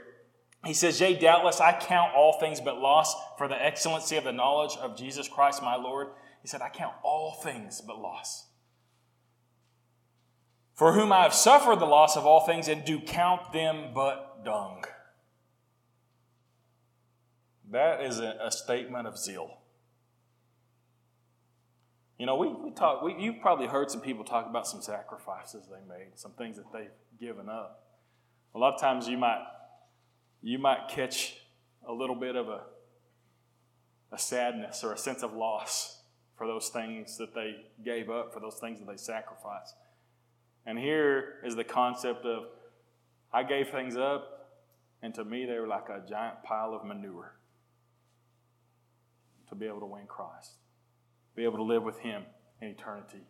He 0.64 0.72
says, 0.72 0.98
Yea, 1.02 1.18
doubtless 1.18 1.60
I 1.60 1.78
count 1.78 2.14
all 2.14 2.40
things 2.40 2.62
but 2.62 2.78
loss 2.78 3.14
for 3.36 3.46
the 3.46 3.62
excellency 3.62 4.16
of 4.16 4.24
the 4.24 4.32
knowledge 4.32 4.74
of 4.80 4.96
Jesus 4.96 5.28
Christ 5.28 5.62
my 5.62 5.76
Lord. 5.76 6.06
He 6.40 6.48
said, 6.48 6.62
I 6.62 6.70
count 6.70 6.94
all 7.02 7.42
things 7.42 7.82
but 7.86 7.98
loss. 7.98 8.46
For 10.72 10.94
whom 10.94 11.12
I 11.12 11.24
have 11.24 11.34
suffered 11.34 11.78
the 11.78 11.84
loss 11.84 12.16
of 12.16 12.24
all 12.24 12.46
things 12.46 12.68
and 12.68 12.86
do 12.86 13.00
count 13.00 13.52
them 13.52 13.90
but 13.94 14.46
dung. 14.46 14.86
That 17.70 18.00
is 18.00 18.18
a, 18.18 18.38
a 18.42 18.50
statement 18.50 19.06
of 19.06 19.18
zeal. 19.18 19.58
You 22.18 22.26
know, 22.26 22.36
we, 22.36 22.48
we 22.48 22.70
talk, 22.70 23.02
we, 23.02 23.16
you've 23.18 23.40
probably 23.40 23.66
heard 23.66 23.90
some 23.90 24.00
people 24.00 24.24
talk 24.24 24.46
about 24.48 24.66
some 24.66 24.80
sacrifices 24.82 25.66
they 25.66 25.86
made, 25.88 26.12
some 26.14 26.32
things 26.32 26.56
that 26.56 26.72
they've 26.72 26.90
given 27.20 27.48
up. 27.48 27.82
A 28.54 28.58
lot 28.58 28.74
of 28.74 28.80
times 28.80 29.08
you 29.08 29.18
might, 29.18 29.42
you 30.42 30.58
might 30.58 30.88
catch 30.88 31.36
a 31.86 31.92
little 31.92 32.14
bit 32.14 32.36
of 32.36 32.48
a, 32.48 32.62
a 34.12 34.18
sadness 34.18 34.84
or 34.84 34.92
a 34.92 34.98
sense 34.98 35.22
of 35.22 35.32
loss 35.32 36.02
for 36.36 36.46
those 36.46 36.68
things 36.68 37.18
that 37.18 37.34
they 37.34 37.56
gave 37.84 38.10
up, 38.10 38.32
for 38.32 38.40
those 38.40 38.56
things 38.56 38.78
that 38.78 38.86
they 38.86 38.96
sacrificed. 38.96 39.74
And 40.66 40.78
here 40.78 41.40
is 41.44 41.56
the 41.56 41.64
concept 41.64 42.24
of 42.24 42.44
I 43.32 43.42
gave 43.42 43.70
things 43.70 43.96
up, 43.96 44.50
and 45.02 45.12
to 45.14 45.24
me, 45.24 45.44
they 45.44 45.58
were 45.58 45.66
like 45.66 45.88
a 45.88 46.02
giant 46.08 46.42
pile 46.44 46.72
of 46.74 46.84
manure 46.84 47.34
to 49.48 49.54
be 49.54 49.66
able 49.66 49.80
to 49.80 49.86
win 49.86 50.06
Christ, 50.06 50.52
be 51.36 51.44
able 51.44 51.58
to 51.58 51.64
live 51.64 51.82
with 51.82 51.98
Him 51.98 52.22
in 52.60 52.68
eternity. 52.68 53.22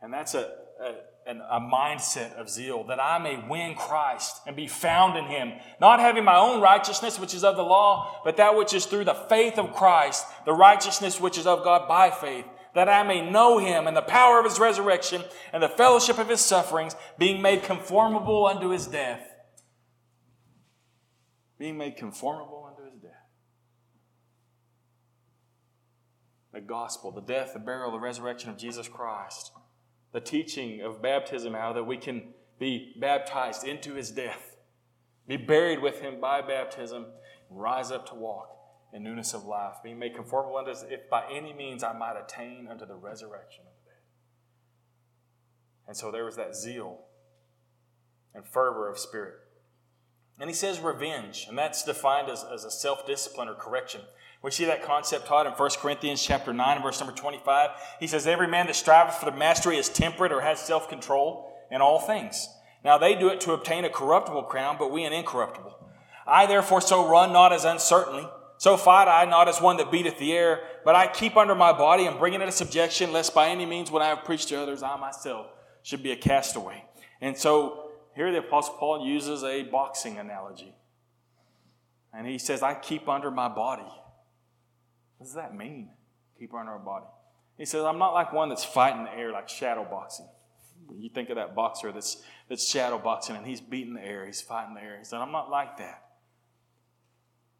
And 0.00 0.12
that's 0.12 0.34
a, 0.34 0.50
a, 0.80 1.32
a, 1.32 1.60
mindset 1.60 2.34
of 2.34 2.48
zeal 2.48 2.84
that 2.84 3.00
I 3.00 3.18
may 3.18 3.42
win 3.48 3.74
Christ 3.74 4.40
and 4.46 4.54
be 4.54 4.68
found 4.68 5.16
in 5.18 5.24
Him, 5.24 5.52
not 5.80 5.98
having 5.98 6.24
my 6.24 6.36
own 6.36 6.60
righteousness, 6.60 7.18
which 7.18 7.34
is 7.34 7.42
of 7.42 7.56
the 7.56 7.62
law, 7.62 8.20
but 8.24 8.36
that 8.36 8.56
which 8.56 8.72
is 8.72 8.86
through 8.86 9.04
the 9.04 9.14
faith 9.14 9.58
of 9.58 9.74
Christ, 9.74 10.24
the 10.44 10.52
righteousness 10.52 11.20
which 11.20 11.36
is 11.36 11.46
of 11.46 11.64
God 11.64 11.88
by 11.88 12.10
faith, 12.10 12.44
that 12.74 12.88
I 12.88 13.02
may 13.02 13.28
know 13.28 13.58
Him 13.58 13.86
and 13.86 13.96
the 13.96 14.02
power 14.02 14.38
of 14.38 14.44
His 14.44 14.60
resurrection 14.60 15.24
and 15.52 15.62
the 15.62 15.68
fellowship 15.68 16.18
of 16.18 16.28
His 16.28 16.40
sufferings, 16.40 16.94
being 17.18 17.42
made 17.42 17.64
conformable 17.64 18.46
unto 18.46 18.68
His 18.68 18.86
death. 18.86 19.22
Being 21.58 21.76
made 21.76 21.96
conformable 21.96 22.68
unto 22.70 22.88
His 22.88 23.00
death. 23.00 23.12
The 26.52 26.60
gospel, 26.60 27.12
the 27.12 27.20
death, 27.20 27.52
the 27.52 27.58
burial, 27.58 27.90
the 27.92 27.98
resurrection 27.98 28.50
of 28.50 28.56
Jesus 28.56 28.88
Christ 28.88 29.52
the 30.12 30.20
teaching 30.20 30.80
of 30.80 31.02
baptism, 31.02 31.54
how 31.54 31.72
that 31.72 31.84
we 31.84 31.96
can 31.96 32.22
be 32.58 32.94
baptized 33.00 33.66
into 33.66 33.94
his 33.94 34.10
death, 34.10 34.56
be 35.26 35.36
buried 35.36 35.80
with 35.80 36.00
him 36.00 36.20
by 36.20 36.40
baptism, 36.40 37.06
rise 37.50 37.90
up 37.90 38.08
to 38.08 38.14
walk 38.14 38.48
in 38.92 39.02
newness 39.02 39.34
of 39.34 39.44
life, 39.44 39.74
being 39.84 39.98
made 39.98 40.14
conformable 40.14 40.56
unto 40.56 40.70
us, 40.70 40.84
if 40.88 41.08
by 41.10 41.24
any 41.30 41.52
means 41.52 41.82
I 41.82 41.92
might 41.92 42.16
attain 42.18 42.68
unto 42.70 42.86
the 42.86 42.94
resurrection 42.94 43.64
of 43.66 43.72
the 43.84 43.90
dead. 43.90 44.00
And 45.86 45.96
so 45.96 46.10
there 46.10 46.24
was 46.24 46.36
that 46.36 46.56
zeal 46.56 47.00
and 48.34 48.46
fervor 48.46 48.88
of 48.88 48.98
spirit. 48.98 49.34
And 50.40 50.48
he 50.48 50.54
says 50.54 50.80
revenge, 50.80 51.46
and 51.48 51.58
that's 51.58 51.84
defined 51.84 52.30
as, 52.30 52.44
as 52.44 52.64
a 52.64 52.70
self 52.70 53.06
discipline 53.06 53.48
or 53.48 53.54
correction. 53.54 54.02
We 54.42 54.50
see 54.52 54.66
that 54.66 54.84
concept 54.84 55.26
taught 55.26 55.46
in 55.46 55.52
1 55.52 55.70
Corinthians 55.78 56.22
chapter 56.22 56.52
9 56.52 56.82
verse 56.82 57.00
number 57.00 57.14
25. 57.14 57.70
He 57.98 58.06
says, 58.06 58.26
Every 58.26 58.46
man 58.46 58.66
that 58.66 58.76
striveth 58.76 59.16
for 59.16 59.30
the 59.30 59.36
mastery 59.36 59.76
is 59.76 59.88
temperate 59.88 60.32
or 60.32 60.40
has 60.42 60.60
self-control 60.60 61.52
in 61.70 61.80
all 61.80 61.98
things. 61.98 62.48
Now 62.84 62.98
they 62.98 63.14
do 63.14 63.28
it 63.28 63.40
to 63.42 63.52
obtain 63.52 63.84
a 63.84 63.90
corruptible 63.90 64.44
crown, 64.44 64.76
but 64.78 64.92
we 64.92 65.04
an 65.04 65.12
incorruptible. 65.12 65.76
I 66.26 66.46
therefore 66.46 66.80
so 66.80 67.08
run 67.08 67.32
not 67.32 67.52
as 67.52 67.64
uncertainly, 67.64 68.28
so 68.58 68.76
fight 68.76 69.08
I 69.08 69.24
not 69.28 69.48
as 69.48 69.60
one 69.60 69.76
that 69.78 69.90
beateth 69.90 70.18
the 70.18 70.32
air, 70.32 70.60
but 70.84 70.94
I 70.94 71.08
keep 71.08 71.36
under 71.36 71.54
my 71.54 71.72
body 71.72 72.06
and 72.06 72.18
bring 72.18 72.34
it 72.34 72.40
into 72.40 72.52
subjection, 72.52 73.12
lest 73.12 73.34
by 73.34 73.48
any 73.48 73.66
means 73.66 73.90
when 73.90 74.02
I 74.02 74.08
have 74.08 74.24
preached 74.24 74.48
to 74.48 74.60
others, 74.60 74.82
I 74.82 74.96
myself 74.96 75.46
should 75.82 76.02
be 76.02 76.12
a 76.12 76.16
castaway. 76.16 76.84
And 77.20 77.36
so 77.36 77.90
here 78.14 78.30
the 78.30 78.38
Apostle 78.38 78.74
Paul 78.74 79.06
uses 79.06 79.42
a 79.42 79.62
boxing 79.62 80.18
analogy. 80.18 80.74
And 82.12 82.26
he 82.26 82.38
says, 82.38 82.62
I 82.62 82.74
keep 82.74 83.08
under 83.08 83.30
my 83.30 83.48
body. 83.48 83.86
What 85.18 85.26
does 85.26 85.34
that 85.34 85.54
mean? 85.54 85.90
Keep 86.38 86.54
under 86.54 86.72
our 86.72 86.78
body. 86.78 87.06
He 87.58 87.64
says, 87.64 87.84
I'm 87.84 87.98
not 87.98 88.14
like 88.14 88.32
one 88.32 88.48
that's 88.48 88.64
fighting 88.64 89.04
the 89.04 89.12
air 89.12 89.32
like 89.32 89.48
shadow 89.48 89.84
boxing. 89.84 90.28
You 90.96 91.10
think 91.10 91.28
of 91.28 91.36
that 91.36 91.54
boxer 91.54 91.92
that's, 91.92 92.22
that's 92.48 92.66
shadow 92.66 92.98
boxing 92.98 93.36
and 93.36 93.44
he's 93.44 93.60
beating 93.60 93.94
the 93.94 94.04
air, 94.04 94.24
he's 94.24 94.40
fighting 94.40 94.74
the 94.74 94.80
air. 94.80 94.96
He 94.96 95.04
said, 95.04 95.18
I'm 95.18 95.32
not 95.32 95.50
like 95.50 95.76
that. 95.78 96.04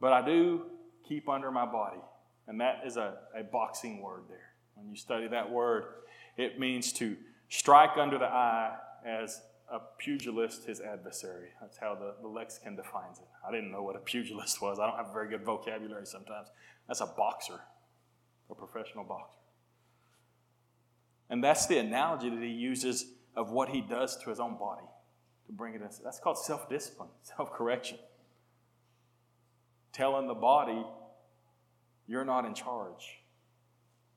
But 0.00 0.12
I 0.12 0.24
do 0.24 0.62
keep 1.06 1.28
under 1.28 1.50
my 1.50 1.66
body. 1.66 2.00
And 2.46 2.60
that 2.60 2.82
is 2.86 2.96
a, 2.96 3.16
a 3.36 3.42
boxing 3.42 4.00
word 4.00 4.22
there. 4.28 4.54
When 4.74 4.88
you 4.88 4.96
study 4.96 5.26
that 5.28 5.50
word, 5.50 5.84
it 6.36 6.58
means 6.58 6.92
to 6.94 7.16
strike 7.48 7.98
under 7.98 8.18
the 8.18 8.26
eye 8.26 8.76
as 9.04 9.40
a 9.70 9.80
pugilist 9.98 10.64
his 10.64 10.80
adversary. 10.80 11.48
That's 11.60 11.76
how 11.76 11.94
the, 11.94 12.14
the 12.22 12.28
lexicon 12.28 12.76
defines 12.76 13.18
it. 13.18 13.26
I 13.46 13.50
didn't 13.50 13.70
know 13.70 13.82
what 13.82 13.96
a 13.96 14.00
pugilist 14.00 14.62
was. 14.62 14.78
I 14.78 14.86
don't 14.86 14.96
have 14.96 15.10
a 15.10 15.12
very 15.12 15.28
good 15.28 15.44
vocabulary 15.44 16.06
sometimes. 16.06 16.48
That's 16.88 17.00
a 17.00 17.06
boxer, 17.06 17.60
a 18.50 18.54
professional 18.54 19.04
boxer. 19.04 19.38
And 21.30 21.44
that's 21.44 21.66
the 21.66 21.78
analogy 21.78 22.30
that 22.30 22.42
he 22.42 22.48
uses 22.48 23.12
of 23.36 23.50
what 23.50 23.68
he 23.68 23.82
does 23.82 24.16
to 24.24 24.30
his 24.30 24.40
own 24.40 24.58
body 24.58 24.86
to 25.46 25.52
bring 25.52 25.74
it 25.74 25.82
in. 25.82 25.88
That's 26.02 26.18
called 26.18 26.38
self 26.38 26.68
discipline, 26.68 27.10
self 27.22 27.52
correction. 27.52 27.98
Telling 29.92 30.26
the 30.26 30.34
body, 30.34 30.84
you're 32.06 32.24
not 32.24 32.44
in 32.44 32.54
charge. 32.54 33.20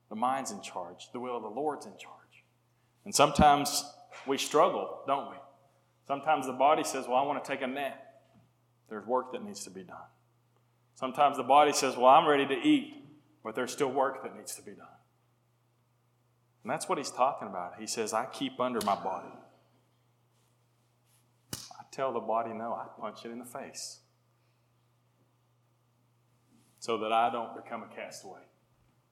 The 0.08 0.16
mind's 0.16 0.50
in 0.50 0.62
charge. 0.62 1.08
The 1.12 1.20
will 1.20 1.36
of 1.36 1.42
the 1.42 1.48
Lord's 1.48 1.86
in 1.86 1.92
charge. 1.92 2.44
And 3.04 3.14
sometimes 3.14 3.84
we 4.26 4.38
struggle, 4.38 5.00
don't 5.06 5.30
we? 5.30 5.36
Sometimes 6.06 6.46
the 6.46 6.52
body 6.52 6.84
says, 6.84 7.06
Well, 7.08 7.16
I 7.16 7.22
want 7.22 7.42
to 7.42 7.50
take 7.50 7.62
a 7.62 7.66
nap. 7.66 7.98
There's 8.88 9.06
work 9.06 9.32
that 9.32 9.44
needs 9.44 9.64
to 9.64 9.70
be 9.70 9.82
done. 9.82 9.96
Sometimes 11.02 11.36
the 11.36 11.42
body 11.42 11.72
says, 11.72 11.96
Well, 11.96 12.06
I'm 12.06 12.28
ready 12.28 12.46
to 12.46 12.54
eat, 12.54 12.94
but 13.42 13.56
there's 13.56 13.72
still 13.72 13.90
work 13.90 14.22
that 14.22 14.36
needs 14.36 14.54
to 14.54 14.62
be 14.62 14.70
done. 14.70 14.86
And 16.62 16.70
that's 16.70 16.88
what 16.88 16.96
he's 16.96 17.10
talking 17.10 17.48
about. 17.48 17.72
He 17.80 17.88
says, 17.88 18.12
I 18.12 18.26
keep 18.26 18.60
under 18.60 18.80
my 18.82 18.94
body. 18.94 19.34
I 21.54 21.82
tell 21.90 22.12
the 22.12 22.20
body 22.20 22.52
no, 22.52 22.72
I 22.72 22.86
punch 23.00 23.24
it 23.24 23.32
in 23.32 23.40
the 23.40 23.44
face 23.44 23.98
so 26.78 26.98
that 26.98 27.10
I 27.10 27.32
don't 27.32 27.56
become 27.56 27.82
a 27.82 27.92
castaway, 27.92 28.42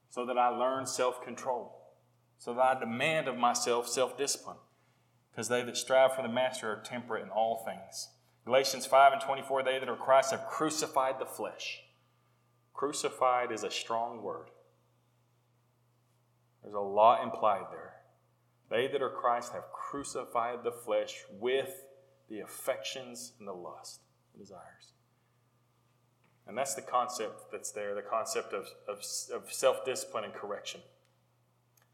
so 0.09 0.25
that 0.27 0.37
I 0.37 0.47
learn 0.47 0.87
self 0.87 1.21
control, 1.21 1.75
so 2.37 2.53
that 2.53 2.61
I 2.61 2.79
demand 2.79 3.27
of 3.27 3.35
myself 3.35 3.89
self 3.89 4.17
discipline. 4.17 4.55
Because 5.29 5.49
they 5.49 5.61
that 5.61 5.75
strive 5.75 6.15
for 6.15 6.21
the 6.21 6.29
master 6.29 6.71
are 6.71 6.81
temperate 6.85 7.23
in 7.23 7.29
all 7.31 7.65
things. 7.65 8.07
Galatians 8.45 8.85
5 8.85 9.13
and 9.13 9.21
24, 9.21 9.63
they 9.63 9.79
that 9.79 9.89
are 9.89 9.95
Christ 9.95 10.31
have 10.31 10.47
crucified 10.47 11.19
the 11.19 11.25
flesh. 11.25 11.83
Crucified 12.73 13.51
is 13.51 13.63
a 13.63 13.69
strong 13.69 14.23
word. 14.23 14.49
There's 16.63 16.73
a 16.73 16.79
lot 16.79 17.23
implied 17.23 17.65
there. 17.71 17.93
They 18.69 18.87
that 18.87 19.01
are 19.01 19.09
Christ 19.09 19.53
have 19.53 19.71
crucified 19.73 20.63
the 20.63 20.71
flesh 20.71 21.23
with 21.39 21.83
the 22.29 22.39
affections 22.39 23.33
and 23.37 23.47
the 23.47 23.53
lust, 23.53 24.01
the 24.33 24.39
desires. 24.39 24.93
And 26.47 26.57
that's 26.57 26.73
the 26.73 26.81
concept 26.81 27.51
that's 27.51 27.71
there, 27.71 27.93
the 27.93 28.01
concept 28.01 28.53
of, 28.53 28.67
of, 28.87 29.03
of 29.33 29.51
self 29.51 29.85
discipline 29.85 30.23
and 30.23 30.33
correction. 30.33 30.81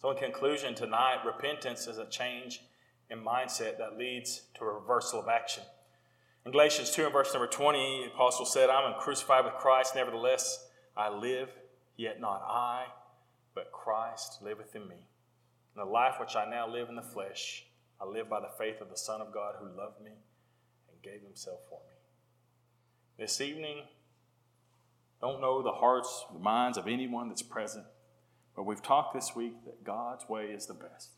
So, 0.02 0.12
in 0.12 0.18
conclusion, 0.18 0.76
tonight, 0.76 1.26
repentance 1.26 1.88
is 1.88 1.98
a 1.98 2.06
change 2.06 2.62
in 3.10 3.20
mindset 3.20 3.80
that 3.80 3.98
leads 3.98 4.44
to 4.56 4.64
a 4.64 4.74
reversal 4.74 5.20
of 5.20 5.28
action. 5.28 5.64
In 6.48 6.54
Galatians 6.54 6.92
2 6.92 7.04
and 7.04 7.12
verse 7.12 7.34
number 7.34 7.46
20, 7.46 8.04
the 8.06 8.14
apostle 8.14 8.46
said, 8.46 8.70
I'm 8.70 8.98
crucified 9.02 9.44
with 9.44 9.56
Christ, 9.56 9.96
nevertheless 9.98 10.66
I 10.96 11.10
live, 11.10 11.50
yet 11.98 12.22
not 12.22 12.42
I, 12.42 12.86
but 13.54 13.74
Christ 13.74 14.42
liveth 14.42 14.74
in 14.74 14.88
me. 14.88 14.96
In 14.96 15.76
the 15.76 15.84
life 15.84 16.22
which 16.22 16.38
I 16.38 16.50
now 16.50 16.66
live 16.66 16.88
in 16.88 16.96
the 16.96 17.02
flesh, 17.02 17.66
I 18.00 18.06
live 18.06 18.30
by 18.30 18.40
the 18.40 18.48
faith 18.58 18.80
of 18.80 18.90
the 18.90 18.96
Son 18.96 19.20
of 19.20 19.34
God 19.34 19.56
who 19.60 19.78
loved 19.78 20.02
me 20.02 20.12
and 20.90 21.02
gave 21.04 21.22
himself 21.22 21.60
for 21.68 21.82
me. 21.86 21.96
This 23.20 23.42
evening, 23.42 23.82
don't 25.20 25.42
know 25.42 25.62
the 25.62 25.74
hearts, 25.74 26.28
the 26.32 26.40
minds 26.40 26.78
of 26.78 26.88
anyone 26.88 27.28
that's 27.28 27.44
present, 27.44 27.84
but 28.56 28.64
we've 28.64 28.82
talked 28.82 29.14
this 29.14 29.36
week 29.36 29.66
that 29.66 29.84
God's 29.84 30.30
way 30.30 30.46
is 30.46 30.66
the 30.66 30.76
best. 30.76 31.10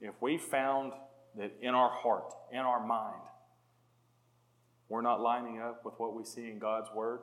If 0.00 0.14
we 0.22 0.38
found 0.38 0.94
that 1.36 1.52
in 1.60 1.74
our 1.74 1.90
heart, 1.90 2.32
in 2.50 2.60
our 2.60 2.82
mind, 2.82 3.20
we're 4.88 5.02
not 5.02 5.20
lining 5.20 5.60
up 5.60 5.84
with 5.84 5.94
what 5.98 6.14
we 6.14 6.24
see 6.24 6.50
in 6.50 6.58
God's 6.58 6.88
Word, 6.94 7.20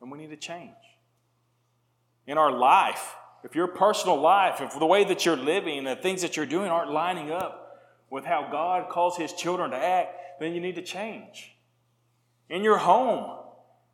then 0.00 0.10
we 0.10 0.18
need 0.18 0.30
to 0.30 0.36
change. 0.36 0.74
In 2.26 2.38
our 2.38 2.52
life, 2.52 3.14
if 3.44 3.54
your 3.54 3.66
personal 3.66 4.20
life, 4.20 4.60
if 4.60 4.78
the 4.78 4.86
way 4.86 5.04
that 5.04 5.26
you're 5.26 5.36
living, 5.36 5.84
the 5.84 5.96
things 5.96 6.22
that 6.22 6.36
you're 6.36 6.46
doing 6.46 6.68
aren't 6.68 6.92
lining 6.92 7.30
up 7.30 7.80
with 8.10 8.24
how 8.24 8.48
God 8.50 8.88
calls 8.88 9.16
His 9.16 9.32
children 9.32 9.70
to 9.70 9.76
act, 9.76 10.40
then 10.40 10.54
you 10.54 10.60
need 10.60 10.76
to 10.76 10.82
change. 10.82 11.56
In 12.48 12.62
your 12.62 12.78
home, 12.78 13.38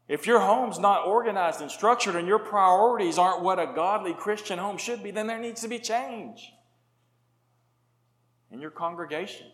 if 0.08 0.26
your 0.26 0.40
home's 0.40 0.78
not 0.78 1.06
organized 1.06 1.60
and 1.60 1.70
structured 1.70 2.16
and 2.16 2.26
your 2.26 2.38
priorities 2.38 3.18
aren't 3.18 3.42
what 3.42 3.58
a 3.58 3.72
godly 3.74 4.14
Christian 4.14 4.58
home 4.58 4.78
should 4.78 5.02
be, 5.02 5.10
then 5.10 5.26
there 5.26 5.38
needs 5.38 5.60
to 5.62 5.68
be 5.68 5.78
change. 5.78 6.52
In 8.50 8.60
your 8.60 8.70
congregation, 8.70 9.46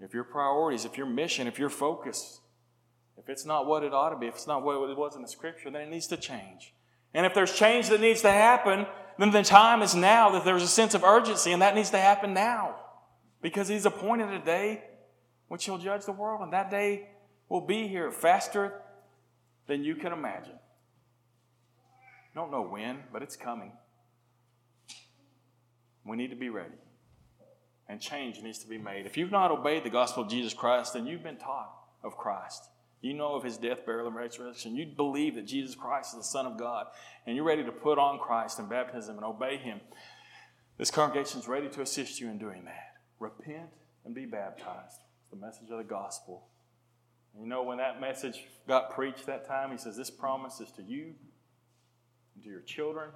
if 0.00 0.14
your 0.14 0.24
priorities, 0.24 0.84
if 0.84 0.96
your 0.96 1.06
mission, 1.06 1.46
if 1.46 1.58
your 1.58 1.68
focus, 1.68 2.40
if 3.18 3.28
it's 3.28 3.44
not 3.44 3.66
what 3.66 3.84
it 3.84 3.92
ought 3.92 4.10
to 4.10 4.16
be, 4.16 4.26
if 4.26 4.34
it's 4.34 4.46
not 4.46 4.62
what 4.62 4.90
it 4.90 4.96
was 4.96 5.14
in 5.14 5.22
the 5.22 5.28
scripture, 5.28 5.70
then 5.70 5.82
it 5.82 5.90
needs 5.90 6.06
to 6.08 6.16
change. 6.16 6.72
And 7.12 7.26
if 7.26 7.34
there's 7.34 7.54
change 7.54 7.88
that 7.88 8.00
needs 8.00 8.22
to 8.22 8.30
happen, 8.30 8.86
then 9.18 9.30
the 9.30 9.42
time 9.42 9.82
is 9.82 9.94
now 9.94 10.30
that 10.30 10.44
there's 10.44 10.62
a 10.62 10.68
sense 10.68 10.94
of 10.94 11.04
urgency, 11.04 11.52
and 11.52 11.60
that 11.60 11.74
needs 11.74 11.90
to 11.90 11.98
happen 11.98 12.32
now. 12.32 12.76
Because 13.42 13.68
He's 13.68 13.84
appointed 13.84 14.32
a 14.32 14.44
day 14.44 14.84
which 15.48 15.64
He'll 15.64 15.78
judge 15.78 16.06
the 16.06 16.12
world, 16.12 16.40
and 16.42 16.52
that 16.52 16.70
day 16.70 17.08
will 17.48 17.66
be 17.66 17.88
here 17.88 18.10
faster 18.10 18.80
than 19.66 19.84
you 19.84 19.96
can 19.96 20.12
imagine. 20.12 20.58
Don't 22.34 22.50
know 22.50 22.62
when, 22.62 23.00
but 23.12 23.22
it's 23.22 23.36
coming. 23.36 23.72
We 26.06 26.16
need 26.16 26.30
to 26.30 26.36
be 26.36 26.48
ready. 26.48 26.74
And 27.90 28.00
change 28.00 28.40
needs 28.40 28.60
to 28.60 28.68
be 28.68 28.78
made. 28.78 29.04
If 29.04 29.16
you've 29.16 29.32
not 29.32 29.50
obeyed 29.50 29.82
the 29.82 29.90
gospel 29.90 30.22
of 30.22 30.30
Jesus 30.30 30.54
Christ, 30.54 30.94
then 30.94 31.06
you've 31.06 31.24
been 31.24 31.36
taught 31.36 31.74
of 32.04 32.16
Christ. 32.16 32.68
You 33.00 33.14
know 33.14 33.34
of 33.34 33.42
his 33.42 33.56
death, 33.56 33.84
burial, 33.84 34.06
and 34.06 34.14
resurrection. 34.14 34.76
You 34.76 34.86
believe 34.86 35.34
that 35.34 35.46
Jesus 35.46 35.74
Christ 35.74 36.12
is 36.12 36.18
the 36.18 36.24
Son 36.24 36.46
of 36.46 36.56
God, 36.56 36.86
and 37.26 37.34
you're 37.34 37.44
ready 37.44 37.64
to 37.64 37.72
put 37.72 37.98
on 37.98 38.20
Christ 38.20 38.60
in 38.60 38.66
baptism 38.66 39.16
and 39.16 39.24
obey 39.24 39.56
him. 39.56 39.80
This 40.78 40.92
congregation 40.92 41.40
is 41.40 41.48
ready 41.48 41.68
to 41.68 41.82
assist 41.82 42.20
you 42.20 42.28
in 42.28 42.38
doing 42.38 42.64
that. 42.66 42.94
Repent 43.18 43.70
and 44.04 44.14
be 44.14 44.24
baptized. 44.24 45.00
It's 45.22 45.30
the 45.30 45.36
message 45.36 45.70
of 45.70 45.78
the 45.78 45.84
gospel. 45.84 46.46
You 47.36 47.46
know, 47.46 47.64
when 47.64 47.78
that 47.78 48.00
message 48.00 48.44
got 48.68 48.94
preached 48.94 49.26
that 49.26 49.48
time, 49.48 49.72
he 49.72 49.78
says, 49.78 49.96
This 49.96 50.10
promise 50.10 50.60
is 50.60 50.70
to 50.72 50.82
you 50.82 51.14
and 52.36 52.44
to 52.44 52.48
your 52.48 52.60
children 52.60 53.10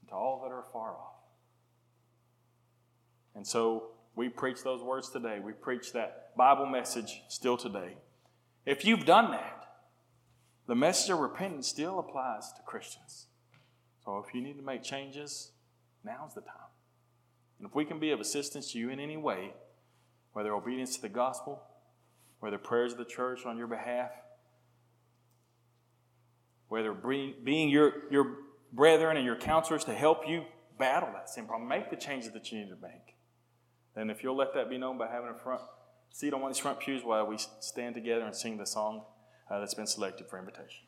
and 0.00 0.08
to 0.08 0.14
all 0.16 0.40
that 0.42 0.52
are 0.52 0.64
far 0.72 0.96
off. 0.96 1.15
And 3.36 3.46
so 3.46 3.88
we 4.16 4.30
preach 4.30 4.64
those 4.64 4.82
words 4.82 5.10
today. 5.10 5.38
We 5.44 5.52
preach 5.52 5.92
that 5.92 6.34
Bible 6.36 6.66
message 6.66 7.22
still 7.28 7.56
today. 7.56 7.96
If 8.64 8.84
you've 8.84 9.04
done 9.04 9.30
that, 9.30 9.66
the 10.66 10.74
message 10.74 11.10
of 11.10 11.20
repentance 11.20 11.68
still 11.68 11.98
applies 12.00 12.50
to 12.54 12.62
Christians. 12.62 13.26
So 14.04 14.24
if 14.26 14.34
you 14.34 14.40
need 14.40 14.56
to 14.56 14.64
make 14.64 14.82
changes, 14.82 15.52
now's 16.02 16.34
the 16.34 16.40
time. 16.40 16.72
And 17.58 17.68
if 17.68 17.74
we 17.74 17.84
can 17.84 18.00
be 18.00 18.10
of 18.10 18.20
assistance 18.20 18.72
to 18.72 18.78
you 18.78 18.90
in 18.90 18.98
any 18.98 19.16
way, 19.16 19.52
whether 20.32 20.52
obedience 20.52 20.96
to 20.96 21.02
the 21.02 21.08
gospel, 21.08 21.62
whether 22.40 22.58
prayers 22.58 22.92
of 22.92 22.98
the 22.98 23.04
church 23.04 23.46
on 23.46 23.56
your 23.56 23.66
behalf, 23.66 24.10
whether 26.68 26.92
being 26.92 27.68
your, 27.68 27.92
your 28.10 28.36
brethren 28.72 29.16
and 29.16 29.24
your 29.24 29.36
counselors 29.36 29.84
to 29.84 29.94
help 29.94 30.28
you 30.28 30.44
battle 30.78 31.08
that 31.12 31.28
sin 31.28 31.46
problem, 31.46 31.68
make 31.68 31.90
the 31.90 31.96
changes 31.96 32.32
that 32.32 32.50
you 32.50 32.58
need 32.58 32.68
to 32.68 32.76
make. 32.82 33.15
Then 33.96 34.10
if 34.10 34.22
you'll 34.22 34.36
let 34.36 34.54
that 34.54 34.68
be 34.68 34.78
known 34.78 34.98
by 34.98 35.08
having 35.08 35.30
a 35.30 35.34
front 35.34 35.62
seat 36.12 36.32
on 36.32 36.40
one 36.40 36.50
of 36.50 36.56
these 36.56 36.62
front 36.62 36.78
pews 36.78 37.02
while 37.02 37.26
we 37.26 37.38
stand 37.60 37.94
together 37.94 38.24
and 38.24 38.36
sing 38.36 38.58
the 38.58 38.66
song 38.66 39.04
uh, 39.50 39.58
that's 39.58 39.74
been 39.74 39.86
selected 39.86 40.28
for 40.28 40.38
invitation. 40.38 40.86